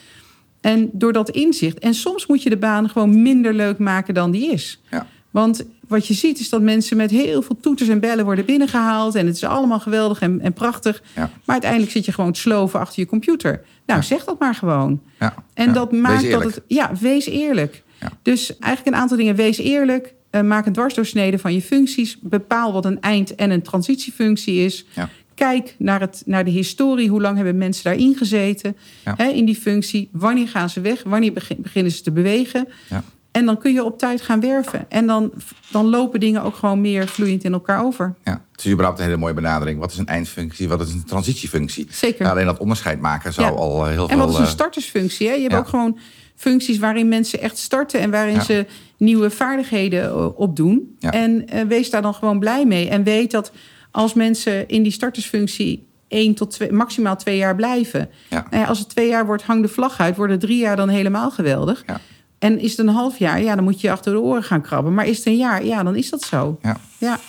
En 0.61 0.89
door 0.93 1.13
dat 1.13 1.29
inzicht. 1.29 1.79
En 1.79 1.93
soms 1.93 2.25
moet 2.25 2.43
je 2.43 2.49
de 2.49 2.57
baan 2.57 2.89
gewoon 2.89 3.21
minder 3.21 3.53
leuk 3.53 3.77
maken 3.77 4.13
dan 4.13 4.31
die 4.31 4.51
is. 4.51 4.81
Ja. 4.91 5.07
Want 5.31 5.65
wat 5.87 6.07
je 6.07 6.13
ziet 6.13 6.39
is 6.39 6.49
dat 6.49 6.61
mensen 6.61 6.97
met 6.97 7.11
heel 7.11 7.41
veel 7.41 7.57
toeters 7.61 7.89
en 7.89 7.99
bellen 7.99 8.25
worden 8.25 8.45
binnengehaald. 8.45 9.15
En 9.15 9.25
het 9.25 9.35
is 9.35 9.43
allemaal 9.43 9.79
geweldig 9.79 10.21
en, 10.21 10.41
en 10.41 10.53
prachtig. 10.53 11.01
Ja. 11.15 11.21
Maar 11.21 11.31
uiteindelijk 11.45 11.91
zit 11.91 12.05
je 12.05 12.11
gewoon 12.11 12.35
sloven 12.35 12.79
achter 12.79 12.99
je 12.99 13.05
computer. 13.07 13.51
Nou, 13.85 13.99
Ja. 13.99 14.05
zeg 14.05 14.23
dat 14.23 14.39
maar 14.39 14.55
gewoon. 14.55 15.01
Ja. 15.19 15.33
En 15.53 15.65
Ja. 15.67 15.73
dat 15.73 15.91
maakt 15.91 16.31
dat 16.31 16.43
het. 16.43 16.61
Ja, 16.67 16.91
wees 16.99 17.25
eerlijk. 17.25 17.83
Ja. 17.99 18.11
Dus 18.21 18.57
eigenlijk 18.59 18.95
een 18.95 19.01
aantal 19.01 19.17
dingen. 19.17 19.35
Wees 19.35 19.57
eerlijk. 19.57 20.13
eh, 20.29 20.41
maak 20.41 20.65
een 20.65 20.73
dwarsdoorsnede 20.73 21.39
van 21.39 21.53
je 21.53 21.61
functies. 21.61 22.17
Bepaal 22.21 22.73
wat 22.73 22.85
een 22.85 23.01
eind- 23.01 23.35
en 23.35 23.51
een 23.51 23.61
transitiefunctie 23.61 24.65
is. 24.65 24.85
Kijk 25.41 25.75
naar, 25.77 25.99
het, 25.99 26.23
naar 26.25 26.45
de 26.45 26.51
historie. 26.51 27.09
Hoe 27.09 27.21
lang 27.21 27.35
hebben 27.35 27.57
mensen 27.57 27.83
daarin 27.83 28.15
gezeten? 28.15 28.77
Ja. 29.05 29.13
Hè, 29.17 29.27
in 29.27 29.45
die 29.45 29.55
functie. 29.55 30.09
Wanneer 30.11 30.47
gaan 30.47 30.69
ze 30.69 30.81
weg? 30.81 31.03
Wanneer 31.03 31.33
begin- 31.33 31.57
beginnen 31.61 31.91
ze 31.91 32.01
te 32.01 32.11
bewegen? 32.11 32.67
Ja. 32.89 33.03
En 33.31 33.45
dan 33.45 33.57
kun 33.57 33.73
je 33.73 33.83
op 33.83 33.97
tijd 33.97 34.21
gaan 34.21 34.39
werven. 34.39 34.85
En 34.89 35.07
dan, 35.07 35.31
dan 35.71 35.85
lopen 35.85 36.19
dingen 36.19 36.43
ook 36.43 36.55
gewoon 36.55 36.81
meer 36.81 37.07
vloeiend 37.07 37.43
in 37.43 37.53
elkaar 37.53 37.83
over. 37.83 38.15
Ja, 38.23 38.41
het 38.51 38.65
is 38.65 38.71
überhaupt 38.71 38.99
een 38.99 39.05
hele 39.05 39.17
mooie 39.17 39.33
benadering. 39.33 39.79
Wat 39.79 39.91
is 39.91 39.97
een 39.97 40.07
eindfunctie, 40.07 40.67
wat 40.67 40.81
is 40.81 40.93
een 40.93 41.03
transitiefunctie? 41.05 41.87
Zeker. 41.89 42.29
Alleen 42.29 42.45
dat 42.45 42.59
onderscheid 42.59 42.99
maken 43.01 43.33
zou 43.33 43.51
Ja. 43.51 43.57
al 43.57 43.85
eh, 43.85 43.91
heel 43.91 44.01
En 44.01 44.07
veel... 44.09 44.17
wat 44.17 44.29
is 44.29 44.35
een 44.35 44.43
eh, 44.43 44.49
startersfunctie? 44.49 45.27
Hè? 45.27 45.33
Je 45.33 45.41
hebt 45.41 45.55
ook 45.55 45.67
gewoon 45.67 45.97
functies 46.35 46.77
waarin 46.79 47.07
mensen 47.07 47.41
echt 47.41 47.57
starten 47.57 47.99
en 47.99 48.11
waarin 48.11 48.41
ze 48.41 48.65
nieuwe 48.97 49.29
vaardigheden 49.29 50.03
eh, 50.09 50.39
opdoen. 50.39 50.97
En 50.99 51.45
wees 51.67 51.89
daar 51.89 52.01
dan 52.01 52.13
gewoon 52.13 52.39
blij 52.39 52.65
mee. 52.65 52.89
En 52.89 53.03
weet 53.03 53.31
dat 53.31 53.51
als 53.91 54.13
mensen 54.13 54.67
in 54.67 54.83
die 54.83 54.91
startersfunctie 54.91 55.87
één 56.07 56.35
tot 56.35 56.51
twee, 56.51 56.71
maximaal 56.71 57.15
twee 57.15 57.37
jaar 57.37 57.55
blijven. 57.55 58.09
Ja. 58.29 58.45
Nou 58.49 58.63
ja, 58.63 58.67
als 58.69 58.79
het 58.79 58.89
twee 58.89 59.09
jaar 59.09 59.25
wordt, 59.25 59.43
hang 59.43 59.61
de 59.61 59.67
vlag 59.67 59.99
uit. 59.99 60.15
Worden 60.15 60.39
drie 60.39 60.57
jaar 60.57 60.75
dan 60.75 60.89
helemaal 60.89 61.31
geweldig. 61.31 61.83
Ja. 61.87 61.99
En 62.39 62.59
is 62.59 62.71
het 62.71 62.79
een 62.79 62.93
half 62.93 63.17
jaar, 63.17 63.41
ja, 63.41 63.55
dan 63.55 63.63
moet 63.63 63.81
je 63.81 63.91
achter 63.91 64.13
de 64.13 64.19
oren 64.19 64.43
gaan 64.43 64.61
krabben. 64.61 64.93
Maar 64.93 65.07
is 65.07 65.17
het 65.17 65.25
een 65.25 65.37
jaar, 65.37 65.65
ja, 65.65 65.83
dan 65.83 65.95
is 65.95 66.09
dat 66.09 66.21
zo. 66.21 66.57
Ja. 66.61 66.77
Ja, 66.97 67.19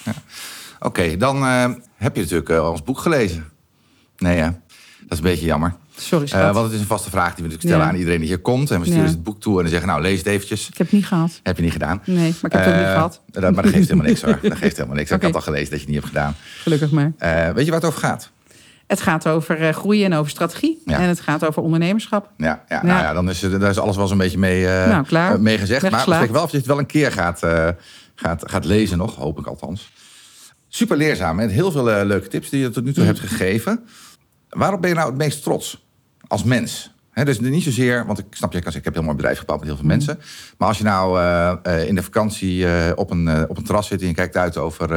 Oké, 0.81 1.17
dan 1.17 1.37
eh, 1.37 1.71
heb 1.97 2.15
je 2.17 2.23
natuurlijk 2.23 2.49
eh, 2.49 2.71
ons 2.71 2.83
boek 2.83 2.99
gelezen. 2.99 3.45
Nee, 4.17 4.39
hè? 4.39 4.51
Dat 5.01 5.11
is 5.11 5.19
een 5.19 5.25
beetje 5.25 5.47
jammer. 5.47 5.75
Sorry 5.97 6.27
schat. 6.27 6.55
want 6.55 6.65
het 6.67 6.75
is 6.75 6.81
een 6.81 6.87
vaste 6.87 7.11
vraag 7.11 7.35
die 7.35 7.45
we 7.45 7.51
natuurlijk 7.51 7.63
stellen 7.69 7.85
Ja. 7.85 7.91
aan 7.91 7.97
iedereen 7.99 8.19
die 8.19 8.29
hier 8.29 8.39
komt. 8.41 8.71
En 8.71 8.79
we 8.81 8.85
sturen 8.85 9.05
Ja. 9.05 9.09
het 9.11 9.23
boek 9.23 9.41
toe 9.41 9.55
en 9.57 9.61
dan 9.61 9.69
zeggen, 9.71 9.89
nou, 9.89 10.03
lees 10.03 10.19
het 10.19 10.27
eventjes. 10.27 10.69
Ik 10.69 10.77
heb 10.77 10.87
het 10.87 10.97
niet 10.97 11.07
gehad. 11.07 11.41
Heb 11.43 11.57
je 11.57 11.63
niet 11.63 11.73
gedaan. 11.73 12.03
Nee, 12.05 12.17
maar 12.17 12.27
ik 12.27 12.57
heb 12.57 12.65
het 12.65 12.67
ook 12.75 12.75
niet 12.79 12.85
Eh, 12.85 12.93
gehad. 12.93 13.21
dat- 13.27 13.43
Maar 13.43 13.63
dat 13.63 13.73
geeft 13.73 13.89
helemaal 13.89 14.07
niks 14.07 14.23
hoor. 14.23 14.39
Dat 14.43 14.57
geeft 14.59 14.77
helemaal 14.77 14.97
niks. 14.97 15.11
Ik 15.11 15.23
had 15.23 15.35
al 15.35 15.41
gelezen 15.41 15.71
dat 15.71 15.81
je 15.81 15.85
het 15.87 15.95
niet 15.95 16.05
hebt 16.05 16.07
gedaan. 16.15 16.35
Gelukkig 16.63 16.91
maar. 16.91 17.13
Eh, 17.19 17.51
weet 17.55 17.65
je 17.65 17.71
waar 17.71 17.81
het 17.81 17.89
over 17.89 18.01
gaat? 18.01 18.31
Het 18.87 19.01
gaat 19.01 19.29
over 19.29 19.73
groeien 19.75 20.05
en 20.05 20.19
over 20.19 20.31
strategie. 20.31 20.83
Ja. 20.87 20.99
En 20.99 21.09
het 21.09 21.21
gaat 21.21 21.45
over 21.47 21.63
ondernemerschap. 21.63 22.31
Ja, 22.37 22.47
ja, 22.47 22.63
Ja. 22.69 22.83
Nou 22.83 23.03
ja 23.03 23.13
dan 23.13 23.29
is, 23.31 23.41
daar 23.41 23.71
is 23.71 23.79
alles 23.79 23.97
wel 23.97 24.07
zo'n 24.07 24.19
beetje 24.19 24.39
mee, 24.39 24.65
Nou, 24.65 25.05
klaar. 25.07 25.41
mee 25.41 25.59
gezegd. 25.59 25.91
Maar 25.91 26.01
spreken 26.01 26.33
wel 26.33 26.43
of 26.43 26.51
je 26.51 26.57
het 26.57 26.67
wel 26.67 26.79
een 26.79 26.87
keer 26.87 27.13
gaat, 27.13 27.41
gaat, 28.15 28.51
gaat 28.51 28.65
lezen 28.65 28.99
nog. 28.99 29.15
Hoop 29.17 29.39
ik 29.39 29.47
althans. 29.47 29.93
Super 30.69 30.97
leerzaam. 30.97 31.37
Met 31.37 31.51
heel 31.51 31.71
veel 31.73 31.85
leuke 31.85 32.29
tips 32.29 32.51
die 32.51 32.61
je 32.61 32.71
tot 32.71 32.85
nu 32.85 32.93
toe 32.93 33.05
hebt 33.05 33.21
gegeven. 33.21 33.85
Waarop 34.53 34.81
ben 34.81 34.91
je 34.91 34.97
nou 34.97 35.09
het 35.09 35.19
meest 35.19 35.43
trots? 35.43 35.87
Als 36.27 36.45
mens. 36.45 36.91
Hè, 37.11 37.25
dus 37.25 37.41
niet 37.41 37.63
zozeer, 37.63 38.07
want 38.07 38.19
ik 38.19 38.25
snap 38.31 38.53
je, 38.53 38.59
ik 38.59 38.65
heb 38.65 38.87
een 38.87 38.93
heel 38.93 39.03
mooi 39.03 39.17
bedrijf 39.17 39.39
gebouwd 39.39 39.59
met 39.59 39.69
heel 39.69 39.77
veel 39.79 39.87
mensen. 39.87 40.19
Maar 40.59 40.69
als 40.69 40.79
je 40.79 40.85
nou 40.85 41.19
eh, 41.19 41.53
eh, 41.63 41.89
in 41.89 41.95
de 41.95 42.03
vakantie 42.03 42.67
eh, 42.67 42.93
op, 42.95 43.11
een, 43.11 43.49
op 43.49 43.57
een 43.57 43.65
terras 43.65 43.87
zit 43.87 44.01
en 44.01 44.07
je 44.07 44.15
kijkt 44.15 44.37
uit 44.37 44.57
over 44.57 44.89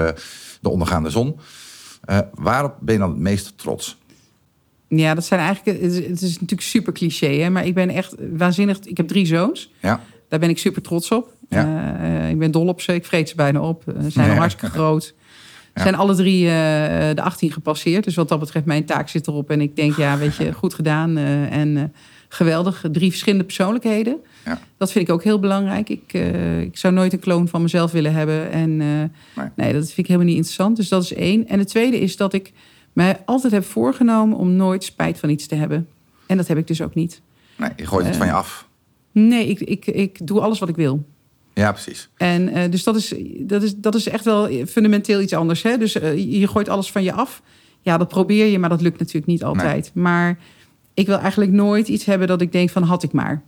de 0.61 0.69
ondergaande 0.69 1.09
zon. 1.09 1.39
waarop 2.33 2.75
ben 2.81 2.93
je 2.93 2.99
dan 2.99 3.09
het 3.09 3.19
meest 3.19 3.57
trots? 3.57 3.97
Ja, 4.87 5.13
dat 5.13 5.25
zijn 5.25 5.39
eigenlijk. 5.39 5.81
Het 5.81 5.91
is, 5.91 6.07
het 6.07 6.21
is 6.21 6.33
natuurlijk 6.33 6.61
super 6.61 6.93
cliché, 6.93 7.27
hè? 7.27 7.49
maar 7.49 7.65
ik 7.65 7.73
ben 7.73 7.89
echt 7.89 8.15
waanzinnig. 8.31 8.79
Ik 8.79 8.97
heb 8.97 9.07
drie 9.07 9.25
zoons. 9.25 9.71
Ja, 9.79 10.01
Daar 10.29 10.39
ben 10.39 10.49
ik 10.49 10.57
super 10.57 10.81
trots 10.81 11.11
op. 11.11 11.33
Ja. 11.49 11.97
Ik 12.27 12.39
ben 12.39 12.51
dol 12.51 12.67
op 12.67 12.81
ze. 12.81 12.93
Ik 12.93 13.05
vreet 13.05 13.29
ze 13.29 13.35
bijna 13.35 13.59
op. 13.59 13.83
Ze 14.01 14.09
zijn 14.09 14.29
Ja. 14.29 14.35
hartstikke 14.35 14.75
groot. 14.75 15.13
Ja. 15.75 15.81
zijn 15.81 15.95
alle 15.95 16.15
drie 16.15 16.45
eh, 16.47 16.51
de 17.15 17.21
18 17.21 17.51
gepasseerd. 17.51 18.03
Dus 18.03 18.15
wat 18.15 18.29
dat 18.29 18.39
betreft, 18.39 18.65
mijn 18.65 18.85
taak 18.85 19.09
zit 19.09 19.27
erop. 19.27 19.49
En 19.49 19.61
ik 19.61 19.75
denk, 19.75 19.95
ja, 19.95 20.17
weet 20.17 20.35
je, 20.35 20.53
goed 20.53 20.73
gedaan. 20.73 21.17
eh, 21.17 21.51
en 21.51 21.77
eh, 21.77 21.83
geweldig. 22.29 22.83
Drie 22.91 23.09
verschillende 23.09 23.43
persoonlijkheden. 23.43 24.17
Ja. 24.45 24.59
Dat 24.77 24.91
vind 24.91 25.07
ik 25.07 25.13
ook 25.13 25.23
heel 25.23 25.39
belangrijk. 25.39 25.89
Ik, 25.89 26.13
ik 26.61 26.77
zou 26.77 26.93
nooit 26.93 27.13
een 27.13 27.19
kloon 27.19 27.47
van 27.47 27.61
mezelf 27.61 27.91
willen 27.91 28.13
hebben. 28.13 28.51
En 28.51 28.77
Nee. 28.77 29.49
nee, 29.55 29.73
dat 29.73 29.85
vind 29.85 29.97
ik 29.97 30.05
helemaal 30.07 30.27
niet 30.27 30.35
interessant. 30.35 30.75
Dus 30.75 30.89
dat 30.89 31.03
is 31.03 31.13
één. 31.13 31.47
En 31.47 31.59
het 31.59 31.67
tweede 31.67 31.99
is 31.99 32.17
dat 32.17 32.33
ik 32.33 32.51
mij 32.93 33.19
altijd 33.25 33.53
heb 33.53 33.65
voorgenomen 33.65 34.37
om 34.37 34.51
nooit 34.51 34.83
spijt 34.83 35.19
van 35.19 35.29
iets 35.29 35.47
te 35.47 35.55
hebben. 35.55 35.87
En 36.27 36.37
dat 36.37 36.47
heb 36.47 36.57
ik 36.57 36.67
dus 36.67 36.81
ook 36.81 36.93
niet. 36.95 37.21
nee, 37.57 37.69
je 37.75 37.85
gooit 37.85 38.05
het 38.05 38.15
van 38.15 38.25
je 38.25 38.33
af. 38.33 38.67
Nee, 39.11 39.47
ik, 39.47 39.59
ik, 39.59 39.85
ik 39.85 40.27
doe 40.27 40.39
alles 40.41 40.59
wat 40.59 40.69
ik 40.69 40.75
wil. 40.75 41.05
Ja, 41.55 41.71
precies. 41.71 42.09
En 42.17 42.49
eh, 42.49 42.71
dus 42.71 42.83
dat 42.83 42.95
is, 42.95 43.13
dat, 43.39 43.63
is, 43.63 43.75
dat 43.75 43.95
is 43.95 44.07
echt 44.07 44.25
wel 44.25 44.49
fundamenteel 44.67 45.21
iets 45.21 45.33
anders. 45.33 45.63
Hè? 45.63 45.77
Dus 45.77 45.95
eh, 45.95 46.39
je 46.39 46.47
gooit 46.47 46.69
alles 46.69 46.91
van 46.91 47.03
je 47.03 47.13
af. 47.13 47.41
Ja, 47.81 47.97
dat 47.97 48.07
probeer 48.07 48.45
je, 48.45 48.59
maar 48.59 48.69
dat 48.69 48.81
lukt 48.81 48.99
natuurlijk 48.99 49.25
niet 49.25 49.43
altijd. 49.43 49.91
Maar 49.93 50.37
ik 50.93 51.05
wil 51.07 51.17
eigenlijk 51.19 51.51
nooit 51.51 51.87
iets 51.87 52.05
hebben 52.05 52.27
dat 52.27 52.41
ik 52.41 52.51
denk 52.51 52.69
van 52.69 52.83
had 52.83 53.03
ik 53.03 53.11
maar. 53.11 53.41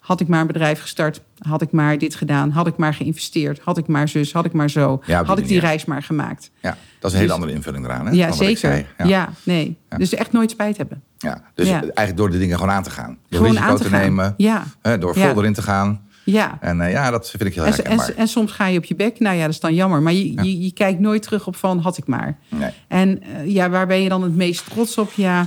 Had 0.00 0.20
ik 0.20 0.28
maar 0.28 0.40
een 0.40 0.46
bedrijf 0.46 0.80
gestart, 0.80 1.20
had 1.38 1.62
ik 1.62 1.72
maar 1.72 1.98
dit 1.98 2.14
gedaan, 2.14 2.50
had 2.50 2.66
ik 2.66 2.76
maar 2.76 2.94
geïnvesteerd, 2.94 3.60
had 3.60 3.78
ik 3.78 3.86
maar 3.86 4.08
zus, 4.08 4.32
had 4.32 4.44
ik 4.44 4.52
maar 4.52 4.70
zo, 4.70 5.02
Ja, 5.06 5.24
had 5.24 5.38
ik 5.38 5.46
die 5.48 5.60
reis 5.60 5.84
maar 5.84 6.02
gemaakt. 6.02 6.50
Ja, 6.60 6.70
dat 6.70 6.78
is 7.10 7.12
een 7.12 7.12
hele 7.12 7.22
Dus- 7.22 7.32
andere 7.32 7.52
invulling 7.52 7.84
eraan. 7.84 8.06
Hè, 8.06 8.12
ja, 8.12 8.32
zeker. 8.32 8.86
Ja. 8.98 9.04
Ja. 9.06 9.32
nee. 9.42 9.76
Ja. 9.90 9.96
Dus 9.96 10.14
echt 10.14 10.32
nooit 10.32 10.50
spijt 10.50 10.76
hebben. 10.76 11.02
Ja, 11.18 11.42
Dus 11.54 11.68
eigenlijk 11.68 12.16
door 12.16 12.30
de 12.30 12.38
dingen 12.38 12.56
gewoon 12.58 12.74
aan 12.74 12.82
te 12.82 12.90
gaan. 12.90 13.18
Door 13.28 13.40
Gewoon 13.40 13.50
risico 13.50 13.70
aan 13.70 13.76
te 13.76 13.82
te 13.82 13.88
gaan. 13.88 14.00
nemen, 14.00 14.34
Ja, 14.36 14.64
hè, 14.82 14.98
door 14.98 15.14
vol 15.14 15.36
erin 15.36 15.52
te 15.52 15.62
gaan. 15.62 16.06
Ja. 16.24 16.58
En 16.60 16.80
eh, 16.80 16.90
ja, 16.90 17.10
dat 17.10 17.30
vind 17.30 17.42
ik 17.42 17.54
heel 17.54 17.64
En, 17.64 17.68
en, 17.72 17.76
herkenbaar. 17.76 18.10
en 18.16 18.28
soms 18.28 18.52
ga 18.52 18.66
je 18.66 18.78
op 18.78 18.84
je 18.84 18.94
bek. 18.94 19.18
Nou 19.20 19.36
ja, 19.36 19.42
dat 19.44 19.50
is 19.50 19.60
dan 19.60 19.74
jammer. 19.74 20.02
Maar 20.02 20.12
je, 20.12 20.32
Ja. 20.32 20.42
je, 20.42 20.60
je 20.60 20.72
kijkt 20.72 21.00
nooit 21.00 21.22
terug 21.22 21.46
op 21.46 21.56
van 21.56 21.78
had 21.78 21.96
ik 21.98 22.06
maar. 22.06 22.38
Nee. 22.48 22.70
En 22.88 23.22
eh, 23.22 23.46
ja, 23.52 23.70
waar 23.70 23.86
ben 23.86 24.02
je 24.02 24.08
dan 24.08 24.22
het 24.22 24.36
meest 24.36 24.64
trots 24.70 24.98
op? 24.98 25.12
Ja, 25.12 25.46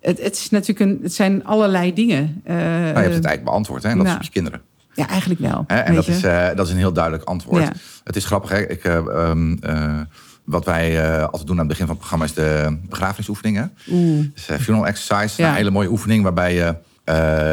het, 0.00 0.22
het, 0.22 0.36
is 0.36 0.50
natuurlijk 0.50 0.80
een, 0.90 0.98
het 1.02 1.14
zijn 1.14 1.44
allerlei 1.44 1.92
dingen. 1.94 2.40
Eh, 2.44 2.54
Nou, 2.56 2.66
je 2.70 2.72
hebt 2.82 2.96
het 2.96 3.10
eigenlijk 3.24 3.44
beantwoord, 3.44 3.82
hè? 3.82 3.88
En 3.88 3.96
dat 3.96 4.06
nou, 4.06 4.18
is 4.18 4.26
op 4.26 4.32
je 4.34 4.40
kinderen. 4.40 4.60
Ja, 4.94 5.08
eigenlijk 5.08 5.40
wel. 5.40 5.64
Hè? 5.66 5.78
En 5.78 5.94
dat 5.94 6.06
je. 6.06 6.12
is, 6.12 6.20
dat 6.56 6.66
is 6.66 6.72
een 6.72 6.78
heel 6.78 6.92
duidelijk 6.92 7.24
antwoord. 7.24 7.62
Ja. 7.62 7.72
Het 8.04 8.16
is 8.16 8.24
grappig, 8.24 8.50
hè? 8.50 8.58
Ik, 8.68 8.84
eh, 8.84 8.96
ehm, 8.96 9.52
eh, 9.60 10.00
wat 10.44 10.64
wij 10.64 11.20
altijd 11.22 11.46
doen 11.46 11.50
aan 11.60 11.68
het 11.68 11.68
begin 11.68 11.86
van 11.86 11.94
het 11.96 11.98
programma 11.98 12.24
is 12.24 12.34
de 12.34 12.78
begrafenisoefening. 12.88 13.56
Hè? 13.56 13.64
Oeh. 13.90 14.24
Dus, 14.34 14.60
funeral 14.60 14.86
exercise, 14.86 15.42
Ja. 15.42 15.48
een 15.48 15.54
hele 15.54 15.70
mooie 15.70 15.90
oefening 15.90 16.22
waarbij 16.22 16.54
je 16.54 16.74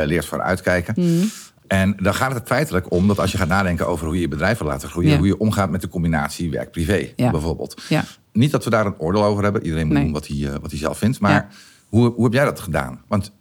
leert 0.05 0.25
vooruitkijken. 0.25 0.93
Mhm. 0.97 1.25
En 1.73 1.95
dan 2.01 2.13
gaat 2.15 2.33
het 2.33 2.47
feitelijk 2.47 2.91
om 2.91 3.07
dat 3.07 3.19
als 3.19 3.31
je 3.31 3.37
gaat 3.37 3.47
nadenken 3.47 3.87
over 3.87 4.05
hoe 4.05 4.15
je 4.15 4.21
je 4.21 4.27
bedrijf 4.27 4.57
wil 4.57 4.67
laten 4.67 4.89
groeien, 4.89 5.09
Ja. 5.11 5.17
hoe 5.17 5.27
je 5.27 5.37
omgaat 5.39 5.69
met 5.69 5.81
de 5.81 5.87
combinatie 5.87 6.49
werk-privé 6.51 7.09
Ja. 7.15 7.31
bijvoorbeeld. 7.31 7.81
Ja. 7.89 8.03
Niet 8.31 8.51
dat 8.51 8.63
we 8.63 8.69
daar 8.69 8.85
een 8.85 8.97
oordeel 8.99 9.23
over 9.23 9.43
hebben. 9.43 9.63
Iedereen 9.63 9.85
moet 9.85 9.95
Nee. 9.95 10.03
doen 10.03 10.13
wat 10.13 10.27
hij, 10.27 10.37
eh, 10.47 10.55
wat 10.61 10.69
hij 10.71 10.79
zelf 10.79 10.97
vindt. 10.97 11.19
Maar 11.19 11.47
hoe, 11.89 12.11
hoe 12.13 12.23
heb 12.23 12.33
jij 12.33 12.45
dat 12.45 12.59
gedaan? 12.59 13.01
Want 13.07 13.31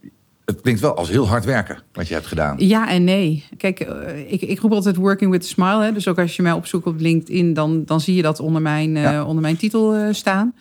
het 0.44 0.60
klinkt 0.60 0.80
wel 0.80 0.96
als 0.96 1.08
heel 1.08 1.28
hard 1.28 1.44
werken 1.44 1.78
wat 1.92 2.08
je 2.08 2.14
hebt 2.14 2.26
gedaan. 2.26 2.54
Ja 2.58 2.88
en 2.90 3.04
nee. 3.04 3.44
Kijk, 3.56 3.80
eh, 3.80 4.32
ik, 4.32 4.40
ik 4.42 4.60
roep 4.60 4.72
altijd 4.72 4.96
working 4.96 5.30
with 5.30 5.42
a 5.44 5.46
smile. 5.46 5.82
Hè. 5.84 5.92
Dus 5.92 6.08
ook 6.08 6.18
als 6.18 6.36
je 6.36 6.42
mij 6.42 6.52
opzoekt 6.52 6.86
op 6.86 7.00
LinkedIn, 7.00 7.54
dan, 7.54 7.84
dan 7.84 8.00
zie 8.00 8.14
je 8.14 8.22
dat 8.22 8.40
onder 8.40 8.62
mijn, 8.62 8.96
eh, 8.96 9.24
onder 9.26 9.42
mijn 9.42 9.56
titel 9.56 10.14
staan. 10.14 10.54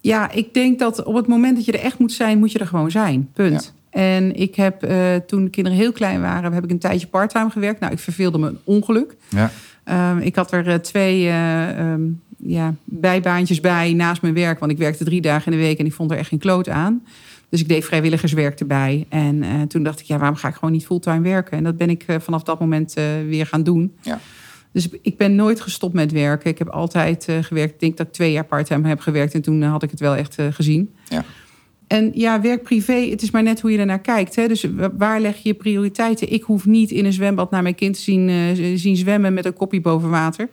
Ja, 0.00 0.30
ik 0.30 0.54
denk 0.54 0.78
dat 0.78 1.02
op 1.02 1.14
het 1.14 1.26
moment 1.26 1.56
dat 1.56 1.64
je 1.64 1.72
er 1.72 1.80
echt 1.80 1.98
moet 1.98 2.12
zijn, 2.12 2.38
moet 2.38 2.52
je 2.52 2.58
er 2.58 2.66
gewoon 2.66 2.90
zijn. 2.90 3.30
Punt. 3.32 3.74
En 3.90 4.36
ik 4.36 4.54
heb 4.54 4.82
eh, 4.82 5.14
toen 5.26 5.44
de 5.44 5.50
kinderen 5.50 5.78
heel 5.78 5.92
klein 5.92 6.20
waren, 6.20 6.52
heb 6.52 6.64
ik 6.64 6.70
een 6.70 6.78
tijdje 6.78 7.06
parttime 7.06 7.50
gewerkt. 7.50 7.80
Nou, 7.80 7.92
ik 7.92 7.98
verveelde 7.98 8.38
me 8.38 8.48
een 8.48 8.58
ongeluk. 8.64 9.16
Ja. 9.28 9.50
Ehm, 9.84 10.18
ik 10.18 10.36
had 10.36 10.52
er 10.52 10.68
eh, 10.68 10.74
twee 10.74 11.26
eh, 11.26 11.78
ehm, 11.78 12.02
ja, 12.36 12.74
bijbaantjes 12.84 13.60
bij 13.60 13.92
naast 13.92 14.22
mijn 14.22 14.34
werk. 14.34 14.58
Want 14.58 14.72
ik 14.72 14.78
werkte 14.78 15.04
drie 15.04 15.20
dagen 15.20 15.52
in 15.52 15.58
de 15.58 15.64
week 15.64 15.78
en 15.78 15.86
ik 15.86 15.92
vond 15.92 16.10
er 16.10 16.16
echt 16.16 16.28
geen 16.28 16.38
kloot 16.38 16.68
aan. 16.68 17.02
Dus 17.48 17.60
ik 17.60 17.68
deed 17.68 17.84
vrijwilligerswerk 17.84 18.60
erbij. 18.60 19.06
En 19.08 19.44
toen 19.68 19.82
dacht 19.82 20.00
ik, 20.00 20.06
ja, 20.06 20.18
waarom 20.18 20.36
ga 20.36 20.48
ik 20.48 20.54
gewoon 20.54 20.72
niet 20.72 20.86
fulltime 20.86 21.20
werken? 21.20 21.56
En 21.56 21.64
dat 21.64 21.76
ben 21.76 21.90
ik 21.90 22.04
vanaf 22.18 22.42
dat 22.42 22.60
moment 22.60 22.94
weer 23.28 23.46
gaan 23.46 23.62
doen. 23.62 23.94
Ja. 24.02 24.20
Dus 24.72 24.88
ik 25.02 25.16
ben 25.16 25.34
nooit 25.34 25.60
gestopt 25.60 25.94
met 25.94 26.12
werken. 26.12 26.50
Ik 26.50 26.58
heb 26.58 26.68
altijd 26.68 27.28
gewerkt. 27.40 27.72
Ik 27.74 27.80
denk 27.80 27.96
dat 27.96 28.06
ik 28.06 28.12
twee 28.12 28.32
jaar 28.32 28.44
parttime 28.44 28.88
heb 28.88 29.00
gewerkt. 29.00 29.34
En 29.34 29.42
toen 29.42 29.62
had 29.62 29.82
ik 29.82 29.90
het 29.90 30.00
wel 30.00 30.16
echt 30.16 30.36
gezien. 30.50 30.94
Ja. 31.08 31.24
En 31.88 32.10
ja, 32.14 32.40
werk-privé, 32.40 32.92
het 33.10 33.22
is 33.22 33.30
maar 33.30 33.42
net 33.42 33.60
hoe 33.60 33.72
je 33.72 33.78
ernaar 33.78 34.00
kijkt. 34.00 34.36
Hè? 34.36 34.48
Dus 34.48 34.62
wa- 34.74 34.90
waar 34.96 35.20
leg 35.20 35.34
je 35.36 35.48
je 35.48 35.54
prioriteiten? 35.54 36.32
Ik 36.32 36.42
hoef 36.42 36.66
niet 36.66 36.90
in 36.90 37.04
een 37.04 37.12
zwembad 37.12 37.50
naar 37.50 37.62
mijn 37.62 37.74
kind 37.74 37.94
te 37.94 38.00
zien, 38.00 38.28
eh, 38.28 38.74
zien 38.76 38.96
zwemmen 38.96 39.34
met 39.34 39.44
een 39.44 39.52
kopje 39.54 39.80
boven 39.80 40.10
water. 40.10 40.48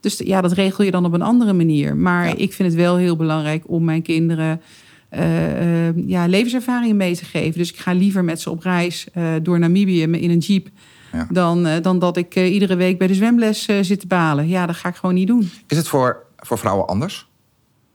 Dus 0.00 0.18
ja, 0.24 0.40
dat 0.40 0.52
regel 0.52 0.84
je 0.84 0.90
dan 0.90 1.04
op 1.04 1.12
een 1.12 1.22
andere 1.22 1.52
manier. 1.52 1.96
Maar 1.96 2.26
Ja. 2.26 2.34
ik 2.36 2.52
vind 2.52 2.68
het 2.68 2.78
wel 2.80 2.96
heel 2.96 3.16
belangrijk 3.16 3.64
om 3.66 3.84
mijn 3.84 4.02
kinderen 4.02 4.60
eh, 5.08 5.96
ja, 6.08 6.26
levenservaringen 6.26 6.96
mee 6.96 7.16
te 7.16 7.24
geven. 7.24 7.58
Dus 7.58 7.70
ik 7.72 7.76
ga 7.78 7.92
liever 7.92 8.24
met 8.24 8.40
ze 8.40 8.50
op 8.50 8.62
reis 8.62 9.06
door 9.42 9.58
Namibië 9.58 10.02
in 10.02 10.30
een 10.30 10.38
jeep. 10.38 10.68
Ja. 11.12 11.26
Dan, 11.30 11.66
dan 11.82 11.98
dat 11.98 12.16
ik 12.16 12.36
iedere 12.36 12.76
week 12.76 12.98
bij 12.98 13.06
de 13.06 13.14
zwemles 13.14 13.64
zit 13.80 14.00
te 14.00 14.06
balen. 14.06 14.48
Ja, 14.48 14.66
dat 14.66 14.76
ga 14.76 14.88
ik 14.88 14.94
gewoon 14.94 15.14
niet 15.14 15.26
doen. 15.26 15.50
Is 15.66 15.76
het 15.76 15.88
voor, 15.88 16.22
voor 16.36 16.58
vrouwen 16.58 16.86
anders? 16.86 17.26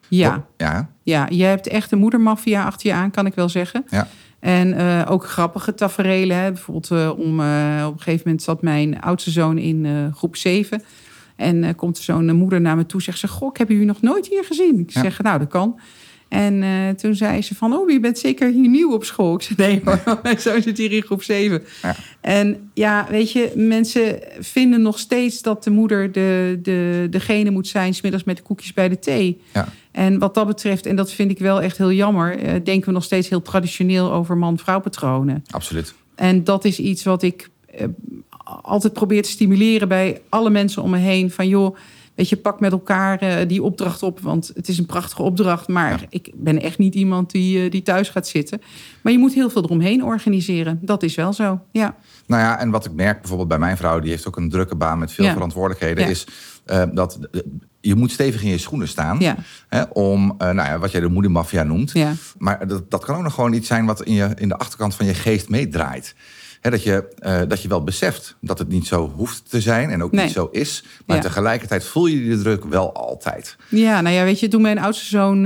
Ja. 0.09 0.45
Ja. 0.57 0.89
Ja, 1.03 1.27
je 1.31 1.43
hebt 1.43 1.67
echt 1.67 1.91
een 1.91 1.99
moedermafia 1.99 2.63
achter 2.65 2.87
je 2.89 2.93
aan, 2.95 3.11
kan 3.11 3.25
ik 3.25 3.33
wel 3.35 3.49
zeggen. 3.49 3.85
Ja. 3.89 4.07
En 4.39 4.73
eh, 4.77 5.11
ook 5.11 5.25
grappige 5.25 5.73
taferelen. 5.73 6.37
Hè. 6.37 6.51
Bijvoorbeeld 6.51 6.91
eh, 6.91 7.11
om, 7.17 7.39
eh, 7.39 7.83
op 7.87 7.93
een 7.93 7.99
gegeven 7.99 8.21
moment 8.25 8.43
zat 8.43 8.61
mijn 8.61 9.01
oudste 9.01 9.31
zoon 9.31 9.57
in 9.57 10.11
groep 10.15 10.35
7. 10.35 10.83
En 11.35 11.75
komt 11.75 11.97
zo'n 11.97 12.35
moeder 12.35 12.61
naar 12.61 12.75
me 12.75 12.85
toe 12.85 13.01
zegt 13.01 13.19
ze... 13.19 13.27
Goh, 13.27 13.49
ik 13.49 13.57
heb 13.57 13.69
u 13.69 13.85
nog 13.85 14.01
nooit 14.01 14.27
hier 14.27 14.43
gezien. 14.43 14.79
Ik 14.79 14.89
Ja. 14.89 15.01
zeg, 15.01 15.21
nou, 15.21 15.39
dat 15.39 15.47
kan. 15.47 15.79
En 16.29 16.63
toen 16.95 17.15
zei 17.15 17.41
ze 17.41 17.55
van, 17.55 17.73
oh, 17.73 17.89
je 17.89 17.99
bent 17.99 18.17
zeker 18.19 18.51
hier 18.51 18.69
nieuw 18.69 18.93
op 18.93 19.03
school. 19.03 19.35
Ik 19.35 19.41
zei, 19.41 19.55
nee 19.57 19.81
hoor, 19.85 20.19
mijn 20.23 20.39
zoon 20.39 20.61
zit 20.61 20.77
hier 20.77 20.91
in 20.91 21.01
groep 21.01 21.23
7. 21.23 21.63
Ja. 21.81 21.95
En 22.21 22.69
ja, 22.73 23.07
weet 23.09 23.31
je, 23.31 23.51
mensen 23.55 24.19
vinden 24.39 24.81
nog 24.81 24.99
steeds 24.99 25.41
dat 25.41 25.63
de 25.63 25.69
moeder 25.69 26.11
de, 26.11 26.59
de, 26.61 27.07
degene 27.09 27.49
moet 27.49 27.67
zijn... 27.67 27.93
smiddags 27.93 28.23
met 28.23 28.37
de 28.37 28.43
koekjes 28.43 28.73
bij 28.73 28.89
de 28.89 28.99
thee. 28.99 29.41
Ja. 29.53 29.67
En 29.91 30.19
wat 30.19 30.33
dat 30.33 30.47
betreft, 30.47 30.85
en 30.85 30.95
dat 30.95 31.11
vind 31.11 31.31
ik 31.31 31.39
wel 31.39 31.61
echt 31.61 31.77
heel 31.77 31.91
jammer... 31.91 32.37
eh, 32.37 32.53
denken 32.63 32.87
we 32.87 32.91
nog 32.93 33.03
steeds 33.03 33.29
heel 33.29 33.41
traditioneel 33.41 34.11
over 34.11 34.37
man-vrouw 34.37 34.79
patronen. 34.79 35.43
Absoluut. 35.51 35.93
En 36.15 36.43
dat 36.43 36.65
is 36.65 36.79
iets 36.79 37.03
wat 37.03 37.21
ik 37.23 37.49
eh, 37.75 37.87
altijd 38.61 38.93
probeer 38.93 39.23
te 39.23 39.29
stimuleren 39.29 39.87
bij 39.87 40.21
alle 40.29 40.49
mensen 40.49 40.81
om 40.83 40.89
me 40.89 40.97
heen. 40.97 41.31
Van 41.31 41.47
joh, 41.47 41.75
weet 42.15 42.29
je, 42.29 42.37
pak 42.37 42.59
met 42.59 42.71
elkaar 42.71 43.19
eh, 43.19 43.47
die 43.47 43.63
opdracht 43.63 44.03
op. 44.03 44.19
Want 44.19 44.51
het 44.55 44.67
is 44.67 44.77
een 44.77 44.85
prachtige 44.85 45.21
opdracht. 45.21 45.67
Maar 45.67 45.91
Ja. 45.91 46.07
ik 46.09 46.31
ben 46.35 46.61
echt 46.61 46.77
niet 46.77 46.95
iemand 46.95 47.31
die, 47.31 47.69
die 47.69 47.81
thuis 47.81 48.09
gaat 48.09 48.27
zitten. 48.27 48.61
Maar 49.01 49.11
je 49.13 49.19
moet 49.19 49.33
heel 49.33 49.49
veel 49.49 49.63
eromheen 49.63 50.03
organiseren. 50.03 50.79
Dat 50.81 51.03
is 51.03 51.15
wel 51.15 51.33
zo, 51.33 51.59
ja. 51.71 51.95
Nou 52.27 52.41
ja, 52.41 52.59
en 52.59 52.69
wat 52.69 52.85
ik 52.85 52.91
merk 52.93 53.17
bijvoorbeeld 53.19 53.49
bij 53.49 53.59
mijn 53.59 53.77
vrouw, 53.77 53.99
die 53.99 54.09
heeft 54.09 54.27
ook 54.27 54.37
een 54.37 54.49
drukke 54.49 54.75
baan 54.75 54.99
met 54.99 55.11
veel 55.11 55.25
Ja. 55.25 55.33
verantwoordelijkheden, 55.33 56.03
Ja. 56.03 56.09
is 56.09 56.27
eh, 56.69 56.83
dat 56.93 57.19
eh, 57.31 57.41
je 57.81 57.95
moet 57.95 58.11
stevig 58.11 58.43
in 58.43 58.49
je 58.49 58.57
schoenen 58.57 58.87
staan. 58.87 59.17
Ja, 59.19 59.35
Hè, 59.67 59.81
om, 59.83 60.35
eh, 60.37 60.49
nou 60.49 60.69
ja, 60.69 60.79
wat 60.79 60.91
jij 60.91 61.01
de 61.01 61.07
moedermafia 61.07 61.63
noemt. 61.63 61.91
ja. 61.93 62.13
Maar 62.37 62.67
dat, 62.67 62.91
dat 62.91 63.05
kan 63.05 63.15
ook 63.15 63.23
nog 63.23 63.33
gewoon 63.33 63.53
iets 63.53 63.67
zijn 63.67 63.85
wat 63.85 64.03
in, 64.03 64.13
je, 64.13 64.29
in 64.35 64.47
de 64.47 64.57
achterkant 64.57 64.95
van 64.95 65.05
je 65.05 65.13
geest 65.13 65.49
meedraait. 65.49 66.15
Hè, 66.61 66.69
dat, 66.69 66.83
je, 66.83 67.07
dat 67.47 67.61
je 67.61 67.67
wel 67.67 67.83
beseft 67.83 68.35
dat 68.41 68.59
het 68.59 68.67
niet 68.67 68.87
zo 68.87 69.11
hoeft 69.15 69.49
te 69.49 69.61
zijn 69.61 69.89
en 69.89 70.03
ook 70.03 70.11
Nee. 70.11 70.23
niet 70.25 70.33
zo 70.33 70.47
is. 70.51 70.83
Maar 71.05 71.15
Ja. 71.15 71.21
tegelijkertijd 71.21 71.83
voel 71.83 72.05
je 72.05 72.15
die 72.19 72.37
druk 72.41 72.63
wel 72.65 72.93
altijd. 72.93 73.55
Ja, 73.69 74.01
nou 74.01 74.15
ja, 74.15 74.23
weet 74.23 74.39
je, 74.39 74.47
toen 74.47 74.61
mijn 74.61 74.79
oudste 74.79 75.05
zoon 75.05 75.37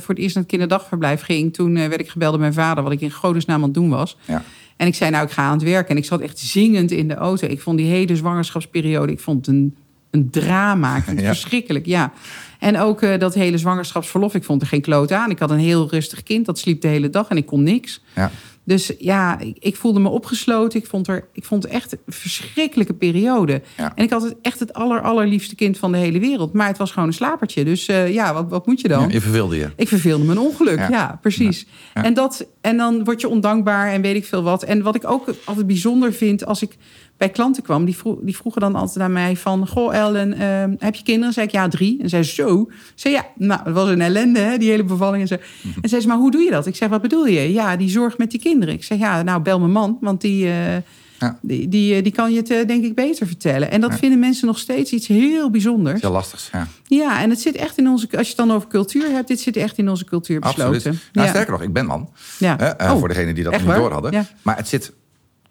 voor 0.00 0.14
het 0.14 0.18
eerst 0.18 0.34
naar 0.34 0.42
het 0.42 0.46
kinderdagverblijf 0.52 1.20
ging... 1.22 1.54
toen 1.54 1.74
werd 1.74 2.00
ik 2.00 2.08
gebeld 2.08 2.30
door 2.32 2.40
mijn 2.40 2.52
vader 2.52 2.82
wat 2.84 2.92
ik 2.92 3.00
in 3.00 3.10
godesnaam 3.10 3.56
aan 3.56 3.62
het 3.62 3.74
doen 3.74 3.88
was. 3.88 4.16
Ja. 4.24 4.42
En 4.76 4.86
ik 4.86 4.94
zei, 4.94 5.10
nou, 5.10 5.24
ik 5.26 5.30
ga 5.32 5.42
aan 5.42 5.52
het 5.52 5.62
werk. 5.62 5.88
En 5.88 5.96
ik 5.96 6.04
zat 6.04 6.20
echt 6.20 6.38
zingend 6.38 6.90
in 6.90 7.08
de 7.08 7.14
auto. 7.14 7.46
Ik 7.46 7.60
vond 7.60 7.78
die 7.78 7.86
hele 7.90 8.16
zwangerschapsperiode, 8.16 9.12
ik 9.12 9.20
vond 9.20 9.46
een, 9.46 9.76
een 10.12 10.30
drama. 10.30 10.96
Ik 10.96 11.02
het 11.06 11.20
Ja. 11.20 11.26
verschrikkelijk, 11.26 11.86
ja. 11.86 12.12
En 12.58 12.78
ook 12.78 13.02
eh, 13.02 13.18
dat 13.18 13.34
hele 13.34 13.58
zwangerschapsverlof, 13.58 14.34
ik 14.34 14.44
vond 14.44 14.60
er 14.62 14.68
geen 14.68 14.80
kloot 14.80 15.12
aan. 15.12 15.30
Ik 15.30 15.38
had 15.38 15.50
een 15.50 15.58
heel 15.58 15.88
rustig 15.90 16.22
kind, 16.22 16.46
dat 16.46 16.58
sliep 16.58 16.80
de 16.80 16.88
hele 16.88 17.10
dag 17.10 17.28
en 17.28 17.36
ik 17.36 17.46
kon 17.46 17.62
niks. 17.62 18.02
Ja. 18.14 18.30
Dus 18.64 18.92
ja, 18.98 19.38
ik, 19.38 19.56
ik 19.60 19.76
voelde 19.76 20.00
me 20.00 20.08
opgesloten. 20.08 20.78
Ik 20.80 20.86
vond, 20.86 21.08
er, 21.08 21.28
ik 21.32 21.44
vond 21.44 21.62
het 21.62 21.72
echt 21.72 21.92
een 21.92 21.98
verschrikkelijke 22.06 22.94
periode. 22.94 23.62
Ja. 23.76 23.92
En 23.94 24.04
ik 24.04 24.10
had 24.10 24.22
het 24.22 24.34
echt 24.42 24.58
het 24.60 24.72
aller, 24.72 25.00
allerliefste 25.00 25.54
kind 25.54 25.78
van 25.78 25.92
de 25.92 25.98
hele 25.98 26.18
wereld. 26.18 26.52
Maar 26.52 26.66
het 26.66 26.78
was 26.78 26.90
gewoon 26.90 27.08
een 27.08 27.14
slapertje. 27.14 27.64
Dus 27.64 27.88
eh, 27.88 28.12
ja, 28.12 28.34
wat, 28.34 28.46
wat 28.48 28.66
moet 28.66 28.80
je 28.80 28.88
dan? 28.88 29.02
Ja, 29.02 29.08
je 29.12 29.20
verveelde 29.20 29.56
je. 29.56 29.68
Ik 29.76 29.88
verveelde 29.88 30.24
me 30.24 30.30
een 30.30 30.38
ongeluk, 30.38 30.78
Ja. 30.78 30.88
ja, 30.90 31.18
precies. 31.20 31.66
Ja. 31.94 32.04
En, 32.04 32.14
dat, 32.14 32.46
en 32.60 32.76
dan 32.76 33.04
word 33.04 33.20
je 33.20 33.28
ondankbaar 33.28 33.92
en 33.92 34.02
weet 34.02 34.16
ik 34.16 34.24
veel 34.26 34.42
wat. 34.42 34.62
En 34.62 34.82
wat 34.82 34.94
ik 34.94 35.10
ook 35.10 35.34
altijd 35.44 35.66
bijzonder 35.66 36.12
vind 36.12 36.46
als 36.46 36.62
ik 36.62 36.76
bij 37.22 37.30
klanten 37.30 37.62
kwam... 37.62 37.84
die, 37.84 37.96
vroeg, 37.96 38.18
die 38.22 38.36
vroegen 38.36 38.60
dan 38.60 38.74
altijd 38.74 39.04
aan 39.04 39.12
mij 39.12 39.36
van... 39.36 39.68
Goh 39.68 39.94
Ellen, 39.94 40.32
eh, 40.32 40.64
heb 40.78 40.94
je 40.94 41.02
kinderen? 41.02 41.32
zei 41.32 41.46
ik, 41.46 41.52
ja, 41.52 41.68
drie. 41.68 42.02
En 42.02 42.08
zei 42.08 42.22
ze, 42.22 42.34
zo? 42.34 42.70
Zei, 42.94 43.14
ja, 43.14 43.26
nou, 43.36 43.60
het 43.64 43.74
was 43.74 43.88
een 43.88 44.00
ellende, 44.00 44.38
hè, 44.40 44.58
die 44.58 44.70
hele 44.70 44.84
bevalling. 44.84 45.22
En, 45.22 45.28
zo. 45.28 45.36
en 45.82 45.88
zei 45.88 46.00
ze, 46.00 46.08
maar 46.08 46.16
hoe 46.16 46.30
doe 46.30 46.42
je 46.42 46.50
dat? 46.50 46.66
Ik 46.66 46.76
zeg, 46.76 46.88
wat 46.88 47.02
bedoel 47.02 47.26
je? 47.26 47.52
Ja, 47.52 47.76
die 47.76 47.88
zorgt 47.90 48.18
met 48.18 48.30
die 48.30 48.40
kinderen. 48.40 48.74
Ik 48.74 48.84
zeg, 48.84 48.98
ja, 48.98 49.22
nou, 49.22 49.42
bel 49.42 49.58
mijn 49.58 49.72
man, 49.72 49.98
want 50.00 50.20
die... 50.20 50.46
eh, 50.46 50.76
Ja. 51.18 51.38
Die, 51.42 51.68
die, 51.68 51.94
eh, 51.94 52.02
die 52.02 52.12
kan 52.12 52.30
je 52.32 52.36
het 52.36 52.50
eh, 52.50 52.66
denk 52.66 52.84
ik 52.84 52.94
beter 52.94 53.26
vertellen. 53.26 53.70
En 53.70 53.80
dat 53.80 53.90
Ja. 53.90 53.96
vinden 53.96 54.18
mensen 54.18 54.46
nog 54.46 54.58
steeds 54.58 54.92
iets 54.92 55.06
heel 55.06 55.50
bijzonders. 55.50 56.00
Heel 56.00 56.10
lastig. 56.10 56.48
Ja. 56.52 56.66
Ja, 56.86 57.20
en 57.20 57.30
het 57.30 57.40
zit 57.40 57.56
echt 57.56 57.78
in 57.78 57.88
onze... 57.88 58.06
Als 58.10 58.28
je 58.28 58.34
het 58.36 58.46
dan 58.46 58.50
over 58.56 58.68
cultuur 58.68 59.10
hebt, 59.10 59.28
dit 59.28 59.40
zit 59.40 59.56
echt 59.56 59.78
in 59.78 59.88
onze 59.88 60.04
cultuur 60.04 60.40
besloten. 60.40 60.74
Absoluut. 60.74 60.98
Nou, 61.12 61.26
ja. 61.26 61.32
sterker 61.32 61.52
nog, 61.52 61.62
ik 61.62 61.72
ben 61.72 61.86
man. 61.86 62.10
Ja. 62.38 62.76
Oh, 62.80 62.98
voor 62.98 63.08
degenen 63.08 63.34
die 63.34 63.44
dat 63.44 63.52
niet 63.52 63.74
door 63.74 63.92
hadden. 63.92 64.26
Maar 64.42 64.56
het 64.56 64.68
zit 64.68 64.92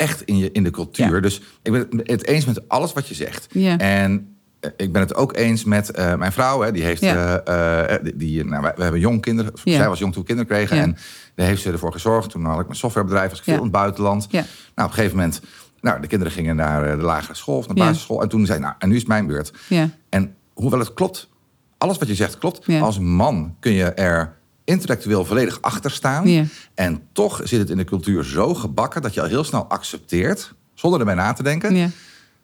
echt 0.02 0.22
in, 0.22 0.38
je, 0.38 0.52
in 0.52 0.64
de 0.64 0.70
cultuur. 0.70 1.16
Ja. 1.16 1.20
Dus 1.20 1.42
ik 1.62 1.72
ben 1.72 1.88
het 2.04 2.28
eens 2.28 2.46
met 2.46 2.70
alles 2.70 2.94
wat 2.94 3.08
je 3.08 3.14
zegt. 3.14 3.48
Ja. 3.52 3.78
En 3.78 4.36
eh, 4.60 4.70
ik 4.78 4.92
ben 4.92 5.02
het 5.02 5.16
ook 5.16 5.36
eens 5.36 5.64
met 5.64 5.92
eh, 5.92 6.16
mijn 6.16 6.32
vrouw. 6.32 6.62
Hè, 6.62 6.72
die 6.72 6.84
heeft, 6.84 7.02
Ja. 7.02 7.40
eh, 7.40 8.04
die, 8.04 8.16
die, 8.16 8.46
nou, 8.46 8.72
we 8.76 8.84
hebben 8.84 9.00
jong 9.00 9.22
kinderen. 9.22 9.52
Ja. 9.64 9.78
Zij 9.78 9.88
was 9.88 10.00
jong 10.00 10.14
toen 10.14 10.22
we 10.22 10.28
kinderen 10.28 10.52
kregen. 10.52 10.76
Ja. 10.78 10.84
En 10.84 10.98
daar 11.36 11.48
heeft 11.48 11.62
ze 11.62 11.72
ervoor 11.72 11.92
gezorgd. 11.92 12.30
Toen 12.30 12.46
had 12.46 12.60
ik 12.60 12.66
mijn 12.66 12.78
softwarebedrijf, 12.78 13.30
was 13.30 13.40
ik 13.40 13.44
veel 13.44 13.56
in 13.56 13.62
het 13.62 13.72
buitenland. 13.72 14.28
Ja. 14.30 14.40
Nou, 14.40 14.48
op 14.76 14.84
een 14.84 14.94
gegeven 14.94 15.18
moment, 15.18 15.42
nou, 15.82 16.02
de 16.02 16.08
kinderen 16.08 16.34
gingen 16.34 16.56
naar 16.56 16.98
de 16.98 17.04
lagere 17.04 17.36
school 17.36 17.58
of 17.58 17.68
naar 17.68 17.76
de 17.76 17.82
basisschool. 17.82 18.22
En 18.22 18.30
toen 18.30 18.46
zei 18.46 18.60
nou, 18.60 18.74
en 18.80 18.88
nu 18.88 18.94
is 18.94 19.00
het 19.00 19.10
mijn 19.10 19.28
beurt. 19.28 19.54
Ja. 19.68 19.90
En 20.10 20.36
hoewel 20.54 20.80
het 20.80 20.94
klopt, 20.94 21.30
alles 21.78 21.98
wat 21.98 22.08
je 22.08 22.16
zegt 22.16 22.38
klopt. 22.38 22.66
Als 22.82 23.00
man 23.00 23.56
kun 23.60 23.72
je 23.72 23.86
er 23.86 24.40
intellectueel 24.72 25.26
volledig 25.26 25.62
achter 25.62 25.92
staan. 25.92 26.28
Ja. 26.28 26.44
En 26.76 27.02
toch 27.14 27.42
zit 27.44 27.60
het 27.60 27.70
in 27.70 27.78
de 27.78 27.84
cultuur 27.84 28.24
zo 28.24 28.54
gebakken 28.54 29.02
dat 29.02 29.14
je 29.14 29.22
al 29.22 29.28
heel 29.28 29.44
snel 29.44 29.66
accepteert, 29.70 30.54
zonder 30.74 31.00
erbij 31.00 31.16
na 31.16 31.34
te 31.34 31.44
denken, 31.44 31.76
Ja. 31.76 31.88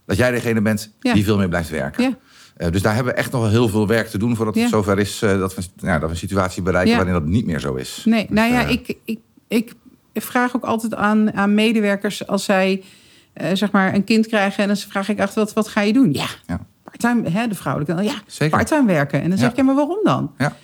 dat 0.06 0.18
jij 0.18 0.32
degene 0.32 0.62
bent 0.62 0.92
die 1.00 1.24
veel 1.24 1.38
meer 1.38 1.50
blijft 1.50 1.70
werken. 1.70 2.18
Eh, 2.58 2.72
dus 2.72 2.82
daar 2.82 2.96
hebben 2.96 3.14
we 3.14 3.20
echt 3.20 3.32
nog 3.32 3.42
wel 3.42 3.50
heel 3.50 3.70
veel 3.70 3.88
werk 3.88 4.08
te 4.08 4.18
doen 4.18 4.36
voordat 4.36 4.56
het 4.56 4.70
zover 4.70 5.00
is 5.00 5.22
eh, 5.22 5.40
dat, 5.40 5.56
we, 5.56 5.62
nou, 5.80 5.94
dat 6.00 6.10
we 6.10 6.16
een 6.16 6.22
situatie 6.22 6.62
bereiken 6.64 6.96
waarin 6.96 7.14
dat 7.14 7.26
niet 7.26 7.46
meer 7.46 7.60
zo 7.60 7.74
is. 7.76 8.02
Nee, 8.06 8.26
Dus, 8.28 8.36
nou 8.36 8.52
ja, 8.54 8.64
eh, 8.64 8.72
ik, 8.72 8.98
ik, 9.06 9.20
ik 9.48 9.74
vraag 10.14 10.56
ook 10.56 10.64
altijd 10.64 10.96
aan, 10.96 11.34
aan 11.34 11.54
medewerkers 11.54 12.28
als 12.28 12.44
zij 12.44 12.84
zeg 13.54 13.72
maar 13.72 13.94
een 13.94 14.04
kind 14.04 14.28
krijgen 14.28 14.62
en 14.62 14.68
dan 14.68 14.78
vraag 14.78 15.10
ik 15.10 15.20
achter 15.20 15.40
wat, 15.44 15.54
wat 15.54 15.68
ga 15.68 15.82
je 15.82 15.94
doen? 15.94 16.14
Ja, 16.14 16.26
Ja. 16.48 16.66
parttime, 16.84 17.30
hè, 17.30 17.48
de 17.48 17.56
vrouwelijke. 17.56 17.96
dan, 17.96 18.04
Ja, 18.06 18.22
Zeker. 18.28 18.58
parttime 18.58 18.86
werken. 18.86 19.22
En 19.22 19.30
dan 19.30 19.38
zeg 19.38 19.50
ik, 19.50 19.56
ja, 19.56 19.64
maar 19.64 19.76
waarom 19.76 20.00
dan? 20.04 20.32
Ja. 20.38 20.56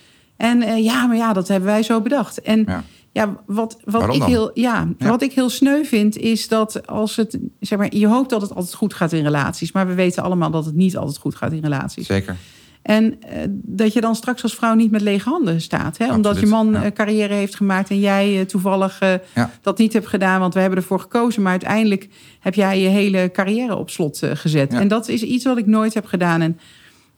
En 0.44 0.62
eh, 0.62 0.84
ja, 0.84 1.06
maar 1.06 1.18
ja, 1.18 1.34
dat 1.34 1.48
hebben 1.48 1.70
wij 1.70 1.84
zo 1.84 2.02
bedacht. 2.02 2.42
En 2.42 2.64
Ja. 2.68 2.84
ja, 3.12 3.36
wat, 3.46 3.78
wat, 3.84 4.16
ik 4.16 4.24
heel, 4.24 4.52
ja, 4.54 4.88
Ja. 4.98 5.08
wat 5.08 5.22
ik 5.22 5.32
heel 5.34 5.50
sneu 5.50 5.84
vind, 5.84 6.18
is 6.18 6.48
dat 6.48 6.88
als 6.88 7.16
het, 7.16 7.38
zeg 7.60 7.78
maar, 7.80 7.96
je 7.96 8.08
hoopt 8.08 8.30
dat 8.30 8.42
het 8.42 8.56
altijd 8.56 8.74
goed 8.74 8.94
gaat 8.94 9.12
in 9.12 9.24
relaties. 9.24 9.72
Maar 9.72 9.88
we 9.88 9.94
weten 9.94 10.24
allemaal 10.24 10.52
dat 10.52 10.66
het 10.66 10.76
niet 10.76 10.98
altijd 10.98 11.18
goed 11.18 11.36
gaat 11.36 11.52
in 11.52 11.62
relaties. 11.62 12.06
Zeker. 12.06 12.36
En 12.82 13.22
eh, 13.22 13.38
dat 13.52 13.94
je 13.94 14.02
dan 14.02 14.16
straks 14.16 14.44
als 14.44 14.56
vrouw 14.56 14.74
niet 14.74 14.92
met 14.92 15.02
lege 15.02 15.30
handen 15.30 15.62
staat. 15.62 15.98
Hè? 15.98 16.14
Omdat 16.14 16.40
je 16.40 16.46
man 16.46 16.72
ja. 16.72 16.84
eh, 16.84 16.92
carrière 16.92 17.34
heeft 17.34 17.56
gemaakt 17.56 17.90
en 17.90 18.00
jij 18.00 18.46
toevallig 18.46 19.00
Ja. 19.36 19.50
dat 19.62 19.78
niet 19.78 19.94
hebt 19.94 20.08
gedaan. 20.08 20.40
Want 20.40 20.54
we 20.54 20.60
hebben 20.60 20.80
ervoor 20.80 21.00
gekozen. 21.00 21.42
Maar 21.42 21.52
uiteindelijk 21.52 22.10
heb 22.40 22.54
jij 22.56 22.82
je 22.82 22.88
hele 22.88 23.30
carrière 23.34 23.76
op 23.76 23.90
slot 23.90 24.22
gezet. 24.34 24.72
Ja. 24.72 24.80
En 24.80 24.88
dat 24.88 25.08
is 25.08 25.24
iets 25.24 25.46
wat 25.46 25.58
ik 25.58 25.66
nooit 25.66 25.94
heb 25.94 26.06
gedaan. 26.06 26.42
En 26.42 26.60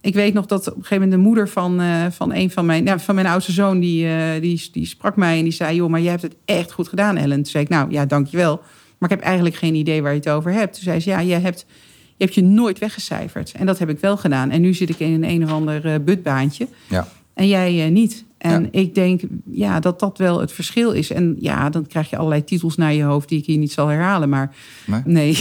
Ik 0.06 0.14
weet 0.14 0.34
nog 0.34 0.46
dat 0.46 0.60
op 0.60 0.66
een 0.68 0.74
gegeven 0.74 0.96
moment 1.04 1.12
de 1.12 1.28
moeder 1.28 1.50
van, 1.50 1.82
eh, 1.82 2.06
van 2.12 2.34
een 2.34 2.52
van 2.52 2.66
mijn, 2.66 2.84
nou, 2.84 3.00
van 3.00 3.16
mijn 3.16 3.28
oudste 3.28 3.52
zoon, 3.52 3.80
die, 3.80 4.08
eh, 4.08 4.42
die, 4.42 4.70
die 4.72 4.86
sprak 4.86 5.16
mij 5.16 5.38
en 5.38 5.44
die 5.44 5.54
zei: 5.54 5.76
Joh, 5.76 5.90
maar 5.90 6.00
je 6.00 6.10
hebt 6.10 6.22
het 6.22 6.36
echt 6.46 6.72
goed 6.72 6.88
gedaan, 6.88 7.18
Ellen. 7.18 7.36
Toen 7.36 7.46
zei 7.46 7.64
ik: 7.64 7.70
Nou 7.70 7.92
ja, 7.92 8.06
dankjewel. 8.06 8.56
Maar 8.98 9.10
ik 9.10 9.16
heb 9.16 9.26
eigenlijk 9.26 9.56
geen 9.56 9.76
idee 9.76 10.02
waar 10.02 10.12
je 10.12 10.18
het 10.18 10.30
over 10.30 10.52
hebt. 10.52 10.74
Toen 10.74 10.84
zei 10.84 11.00
ze: 11.00 11.10
Ja, 11.10 11.20
je 11.20 11.34
hebt 11.34 11.66
je, 12.18 12.24
hebt 12.24 12.36
je 12.36 12.44
nooit 12.44 12.80
weggecijferd. 12.80 13.52
En 13.52 13.66
dat 13.66 13.80
heb 13.80 13.90
ik 13.90 14.00
wel 14.00 14.18
gedaan. 14.18 14.50
En 14.52 14.62
nu 14.62 14.74
zit 14.74 14.90
ik 14.90 15.00
in 15.00 15.14
een 15.14 15.30
een 15.30 15.44
of 15.44 15.52
ander 15.52 15.86
uh, 15.86 15.96
butbaantje. 16.06 16.68
Ja. 16.90 17.08
En 17.34 17.48
jij 17.48 17.90
niet. 17.90 18.24
En 18.38 18.62
Ja. 18.64 18.68
ik 18.72 18.96
denk 18.96 19.22
ja, 19.52 19.80
dat 19.80 20.00
dat 20.00 20.18
wel 20.18 20.40
het 20.40 20.52
verschil 20.52 20.92
is. 20.92 21.12
En 21.12 21.36
ja, 21.40 21.70
dan 21.70 21.88
krijg 21.88 22.10
je 22.10 22.18
allerlei 22.18 22.44
titels 22.44 22.76
naar 22.76 22.94
je 22.94 23.04
hoofd 23.04 23.30
die 23.30 23.40
ik 23.40 23.46
hier 23.46 23.58
niet 23.58 23.72
zal 23.72 23.88
herhalen. 23.88 24.30
Maar 24.30 24.56
Nee? 24.86 25.02
nee. 25.06 25.32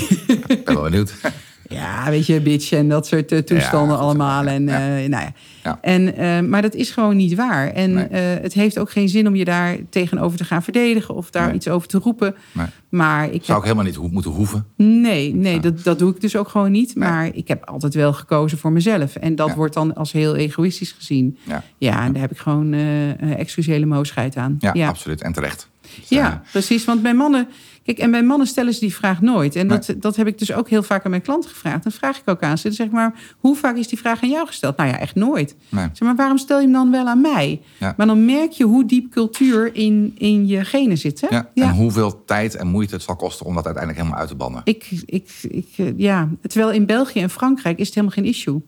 Ik 0.47 0.65
ben 0.65 0.75
wel 0.75 0.83
benieuwd. 0.83 1.15
Ja, 1.75 2.11
weet 2.11 2.27
je, 2.27 2.41
bitch 2.41 2.73
en 2.73 2.89
dat 2.89 3.07
soort 3.07 3.33
eh, 3.33 3.39
toestanden 3.39 3.97
Ja, 3.97 4.03
allemaal. 4.03 4.47
En, 4.47 4.69
eh, 4.69 5.09
nou 5.09 5.25
ja. 5.63 5.79
En, 5.81 6.17
eh, 6.17 6.41
maar 6.41 6.63
dat 6.63 6.75
is 6.75 6.91
gewoon 6.91 7.17
niet 7.17 7.35
waar. 7.35 7.69
En 7.73 7.93
Nee. 7.93 8.07
het 8.19 8.53
heeft 8.55 8.79
ook 8.79 8.91
geen 8.91 9.09
zin 9.09 9.27
om 9.27 9.35
je 9.35 9.45
daar 9.45 9.77
tegenover 9.91 10.39
te 10.39 10.45
gaan 10.45 10.63
verdedigen 10.63 11.15
of 11.15 11.31
daar 11.31 11.47
Nee. 11.47 11.55
iets 11.55 11.69
over 11.69 11.89
te 11.89 11.99
roepen. 11.99 12.35
Nee. 12.53 12.67
Maar 12.89 13.25
ik 13.25 13.31
Zou 13.31 13.47
heb, 13.47 13.57
ik 13.57 13.63
helemaal 13.63 13.85
niet 13.85 13.95
ho- 13.95 14.09
moeten 14.13 14.31
hoeven. 14.31 14.67
nee, 14.77 15.35
nee 15.35 15.61
dat, 15.61 15.85
dat 15.85 15.99
doe 15.99 16.11
ik 16.15 16.21
dus 16.21 16.37
ook 16.37 16.49
gewoon 16.49 16.71
niet. 16.71 16.95
Maar 16.97 17.31
ik 17.35 17.49
heb 17.49 17.65
altijd 17.65 17.95
wel 17.95 18.13
gekozen 18.13 18.59
voor 18.59 18.73
mezelf. 18.73 19.17
En 19.17 19.35
dat 19.35 19.55
wordt 19.55 19.75
dan 19.75 19.95
als 19.95 20.13
heel 20.13 20.37
egoïstisch 20.37 20.93
gezien. 20.93 21.39
Ja, 21.79 22.05
en 22.05 22.13
daar 22.13 22.23
heb 22.23 22.31
ik 22.31 22.39
gewoon 22.39 22.73
uh, 22.73 23.39
excusele 23.39 24.05
aan. 24.35 24.57
ja, 24.73 24.89
absoluut. 24.89 25.23
En 25.23 25.33
terecht. 25.33 25.69
Dus, 25.99 26.09
Ja, 26.09 26.43
precies. 26.53 26.85
Want 26.85 27.03
bij 27.03 27.15
mannen. 27.15 27.49
Kijk, 27.85 27.99
en 27.99 28.11
bij 28.11 28.23
mannen 28.23 28.47
stellen 28.47 28.75
ze 28.75 28.81
die 28.81 28.95
vraag 28.95 29.21
nooit. 29.21 29.57
En 29.57 29.69
dat, 29.69 29.95
dat 29.97 30.17
heb 30.17 30.27
ik 30.27 30.39
dus 30.39 30.53
ook 30.53 30.69
heel 30.69 30.83
vaak 30.83 31.05
aan 31.05 31.11
mijn 31.11 31.23
klanten 31.23 31.51
gevraagd. 31.51 31.83
Dan 31.83 31.93
vraag 31.93 32.19
ik 32.19 32.29
ook 32.29 32.43
aan 32.43 32.59
ze. 32.59 32.63
Dan 32.67 32.73
zeg 32.73 32.87
ik 32.87 32.93
maar, 32.93 33.15
hoe 33.39 33.57
vaak 33.57 33.77
is 33.77 33.89
die 33.89 33.99
vraag 33.99 34.23
aan 34.23 34.29
jou 34.29 34.47
gesteld? 34.47 34.77
Nou 34.77 34.89
ja, 34.89 34.99
echt 34.99 35.15
nooit. 35.15 35.57
nee. 35.69 35.85
Zeg 35.93 36.09
maar, 36.09 36.17
waarom 36.17 36.39
stel 36.39 36.59
je 36.59 36.65
hem 36.65 36.73
dan 36.73 36.91
wel 36.91 37.07
aan 37.07 37.21
mij? 37.21 37.61
Ja. 37.79 37.95
Maar 37.97 38.07
dan 38.07 38.25
merk 38.25 38.51
je 38.51 38.65
hoe 38.65 38.85
diep 38.85 39.11
cultuur 39.11 39.75
in, 39.75 40.15
in 40.19 40.47
je 40.47 40.65
genen 40.65 40.99
zit. 40.99 41.21
Hè? 41.21 41.27
Ja. 41.31 41.51
En 41.55 41.71
hoeveel 41.71 42.25
tijd 42.25 42.55
en 42.55 42.67
moeite 42.67 42.95
het 42.95 43.03
zal 43.03 43.17
kosten 43.17 43.47
om 43.47 43.55
dat 43.55 43.65
uiteindelijk 43.65 44.03
helemaal 44.03 44.21
uit 44.23 44.31
te 44.31 44.37
bannen. 44.37 44.61
Ik, 44.65 44.89
ik, 45.07 45.31
ik, 45.43 45.69
eh, 45.77 45.87
ja. 45.97 46.29
Terwijl 46.43 46.73
in 46.73 46.87
België 46.87 47.21
en 47.21 47.31
Frankrijk 47.31 47.79
is 47.79 47.87
het 47.87 47.95
helemaal 47.95 48.17
geen 48.17 48.27
issue. 48.27 48.63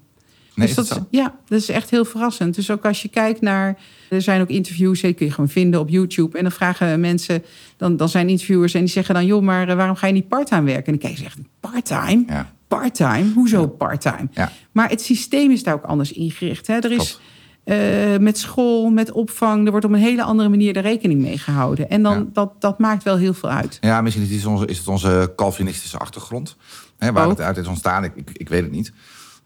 Nee, 0.57 0.67
dus 0.67 0.77
dat, 0.77 0.91
is-? 0.91 0.99
Ja, 1.11 1.35
dat 1.49 1.59
is 1.61 1.69
echt 1.69 1.91
heel 1.91 2.05
verrassend. 2.05 2.55
Dus 2.55 2.71
ook 2.71 2.85
als 2.85 3.03
je 3.03 3.09
kijkt 3.09 3.41
naar. 3.41 3.79
Er 4.11 4.23
zijn 4.23 4.41
ook 4.41 4.49
interviews, 4.49 5.01
die 5.01 5.13
kun 5.13 5.27
je 5.27 5.33
gewoon 5.33 5.49
vinden 5.51 5.81
op 5.81 5.89
YouTube. 5.89 6.37
En 6.37 6.43
dan 6.43 6.53
vragen 6.53 7.01
mensen. 7.01 7.43
Dan, 7.77 7.97
dan 7.97 8.09
zijn 8.09 8.29
interviewers 8.29 8.75
en 8.75 8.81
die 8.81 8.89
zeggen 8.89 9.15
dan: 9.15 9.27
joh, 9.27 9.43
maar 9.43 9.69
eh, 9.69 9.77
waarom 9.77 9.97
ga 9.97 10.07
je 10.07 10.13
niet 10.13 10.29
parttime 10.29 10.63
werken? 10.63 10.85
En 10.93 10.93
dan 10.93 10.99
kijk 10.99 11.13
je 11.15 11.23
zegt: 11.23 11.39
parttime? 11.61 12.25
Ja. 12.27 12.53
Parttime? 12.69 13.33
Hoezo 13.35 13.67
parttime? 13.67 14.29
Ja. 14.33 14.53
Maar 14.73 14.89
het 14.89 15.01
systeem 15.03 15.51
is 15.51 15.63
daar 15.63 15.75
ook 15.75 15.85
anders 15.85 16.13
ingericht. 16.13 16.67
Hè? 16.67 16.75
Er 16.75 16.91
is. 16.93 16.97
Klopt. 16.97 17.21
eh, 17.65 18.17
met 18.21 18.39
school, 18.39 18.91
met 18.91 19.13
opvang, 19.13 19.65
er 19.65 19.71
wordt 19.71 19.87
op 19.87 19.93
een 19.93 19.99
hele 19.99 20.23
andere 20.23 20.49
manier 20.49 20.73
de 20.73 20.81
rekening 20.81 21.21
mee 21.21 21.39
gehouden. 21.39 21.89
En 21.91 22.03
dan, 22.03 22.19
Ja. 22.19 22.25
dat, 22.33 22.53
dat 22.61 22.79
maakt 22.79 23.03
wel 23.03 23.17
heel 23.17 23.35
veel 23.35 23.51
uit. 23.51 23.79
Ja, 23.81 24.01
misschien 24.01 24.25
is 24.25 24.31
het 24.37 24.47
onze, 24.47 24.67
is 24.67 24.79
het 24.79 24.89
onze 24.89 25.33
Calvinistische 25.37 25.99
achtergrond. 25.99 26.57
Hè, 26.99 27.13
waar 27.13 27.25
Ook. 27.25 27.31
het 27.31 27.41
uit 27.41 27.57
is 27.57 27.67
ontstaan. 27.67 28.05
Ik, 28.05 28.13
ik, 28.15 28.31
ik 28.33 28.49
weet 28.49 28.63
het 28.63 28.73
niet. 28.73 28.93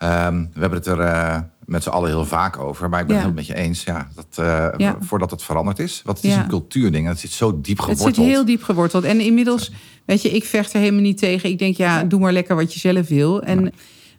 Ehm, 0.00 0.34
we 0.54 0.60
hebben 0.60 0.78
het 0.78 0.86
er 0.86 1.00
eh, 1.00 1.38
met 1.64 1.82
z'n 1.82 1.88
allen 1.88 2.08
heel 2.08 2.24
vaak 2.24 2.58
over. 2.58 2.88
Maar 2.88 3.00
ik 3.00 3.06
ben 3.06 3.16
Ja. 3.16 3.22
het 3.22 3.30
heel 3.30 3.38
met 3.38 3.46
je 3.46 3.54
eens. 3.54 3.84
Ja, 3.84 4.08
dat, 4.14 4.26
eh, 4.46 4.68
Ja. 4.76 4.96
Voordat 5.00 5.30
het 5.30 5.42
veranderd 5.42 5.78
is. 5.78 6.02
Want 6.04 6.16
het 6.16 6.26
is 6.26 6.32
Ja. 6.34 6.42
een 6.42 6.48
cultuurding. 6.48 7.04
En 7.04 7.10
het 7.10 7.20
zit 7.20 7.30
zo 7.30 7.60
diep 7.60 7.76
Het 7.76 7.84
geworteld. 7.86 8.14
zit 8.14 8.24
heel 8.24 8.44
diep 8.44 8.62
geworteld. 8.62 9.04
En 9.04 9.20
inmiddels, 9.20 9.72
weet 10.06 10.22
je, 10.22 10.30
ik 10.30 10.44
vecht 10.44 10.72
er 10.72 10.80
helemaal 10.80 11.00
niet 11.02 11.18
tegen. 11.18 11.50
Ik 11.50 11.58
denk, 11.58 11.76
ja, 11.76 12.04
doe 12.04 12.20
maar 12.20 12.32
lekker 12.32 12.56
wat 12.56 12.74
je 12.74 12.80
zelf 12.80 13.08
wil. 13.08 13.42
En, 13.42 13.72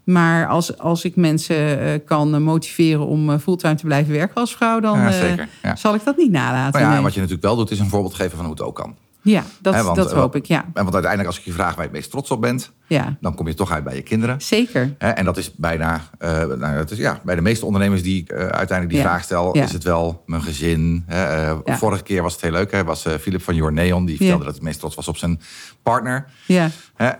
Maar 0.03 0.47
als, 0.47 0.77
als 0.77 1.03
ik 1.05 1.15
mensen 1.15 1.79
eh, 1.79 1.99
kan 2.05 2.43
motiveren 2.43 3.05
om 3.05 3.39
fulltime 3.39 3.75
te 3.75 3.85
blijven 3.85 4.13
werken 4.13 4.35
als 4.35 4.55
vrouw, 4.55 4.79
dan 4.79 4.99
Ja, 4.99 5.11
zeker, 5.11 5.47
ja. 5.63 5.75
zal 5.75 5.93
ik 5.95 6.03
dat 6.03 6.17
niet 6.17 6.31
nalaten. 6.31 6.71
Maar 6.71 6.89
ja, 6.89 6.93
nee. 6.93 7.03
wat 7.03 7.13
je 7.13 7.19
natuurlijk 7.19 7.45
wel 7.45 7.55
doet, 7.55 7.71
is 7.71 7.79
een 7.79 7.89
voorbeeld 7.89 8.13
geven 8.13 8.35
van 8.37 8.45
hoe 8.45 8.53
het 8.53 8.63
ook 8.63 8.75
kan. 8.75 8.95
Ja, 9.23 9.43
dat, 9.61 9.83
want, 9.83 9.95
dat 9.95 10.11
eh, 10.11 10.17
hoop 10.17 10.35
ik, 10.35 10.45
ja. 10.45 10.59
En 10.59 10.71
want 10.73 10.93
uiteindelijk, 10.93 11.27
als 11.27 11.39
ik 11.39 11.45
je 11.45 11.51
vraag 11.51 11.69
waar 11.69 11.77
je 11.77 11.81
het 11.89 11.91
meest 11.91 12.11
trots 12.11 12.31
op 12.31 12.41
bent, 12.41 12.71
ja. 12.87 13.17
dan 13.21 13.35
kom 13.35 13.47
je 13.47 13.53
toch 13.53 13.71
uit 13.71 13.83
bij 13.83 13.95
je 13.95 14.01
kinderen. 14.01 14.41
Zeker. 14.41 14.95
En 14.97 15.25
dat 15.25 15.37
is 15.37 15.53
bijna, 15.55 16.01
eh, 16.17 16.45
nou, 16.45 16.65
het 16.65 16.91
is, 16.91 16.97
ja, 16.97 17.19
bij 17.23 17.35
de 17.35 17.41
meeste 17.41 17.65
ondernemers 17.65 18.03
die 18.03 18.21
ik 18.21 18.29
eh, 18.29 18.37
uiteindelijk 18.37 18.89
die 18.89 18.97
Ja. 18.97 19.03
vraag 19.03 19.23
stel, 19.23 19.55
Ja. 19.57 19.63
is 19.63 19.71
het 19.73 19.83
wel 19.83 20.23
mijn 20.25 20.41
gezin. 20.41 21.05
Vorige 21.65 22.03
keer 22.03 22.21
was 22.21 22.33
het 22.33 22.41
heel 22.41 22.51
leuk, 22.51 22.71
hè, 22.71 22.83
was 22.83 23.05
Philip 23.19 23.41
van 23.41 23.55
Your 23.55 23.73
Neon, 23.73 24.05
die 24.05 24.17
vertelde 24.17 24.43
dat 24.43 24.47
hij 24.47 24.55
het 24.55 24.63
meest 24.63 24.79
trots 24.79 24.95
was 24.95 25.07
op 25.07 25.17
zijn 25.17 25.41
partner. 25.83 26.25
Ja. 26.45 26.69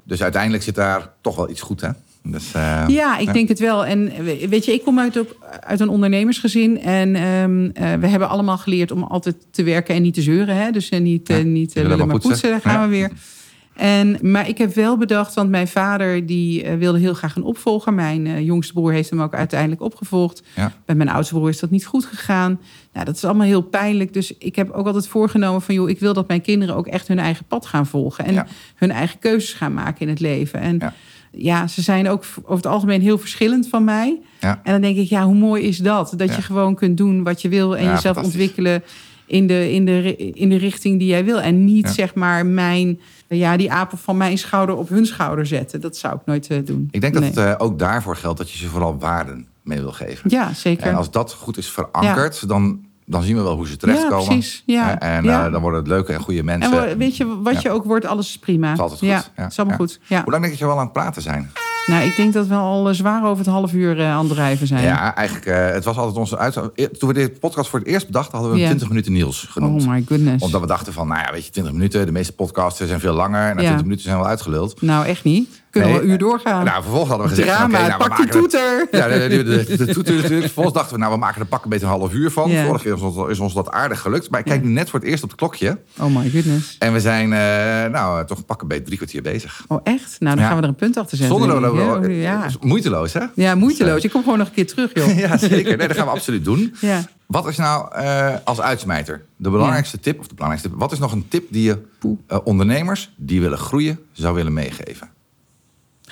Dus 0.03 0.23
uiteindelijk 0.23 0.63
zit 0.63 0.75
daar 0.75 1.09
toch 1.21 1.35
wel 1.35 1.49
iets 1.49 1.61
goed, 1.61 1.81
hè? 1.81 1.89
Dus, 2.23 2.53
eh, 2.53 2.83
Ja, 2.87 3.17
ik 3.17 3.33
denk 3.33 3.47
het 3.47 3.59
wel. 3.59 3.85
En 3.85 4.11
we- 4.23 4.47
weet 4.49 4.65
je, 4.65 4.73
ik 4.73 4.83
kom 4.83 4.99
uit, 4.99 5.17
ook 5.19 5.35
uit 5.59 5.79
een 5.79 5.89
ondernemersgezin. 5.89 6.81
En 6.81 7.15
ehm, 7.15 7.69
eh, 7.73 7.93
we 7.99 8.07
hebben 8.07 8.29
allemaal 8.29 8.57
geleerd 8.57 8.91
om 8.91 9.03
altijd 9.03 9.35
te 9.51 9.63
werken 9.63 9.95
en 9.95 10.01
niet 10.01 10.13
te 10.13 10.21
zeuren. 10.21 10.55
Hè? 10.55 10.71
Dus 10.71 10.89
eh, 10.89 10.99
niet, 10.99 11.29
eh, 11.29 11.37
Ja, 11.37 11.43
niet 11.43 11.73
je 11.73 11.79
eh, 11.79 11.85
wil 11.85 11.91
lullen, 11.91 12.07
maar 12.07 12.19
poetsen. 12.19 12.31
poetsen. 12.31 12.49
Daar 12.49 12.61
gaan 12.61 12.81
Ja. 12.81 12.87
we 12.87 12.95
weer. 12.95 13.11
En, 13.75 14.17
maar 14.21 14.47
ik 14.47 14.57
heb 14.57 14.73
wel 14.73 14.97
bedacht, 14.97 15.33
want 15.33 15.49
mijn 15.49 15.67
vader 15.67 16.25
die 16.25 16.63
eh, 16.63 16.77
wilde 16.77 16.99
heel 16.99 17.13
graag 17.13 17.35
een 17.35 17.43
opvolger. 17.43 17.93
Mijn 17.93 18.27
eh, 18.27 18.45
jongste 18.45 18.73
broer 18.73 18.91
heeft 18.91 19.09
hem 19.09 19.21
ook 19.21 19.33
uiteindelijk 19.33 19.81
opgevolgd. 19.81 20.43
Ja. 20.55 20.73
Bij 20.85 20.95
mijn 20.95 21.09
oudste 21.09 21.33
broer 21.33 21.49
is 21.49 21.59
dat 21.59 21.69
niet 21.69 21.85
goed 21.85 22.05
gegaan. 22.05 22.59
Nou, 22.93 23.05
dat 23.05 23.15
is 23.15 23.23
allemaal 23.25 23.47
heel 23.47 23.61
pijnlijk. 23.61 24.13
Dus 24.13 24.37
ik 24.37 24.55
heb 24.55 24.69
ook 24.71 24.85
altijd 24.85 25.07
voorgenomen 25.07 25.61
van... 25.61 25.75
joh, 25.75 25.89
ik 25.89 25.99
wil 25.99 26.13
dat 26.13 26.27
mijn 26.27 26.41
kinderen 26.41 26.75
ook 26.75 26.87
echt 26.87 27.07
hun 27.07 27.19
eigen 27.19 27.45
pad 27.45 27.65
gaan 27.65 27.87
volgen. 27.87 28.25
En 28.25 28.47
hun 28.75 28.91
eigen 28.91 29.19
keuzes 29.19 29.53
gaan 29.53 29.73
maken 29.73 30.01
in 30.01 30.09
het 30.09 30.19
leven. 30.19 30.59
En 30.59 30.93
Ja. 31.31 31.67
ze 31.67 31.81
zijn 31.81 32.09
ook 32.09 32.23
over 32.41 32.55
het 32.55 32.65
algemeen 32.65 33.01
heel 33.01 33.17
verschillend 33.17 33.67
van 33.67 33.83
mij. 33.83 34.19
Ja. 34.39 34.59
En 34.63 34.71
dan 34.71 34.81
denk 34.81 34.97
ik, 34.97 35.09
ja, 35.09 35.25
hoe 35.25 35.35
mooi 35.35 35.63
is 35.63 35.77
dat? 35.77 36.13
Dat 36.17 36.29
Ja. 36.29 36.35
je 36.35 36.41
gewoon 36.41 36.75
kunt 36.75 36.97
doen 36.97 37.23
wat 37.23 37.41
je 37.41 37.49
wil... 37.49 37.77
en 37.77 37.83
Ja, 37.83 37.91
jezelf 37.93 38.17
ontwikkelen 38.17 38.83
in 39.25 39.47
de, 39.47 39.71
in, 39.71 39.85
de, 39.85 40.15
in 40.15 40.49
de 40.49 40.57
richting 40.57 40.99
die 40.99 41.07
jij 41.07 41.25
wil. 41.25 41.41
En 41.41 41.65
niet 41.65 41.89
zeg 41.89 42.13
maar 42.15 42.45
mijn... 42.45 42.99
Ja, 43.27 43.57
die 43.57 43.71
apen 43.71 43.97
van 43.97 44.17
mijn 44.17 44.37
schouder 44.37 44.75
op 44.75 44.89
hun 44.89 45.05
schouder 45.05 45.45
zetten. 45.45 45.81
Dat 45.81 45.97
zou 45.97 46.15
ik 46.15 46.21
nooit 46.25 46.47
eh, 46.47 46.57
doen. 46.65 46.87
Ik 46.91 47.01
denk 47.01 47.13
dat 47.13 47.23
het 47.23 47.37
eh, 47.37 47.53
ook 47.57 47.79
daarvoor 47.79 48.15
geldt 48.15 48.37
dat 48.37 48.51
je 48.51 48.57
ze 48.57 48.67
vooral 48.67 48.97
waarden 48.99 49.47
mee 49.63 49.79
wil 49.79 49.91
geven. 49.91 50.29
Ja, 50.29 50.53
zeker. 50.53 50.87
En 50.87 50.95
als 50.95 51.11
dat 51.11 51.33
goed 51.33 51.57
is 51.57 51.67
verankerd, 51.69 52.47
dan, 52.47 52.85
dan 53.11 53.23
zien 53.23 53.35
we 53.35 53.41
wel 53.41 53.55
hoe 53.55 53.67
ze 53.67 53.77
terechtkomen. 53.77 54.19
Ja, 54.19 54.25
precies. 54.25 54.63
Ja. 54.65 54.99
Eh, 54.99 55.15
En 55.15 55.23
Ja. 55.23 55.45
eh, 55.45 55.51
dan 55.51 55.61
worden 55.61 55.79
het 55.79 55.89
leuke 55.89 56.13
en 56.13 56.19
goede 56.19 56.43
mensen. 56.43 56.89
En 56.89 56.97
weet 56.97 57.17
je, 57.17 57.41
wat 57.41 57.53
Ja. 57.53 57.59
je 57.63 57.69
ook 57.69 57.83
wordt, 57.85 58.05
alles 58.05 58.29
is 58.29 58.37
prima. 58.37 58.67
Het 58.67 58.75
is 58.75 58.81
altijd 58.81 58.99
goed. 58.99 59.09
Ja, 59.09 59.23
het 59.43 59.51
is 59.51 59.59
allemaal 59.59 59.77
goed. 59.77 59.99
Ja. 60.07 60.21
Hoe 60.23 60.31
lang 60.31 60.43
denk 60.43 60.43
je 60.43 60.49
dat 60.49 60.59
je 60.59 60.65
wel 60.65 60.77
aan 60.77 60.83
het 60.83 60.93
praten 60.93 61.21
zijn? 61.21 61.51
Nou, 61.85 62.03
ik 62.05 62.15
denk 62.15 62.33
dat 62.33 62.47
we 62.47 62.53
al 62.55 62.89
eh, 62.89 62.95
zwaar 62.95 63.23
over 63.25 63.37
het 63.43 63.53
half 63.53 63.73
uur 63.73 64.03
aan 64.05 64.25
het 64.25 64.33
drijven 64.33 64.67
zijn. 64.67 64.83
Ja, 64.83 65.15
eigenlijk, 65.15 65.73
het 65.73 65.83
was 65.83 65.97
altijd 65.97 66.17
onze 66.17 66.37
uit. 66.37 66.53
Toen 66.99 67.07
we 67.09 67.13
dit 67.13 67.39
podcast 67.39 67.69
voor 67.69 67.79
het 67.79 67.87
eerst 67.87 68.05
bedachten, 68.05 68.31
hadden 68.31 68.49
we 68.51 68.55
hem 68.57 68.63
Ja. 68.65 68.69
20 68.75 68.87
minuten 68.89 69.11
Niels 69.13 69.47
genoemd. 69.49 69.81
Oh 69.83 69.87
my 69.89 70.03
goodness. 70.07 70.43
Omdat 70.43 70.61
we 70.61 70.67
dachten 70.67 70.93
van, 70.93 71.07
nou 71.07 71.21
ja, 71.25 71.31
weet 71.31 71.45
je, 71.45 71.51
20 71.51 71.73
minuten, 71.73 72.05
de 72.05 72.11
meeste 72.11 72.33
podcasts 72.33 72.79
zijn 72.85 72.99
veel 72.99 73.13
langer. 73.13 73.49
En 73.49 73.55
na 73.55 73.61
Ja. 73.61 73.67
20 73.67 73.81
minuten 73.83 74.03
zijn 74.03 74.17
we 74.17 74.23
al 74.23 74.29
uitgeluld. 74.29 74.81
Nou, 74.81 75.05
echt 75.05 75.23
niet. 75.23 75.61
Kunnen 75.71 75.89
we 75.89 75.95
Nee, 75.95 76.05
een 76.05 76.11
uur 76.11 76.17
doorgaan. 76.17 76.65
Nou, 76.65 76.81
vervolgens 76.81 77.09
hadden 77.09 77.27
we 77.29 77.35
gezegd, 77.35 77.55
Drama, 77.57 77.87
nou, 77.87 77.97
pak 78.07 78.15
die 78.17 78.25
er- 78.25 78.31
toeter. 78.31 78.87
Ja, 78.91 79.07
de, 79.07 79.27
de, 79.27 79.43
de, 79.43 79.77
de 79.85 79.93
toeter 79.93 80.13
natuurlijk. 80.13 80.41
Vervolgens 80.41 80.75
dachten 80.75 80.93
we, 80.93 80.99
nou, 80.99 81.13
we 81.13 81.19
maken 81.19 81.41
er 81.41 81.47
pak 81.47 81.63
een 81.63 81.69
beetje 81.69 81.85
een 81.85 81.91
half 81.91 82.13
uur 82.13 82.31
van. 82.31 82.49
Ja. 82.49 82.65
Vorige 82.65 82.83
keer 82.83 82.93
is 82.93 83.01
ons, 83.01 83.29
is 83.29 83.39
ons 83.39 83.53
dat 83.53 83.69
aardig 83.71 83.99
gelukt. 83.99 84.29
Maar 84.29 84.39
ik 84.39 84.45
kijk 84.45 84.63
nu 84.63 84.69
net 84.69 84.89
voor 84.89 84.99
het 84.99 85.07
eerst 85.09 85.23
op 85.23 85.29
het 85.29 85.37
klokje. 85.37 85.77
Oh 85.99 86.15
my 86.15 86.29
goodness. 86.29 86.75
En 86.79 86.93
we 86.93 86.99
zijn, 86.99 87.33
eh, 87.33 87.91
nou, 87.91 88.25
toch 88.25 88.45
pak 88.45 88.61
een 88.61 88.67
beetje 88.67 88.83
drie 88.83 88.97
kwartier 88.97 89.21
bezig. 89.21 89.63
Oh, 89.67 89.79
echt? 89.83 90.15
Nou, 90.19 90.35
dan 90.35 90.43
Ja. 90.43 90.49
gaan 90.49 90.57
we 90.57 90.63
er 90.63 90.69
een 90.69 90.75
punt 90.75 90.97
achter 90.97 91.17
zetten. 91.17 91.37
Zonder 91.37 91.71
we... 92.01 92.07
hè? 92.07 92.21
ja. 92.21 92.47
Moeiteloos, 92.61 93.13
hè? 93.13 93.21
ja, 93.35 93.55
moeiteloos. 93.55 94.03
Ik 94.03 94.11
kom 94.11 94.23
gewoon 94.23 94.37
nog 94.37 94.47
een 94.47 94.53
keer 94.53 94.67
terug, 94.67 94.91
joh. 94.93 95.17
Ja, 95.19 95.37
zeker. 95.37 95.77
Nee, 95.77 95.87
dat 95.87 95.97
gaan 95.97 96.05
we 96.05 96.11
absoluut 96.11 96.45
doen. 96.45 96.75
Ja. 96.81 97.03
Wat 97.25 97.47
is 97.47 97.57
nou 97.57 97.93
eh, 97.95 98.33
als 98.43 98.61
uitsmijter 98.61 99.21
de 99.35 99.49
belangrijkste 99.49 99.99
tip, 99.99 100.19
of 100.19 100.27
de 100.27 100.33
belangrijkste 100.33 100.69
tip, 100.69 100.79
wat 100.79 100.91
is 100.91 100.99
nog 100.99 101.11
een 101.11 101.25
tip 101.27 101.47
die 101.51 101.63
je 101.63 101.77
eh, 102.27 102.37
ondernemers 102.43 103.11
die 103.15 103.41
willen 103.41 103.57
groeien 103.57 103.99
zou 104.11 104.35
willen 104.35 104.53
meegeven? 104.53 105.09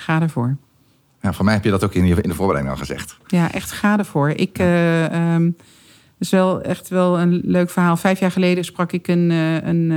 Ga 0.00 0.20
ervoor. 0.20 0.56
Ja, 1.20 1.32
van 1.32 1.44
mij 1.44 1.54
heb 1.54 1.64
je 1.64 1.70
dat 1.70 1.84
ook 1.84 1.94
in, 1.94 2.06
je, 2.06 2.14
in 2.14 2.28
de 2.28 2.34
voorbereiding 2.34 2.74
al 2.74 2.80
gezegd. 2.80 3.18
Ja, 3.26 3.52
echt 3.52 3.72
ga 3.72 3.98
ervoor. 3.98 4.28
Ik, 4.28 4.58
eh 4.58 5.34
ehm, 5.34 5.50
is 6.18 6.30
wel 6.30 6.62
echt 6.62 6.88
wel 6.88 7.20
een 7.20 7.40
leuk 7.44 7.70
verhaal. 7.70 7.96
Vijf 7.96 8.20
jaar 8.20 8.30
geleden 8.30 8.64
sprak 8.64 8.92
ik 8.92 9.08
een, 9.08 9.30
eh, 9.30 9.54
een, 9.54 9.90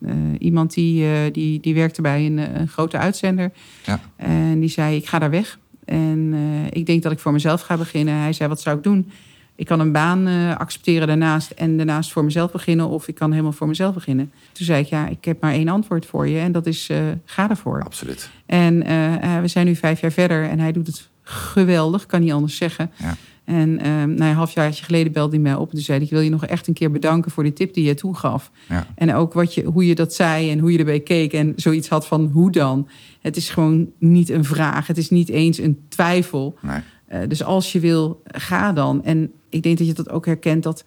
eh, 0.00 0.14
iemand 0.38 0.74
die, 0.74 1.30
die, 1.30 1.60
die 1.60 1.74
werkte 1.74 2.02
bij 2.02 2.26
een, 2.26 2.60
een 2.60 2.68
grote 2.68 2.98
uitzender. 2.98 3.52
Ja. 3.84 4.00
En 4.16 4.60
die 4.60 4.68
zei, 4.68 4.96
ik 4.96 5.06
ga 5.06 5.18
daar 5.18 5.30
weg. 5.30 5.58
En 5.84 6.34
ik 6.70 6.86
denk 6.86 7.02
dat 7.02 7.12
ik 7.12 7.18
voor 7.18 7.32
mezelf 7.32 7.60
ga 7.60 7.76
beginnen. 7.76 8.14
Hij 8.14 8.32
zei, 8.32 8.48
wat 8.48 8.60
zou 8.60 8.76
ik 8.76 8.82
doen? 8.82 9.10
Ik 9.56 9.66
kan 9.66 9.80
een 9.80 9.92
baan 9.92 10.26
eh, 10.26 10.56
accepteren 10.56 11.06
daarnaast 11.06 11.50
en 11.50 11.76
daarnaast 11.76 12.12
voor 12.12 12.24
mezelf 12.24 12.52
beginnen. 12.52 12.88
Of 12.88 13.08
ik 13.08 13.14
kan 13.14 13.30
helemaal 13.30 13.52
voor 13.52 13.68
mezelf 13.68 13.94
beginnen. 13.94 14.32
Toen 14.52 14.66
zei 14.66 14.82
ik, 14.82 14.86
ja, 14.86 15.08
ik 15.08 15.24
heb 15.24 15.40
maar 15.40 15.52
één 15.52 15.68
antwoord 15.68 16.06
voor 16.06 16.28
je. 16.28 16.38
En 16.38 16.52
dat 16.52 16.66
is, 16.66 16.88
eh, 16.88 16.98
ga 17.24 17.50
ervoor. 17.50 17.82
Absoluut. 17.82 18.30
En 18.46 18.82
eh, 18.82 19.40
we 19.40 19.48
zijn 19.48 19.66
nu 19.66 19.74
vijf 19.76 20.00
jaar 20.00 20.12
verder 20.12 20.48
en 20.48 20.58
hij 20.58 20.72
doet 20.72 20.86
het 20.86 21.08
geweldig, 21.22 22.06
kan 22.06 22.20
niet 22.20 22.32
anders 22.32 22.56
zeggen. 22.56 22.90
Ja. 22.96 23.16
En 23.44 23.74
nou, 23.74 24.30
een 24.30 24.34
halfjaartje 24.34 24.84
geleden 24.84 25.12
belde 25.12 25.34
hij 25.34 25.40
mij 25.40 25.54
op. 25.54 25.68
En 25.68 25.74
toen 25.74 25.84
zei 25.84 25.98
hij, 25.98 26.06
ik 26.06 26.12
wil 26.12 26.22
je 26.22 26.30
nog 26.30 26.46
echt 26.46 26.66
een 26.66 26.74
keer 26.74 26.90
bedanken 26.90 27.30
voor 27.30 27.42
die 27.42 27.52
tip 27.52 27.74
die 27.74 27.84
je 27.84 27.94
toen 27.94 28.16
gaf. 28.16 28.50
Ja. 28.68 28.86
En 28.94 29.14
ook 29.14 29.32
wat 29.32 29.54
je, 29.54 29.64
hoe 29.64 29.86
je 29.86 29.94
dat 29.94 30.14
zei 30.14 30.50
en 30.50 30.58
hoe 30.58 30.72
je 30.72 30.78
erbij 30.78 31.00
keek. 31.00 31.32
En 31.32 31.52
zoiets 31.56 31.88
had 31.88 32.06
van, 32.06 32.30
hoe 32.32 32.50
dan? 32.50 32.88
Het 33.20 33.36
is 33.36 33.50
gewoon 33.50 33.88
niet 33.98 34.28
een 34.28 34.44
vraag. 34.44 34.86
Het 34.86 34.98
is 34.98 35.10
niet 35.10 35.28
eens 35.28 35.58
een 35.58 35.78
twijfel. 35.88 36.58
Nee. 36.60 36.80
Eh, 37.06 37.20
dus 37.28 37.44
als 37.44 37.72
je 37.72 37.80
wil, 37.80 38.22
ga 38.26 38.72
dan. 38.72 39.04
En 39.04 39.32
ik 39.48 39.62
denk 39.62 39.78
dat 39.78 39.86
je 39.86 39.92
dat 39.92 40.10
ook 40.10 40.26
herkent 40.26 40.62
dat 40.62 40.84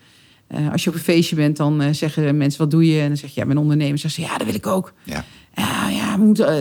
eh, 0.48 0.72
als 0.72 0.84
je 0.84 0.90
op 0.90 0.96
een 0.96 1.02
feestje 1.02 1.36
bent, 1.36 1.58
dan 1.58 1.82
eh, 1.82 1.94
zeggen 1.94 2.38
mensen 2.38 2.60
wat 2.62 2.72
doe 2.72 2.86
je? 2.86 3.02
En 3.02 3.08
dan 3.08 3.18
zeg 3.18 3.30
je 3.34 3.40
ja, 3.40 3.46
mijn 3.46 3.58
ondernemer. 3.58 3.98
Zeggen 3.98 4.24
ze 4.24 4.30
ja, 4.32 4.38
dat 4.38 4.46
wil 4.48 4.56
ik 4.56 4.68
ook. 4.68 4.94
Ja. 5.04 5.24
Ja, 5.90 6.14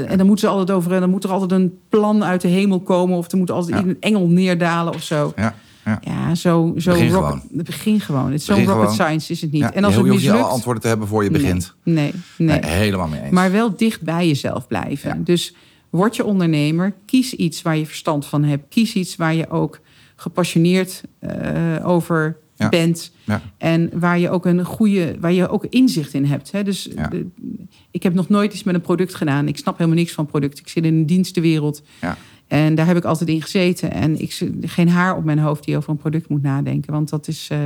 en 0.06 0.18
dan 0.18 0.26
moeten 0.26 0.38
ze 0.48 0.54
altijd 0.54 0.70
over. 0.70 0.92
En 0.92 1.00
dan 1.00 1.11
moet 1.11 1.24
er 1.24 1.30
altijd 1.30 1.52
een 1.52 1.78
plan 1.88 2.24
uit 2.24 2.40
de 2.40 2.48
hemel 2.48 2.80
komen. 2.80 3.16
Of 3.16 3.32
er 3.32 3.38
moet 3.38 3.50
altijd 3.50 3.78
Ja. 3.78 3.84
een 3.84 3.96
engel 4.00 4.26
neerdalen 4.26 4.94
of 4.94 5.02
zo. 5.02 5.32
Ja. 5.36 5.54
Ja. 5.84 6.00
Ja, 6.02 6.34
zo, 6.34 6.74
zo 6.76 6.90
Begin 6.92 7.09
rocket- 7.11 7.12
gewoon. 7.30 7.42
Het 7.56 7.66
begin 7.66 8.00
gewoon. 8.00 8.24
Het 8.24 8.40
is 8.40 8.44
zo'n 8.46 8.64
rocket 8.66 8.92
science 8.92 9.32
is 9.32 9.40
het 9.40 9.52
niet. 9.52 9.61
Ja, 9.61 9.72
en 9.74 9.84
als 9.84 9.94
je 9.94 10.00
het 10.00 10.09
mislukt, 10.09 10.42
antwoorden 10.42 10.82
te 10.82 10.88
hebben 10.88 11.09
voor 11.09 11.24
je 11.24 11.30
begint. 11.30 11.74
Nee, 11.82 11.94
nee, 12.36 12.48
nee. 12.48 12.61
Nee, 12.61 12.70
helemaal 12.70 13.09
mee 13.09 13.20
eens. 13.20 13.30
Maar 13.30 13.52
wel 13.52 13.76
dicht 13.76 14.02
bij 14.02 14.26
jezelf 14.26 14.66
blijven. 14.66 15.11
Ja. 15.16 15.24
Dus 15.24 15.54
word 15.91 16.16
je 16.16 16.24
ondernemer. 16.24 16.95
Kies 17.07 17.34
iets 17.34 17.62
waar 17.62 17.76
je 17.76 17.86
verstand 17.86 18.26
van 18.26 18.45
hebt. 18.45 18.64
Kies 18.68 18.95
iets 18.95 19.16
waar 19.16 19.34
je 19.34 19.51
ook 19.51 19.80
gepassioneerd 20.16 21.03
eh, 21.18 21.76
over 21.89 22.36
Ja. 22.57 22.68
bent. 22.68 23.12
Ja. 23.24 23.43
En 23.59 23.91
waar 23.95 24.18
je 24.18 24.30
ook 24.30 24.47
een 24.47 24.64
goede, 24.64 25.16
waar 25.20 25.32
je 25.32 25.49
ook 25.49 25.64
inzicht 25.68 26.14
in 26.14 26.24
hebt. 26.24 26.53
Hè? 26.53 26.62
Dus 26.62 26.89
Ja. 26.95 27.09
de- 27.09 27.26
ik 27.91 28.03
heb 28.03 28.14
nog 28.14 28.28
nooit 28.28 28.53
iets 28.53 28.62
met 28.62 28.74
een 28.74 28.80
product 28.80 29.14
gedaan. 29.14 29.49
Ik 29.49 29.57
snap 29.57 29.78
helemaal 29.78 29.99
niks 29.99 30.12
van 30.12 30.26
producten. 30.26 30.64
Ik 30.64 30.68
zit 30.70 30.84
in 30.84 30.95
een 30.95 31.07
dienstenwereld. 31.07 31.82
Ja. 32.01 32.16
En 32.47 32.74
daar 32.74 32.86
heb 32.86 32.97
ik 32.97 33.05
altijd 33.05 33.28
in 33.28 33.43
gezeten. 33.43 33.91
En 33.93 34.20
ik 34.20 34.51
geen 34.61 34.89
haar 34.89 35.16
op 35.16 35.24
mijn 35.24 35.39
hoofd 35.39 35.64
die 35.64 35.76
over 35.76 35.91
een 35.91 35.97
product 35.97 36.28
moet 36.28 36.43
nadenken. 36.43 36.93
Want 36.93 37.09
dat 37.09 37.28
is, 37.28 37.49
eh, 37.51 37.59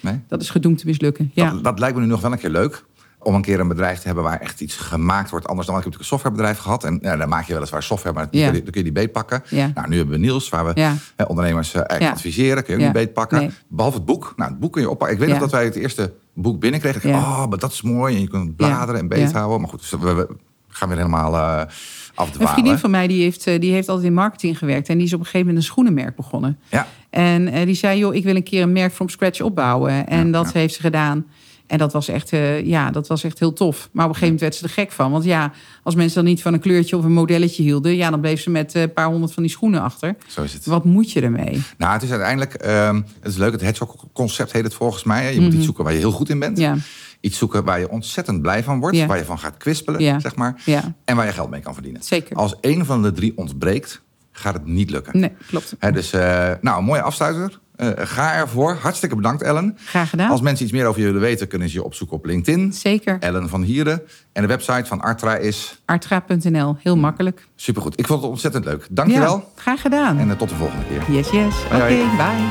Nee? 0.00 0.20
dat 0.28 0.42
is 0.42 0.50
gedoemd 0.50 0.78
te 0.78 0.86
mislukken. 0.86 1.30
Ja. 1.34 1.50
Dat, 1.50 1.64
dat 1.64 1.78
lijkt 1.78 1.96
me 1.96 2.02
nu 2.02 2.08
nog 2.08 2.20
wel 2.20 2.32
een 2.32 2.38
keer 2.38 2.50
leuk. 2.50 2.84
Om 3.24 3.34
een 3.34 3.42
keer 3.42 3.60
een 3.60 3.68
bedrijf 3.68 3.98
te 3.98 4.06
hebben 4.06 4.24
waar 4.24 4.40
echt 4.40 4.60
iets 4.60 4.76
gemaakt 4.76 5.30
wordt. 5.30 5.46
Anders 5.46 5.66
dan, 5.66 5.76
ik 5.78 5.82
heb 5.84 5.92
natuurlijk 5.92 6.12
een 6.12 6.18
softwarebedrijf 6.18 6.58
gehad. 6.58 6.84
En 6.84 6.98
ja, 7.02 7.16
dan 7.16 7.28
maak 7.28 7.46
je 7.46 7.54
weliswaar 7.54 7.82
software, 7.82 8.14
maar 8.14 8.22
dan, 8.30 8.30
kun, 8.30 8.40
je, 8.40 8.62
dan 8.62 8.70
kun 8.72 8.72
je 8.74 8.82
die 8.82 8.92
beetpakken. 8.92 9.42
Ja. 9.48 9.70
Nou, 9.74 9.88
nu 9.88 9.96
hebben 9.96 10.14
we 10.14 10.20
Niels, 10.20 10.48
waar 10.48 10.64
we 10.64 10.70
Ja. 10.74 10.94
hè, 11.16 11.24
ondernemers 11.24 11.74
eh, 11.74 12.10
adviseren. 12.10 12.64
Kun 12.64 12.78
je 12.78 12.86
ook 12.86 12.92
beetpakken. 12.92 13.38
Nee. 13.38 13.50
Behalve 13.68 13.96
het 13.96 14.06
boek. 14.06 14.32
Nou, 14.36 14.50
het 14.50 14.60
boek 14.60 14.72
kun 14.72 14.82
je 14.82 14.90
oppakken. 14.90 15.16
Ik 15.16 15.22
weet 15.22 15.30
nog 15.32 15.40
dat 15.40 15.50
wij 15.52 15.64
het 15.64 15.74
eerste 15.74 16.12
boek 16.34 16.60
binnenkregen. 16.60 17.02
Ik 17.02 17.12
dacht, 17.12 17.26
oh, 17.26 17.46
maar 17.46 17.58
dat 17.58 17.72
is 17.72 17.82
mooi. 17.82 18.14
En 18.14 18.20
je 18.20 18.28
kunt 18.28 18.56
bladeren 18.56 19.00
en 19.00 19.08
beet 19.08 19.32
houden. 19.32 19.60
Maar 19.60 19.68
goed, 19.68 19.80
dus 19.80 19.90
we, 19.90 20.14
we 20.14 20.28
gaan 20.68 20.88
weer 20.88 20.96
helemaal 20.96 21.34
eh 21.36 21.58
Een 21.60 21.66
afdwalen. 22.14 22.52
vriendin 22.52 22.78
van 22.78 22.90
mij 22.90 23.06
die 23.06 23.22
heeft, 23.22 23.46
eh, 23.46 23.60
die 23.60 23.72
heeft 23.72 23.88
altijd 23.88 24.06
in 24.06 24.14
marketing 24.14 24.58
gewerkt. 24.58 24.88
En 24.88 24.96
die 24.96 25.06
is 25.06 25.12
op 25.12 25.18
een 25.18 25.24
gegeven 25.24 25.46
moment 25.46 25.64
een 25.64 25.70
schoenenmerk 25.70 26.16
begonnen. 26.16 26.58
Ja, 26.68 26.86
En 27.10 27.48
eh, 27.48 27.66
die 27.66 27.74
zei, 27.74 27.98
joh, 27.98 28.14
ik 28.14 28.24
wil 28.24 28.36
een 28.36 28.42
keer 28.42 28.62
een 28.62 28.72
merk 28.72 28.92
from 28.92 29.08
scratch 29.08 29.40
opbouwen. 29.40 30.06
En 30.06 30.26
Ja, 30.26 30.32
dat 30.32 30.44
ja. 30.52 30.58
heeft 30.58 30.74
ze 30.74 30.80
gedaan. 30.80 31.26
En 31.66 31.78
dat 31.78 31.92
was, 31.92 32.08
echt, 32.08 32.32
eh, 32.32 32.66
ja, 32.66 32.90
dat 32.90 33.06
was 33.06 33.24
echt 33.24 33.38
heel 33.38 33.52
tof. 33.52 33.88
Maar 33.92 34.04
op 34.04 34.10
een 34.10 34.16
gegeven 34.16 34.34
moment 34.34 34.40
werd 34.40 34.54
ze 34.54 34.64
er 34.64 34.70
gek 34.84 34.92
van. 34.92 35.10
Want 35.10 35.24
ja, 35.24 35.52
als 35.82 35.94
mensen 35.94 36.14
dan 36.22 36.24
niet 36.32 36.42
van 36.42 36.52
een 36.52 36.60
kleurtje 36.60 36.96
of 36.96 37.04
een 37.04 37.12
modelletje 37.12 37.62
hielden... 37.62 37.96
ja, 37.96 38.10
dan 38.10 38.20
bleef 38.20 38.40
ze 38.40 38.50
met 38.50 38.74
eh, 38.74 38.82
een 38.82 38.92
paar 38.92 39.06
honderd 39.06 39.32
van 39.32 39.42
die 39.42 39.52
schoenen 39.52 39.80
achter. 39.80 40.16
zo 40.26 40.42
is 40.42 40.52
het. 40.52 40.66
Wat 40.66 40.84
moet 40.84 41.10
je 41.12 41.20
ermee? 41.20 41.62
Nou, 41.78 41.92
het 41.92 42.02
is 42.02 42.10
uiteindelijk, 42.10 42.54
ehm, 42.54 42.96
het 43.20 43.32
is 43.32 43.36
leuk, 43.36 43.52
het 43.52 43.60
hedgehog-concept 43.60 44.52
heet 44.52 44.64
het 44.64 44.74
volgens 44.74 45.04
mij. 45.04 45.34
Je 45.34 45.40
moet 45.40 45.52
iets 45.54 45.64
zoeken 45.64 45.84
waar 45.84 45.92
je 45.92 45.98
heel 45.98 46.10
goed 46.12 46.28
in 46.28 46.38
bent. 46.38 46.52
Mhm. 46.58 46.66
Ja, 46.66 46.76
Iets 47.20 47.38
zoeken 47.38 47.64
waar 47.64 47.78
je 47.78 47.90
ontzettend 47.90 48.42
blij 48.42 48.62
van 48.64 48.80
wordt. 48.80 48.96
Ja. 48.96 49.06
Waar 49.06 49.18
je 49.18 49.24
van 49.24 49.38
gaat 49.38 49.56
kwispelen, 49.56 50.00
Ja. 50.00 50.20
zeg 50.20 50.34
maar. 50.36 50.62
En 51.04 51.16
waar 51.16 51.26
je 51.26 51.32
geld 51.32 51.50
mee 51.50 51.60
kan 51.60 51.74
verdienen. 51.74 52.02
zeker. 52.02 52.36
Als 52.36 52.54
één 52.60 52.86
van 52.86 53.02
de 53.02 53.12
drie 53.12 53.32
ontbreekt, 53.36 54.02
gaat 54.32 54.54
het 54.54 54.66
niet 54.66 54.90
lukken. 54.90 55.20
Nee, 55.20 55.32
klopt. 55.46 55.76
Dus, 55.92 56.12
eh, 56.12 56.50
nou, 56.60 56.78
een 56.78 56.84
mooie 56.84 57.02
afsluiter. 57.02 57.60
Eh, 57.76 57.88
ga 57.96 58.34
ervoor. 58.34 58.78
Hartstikke 58.80 59.16
bedankt, 59.16 59.42
Ellen. 59.42 59.78
Graag 59.84 60.10
gedaan. 60.10 60.30
Als 60.30 60.40
mensen 60.40 60.64
iets 60.64 60.74
meer 60.74 60.86
over 60.86 61.00
je 61.00 61.06
willen 61.06 61.20
weten, 61.20 61.48
kunnen 61.48 61.68
ze 61.68 61.74
je 61.74 61.82
opzoeken 61.84 62.16
op 62.16 62.24
LinkedIn. 62.24 62.72
Zeker. 62.72 63.16
Ellen 63.20 63.48
van 63.48 63.62
Hieren. 63.62 64.02
En 64.32 64.42
de 64.42 64.48
website 64.48 64.84
van 64.86 65.00
Artra 65.00 65.36
is 65.36 65.80
Artra.nl, 65.84 66.76
heel 66.82 66.96
makkelijk. 66.96 67.46
supergoed. 67.56 67.98
Ik 67.98 68.06
vond 68.06 68.20
het 68.22 68.30
ontzettend 68.30 68.64
leuk. 68.64 68.86
Dankjewel. 68.90 69.36
Ja, 69.36 69.62
graag 69.62 69.80
gedaan. 69.80 70.18
En 70.18 70.30
eh, 70.30 70.36
tot 70.36 70.48
de 70.48 70.54
volgende 70.54 70.84
keer. 70.86 71.14
Yes, 71.16 71.30
yes. 71.30 71.54
Oké, 71.64 71.86
bye. 72.16 72.48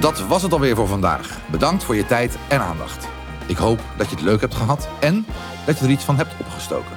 Dat 0.00 0.26
was 0.26 0.42
het 0.42 0.52
alweer 0.52 0.76
voor 0.76 0.88
vandaag. 0.88 1.38
Bedankt 1.50 1.84
voor 1.84 1.96
je 1.96 2.06
tijd 2.06 2.36
en 2.48 2.60
aandacht. 2.60 3.06
Ik 3.46 3.56
hoop 3.56 3.80
dat 3.96 4.08
je 4.08 4.14
het 4.14 4.24
leuk 4.24 4.40
hebt 4.40 4.54
gehad 4.54 4.88
en 5.00 5.24
dat 5.66 5.78
je 5.78 5.84
er 5.84 5.90
iets 5.90 6.04
van 6.04 6.16
hebt 6.16 6.32
opgestoken. 6.40 6.96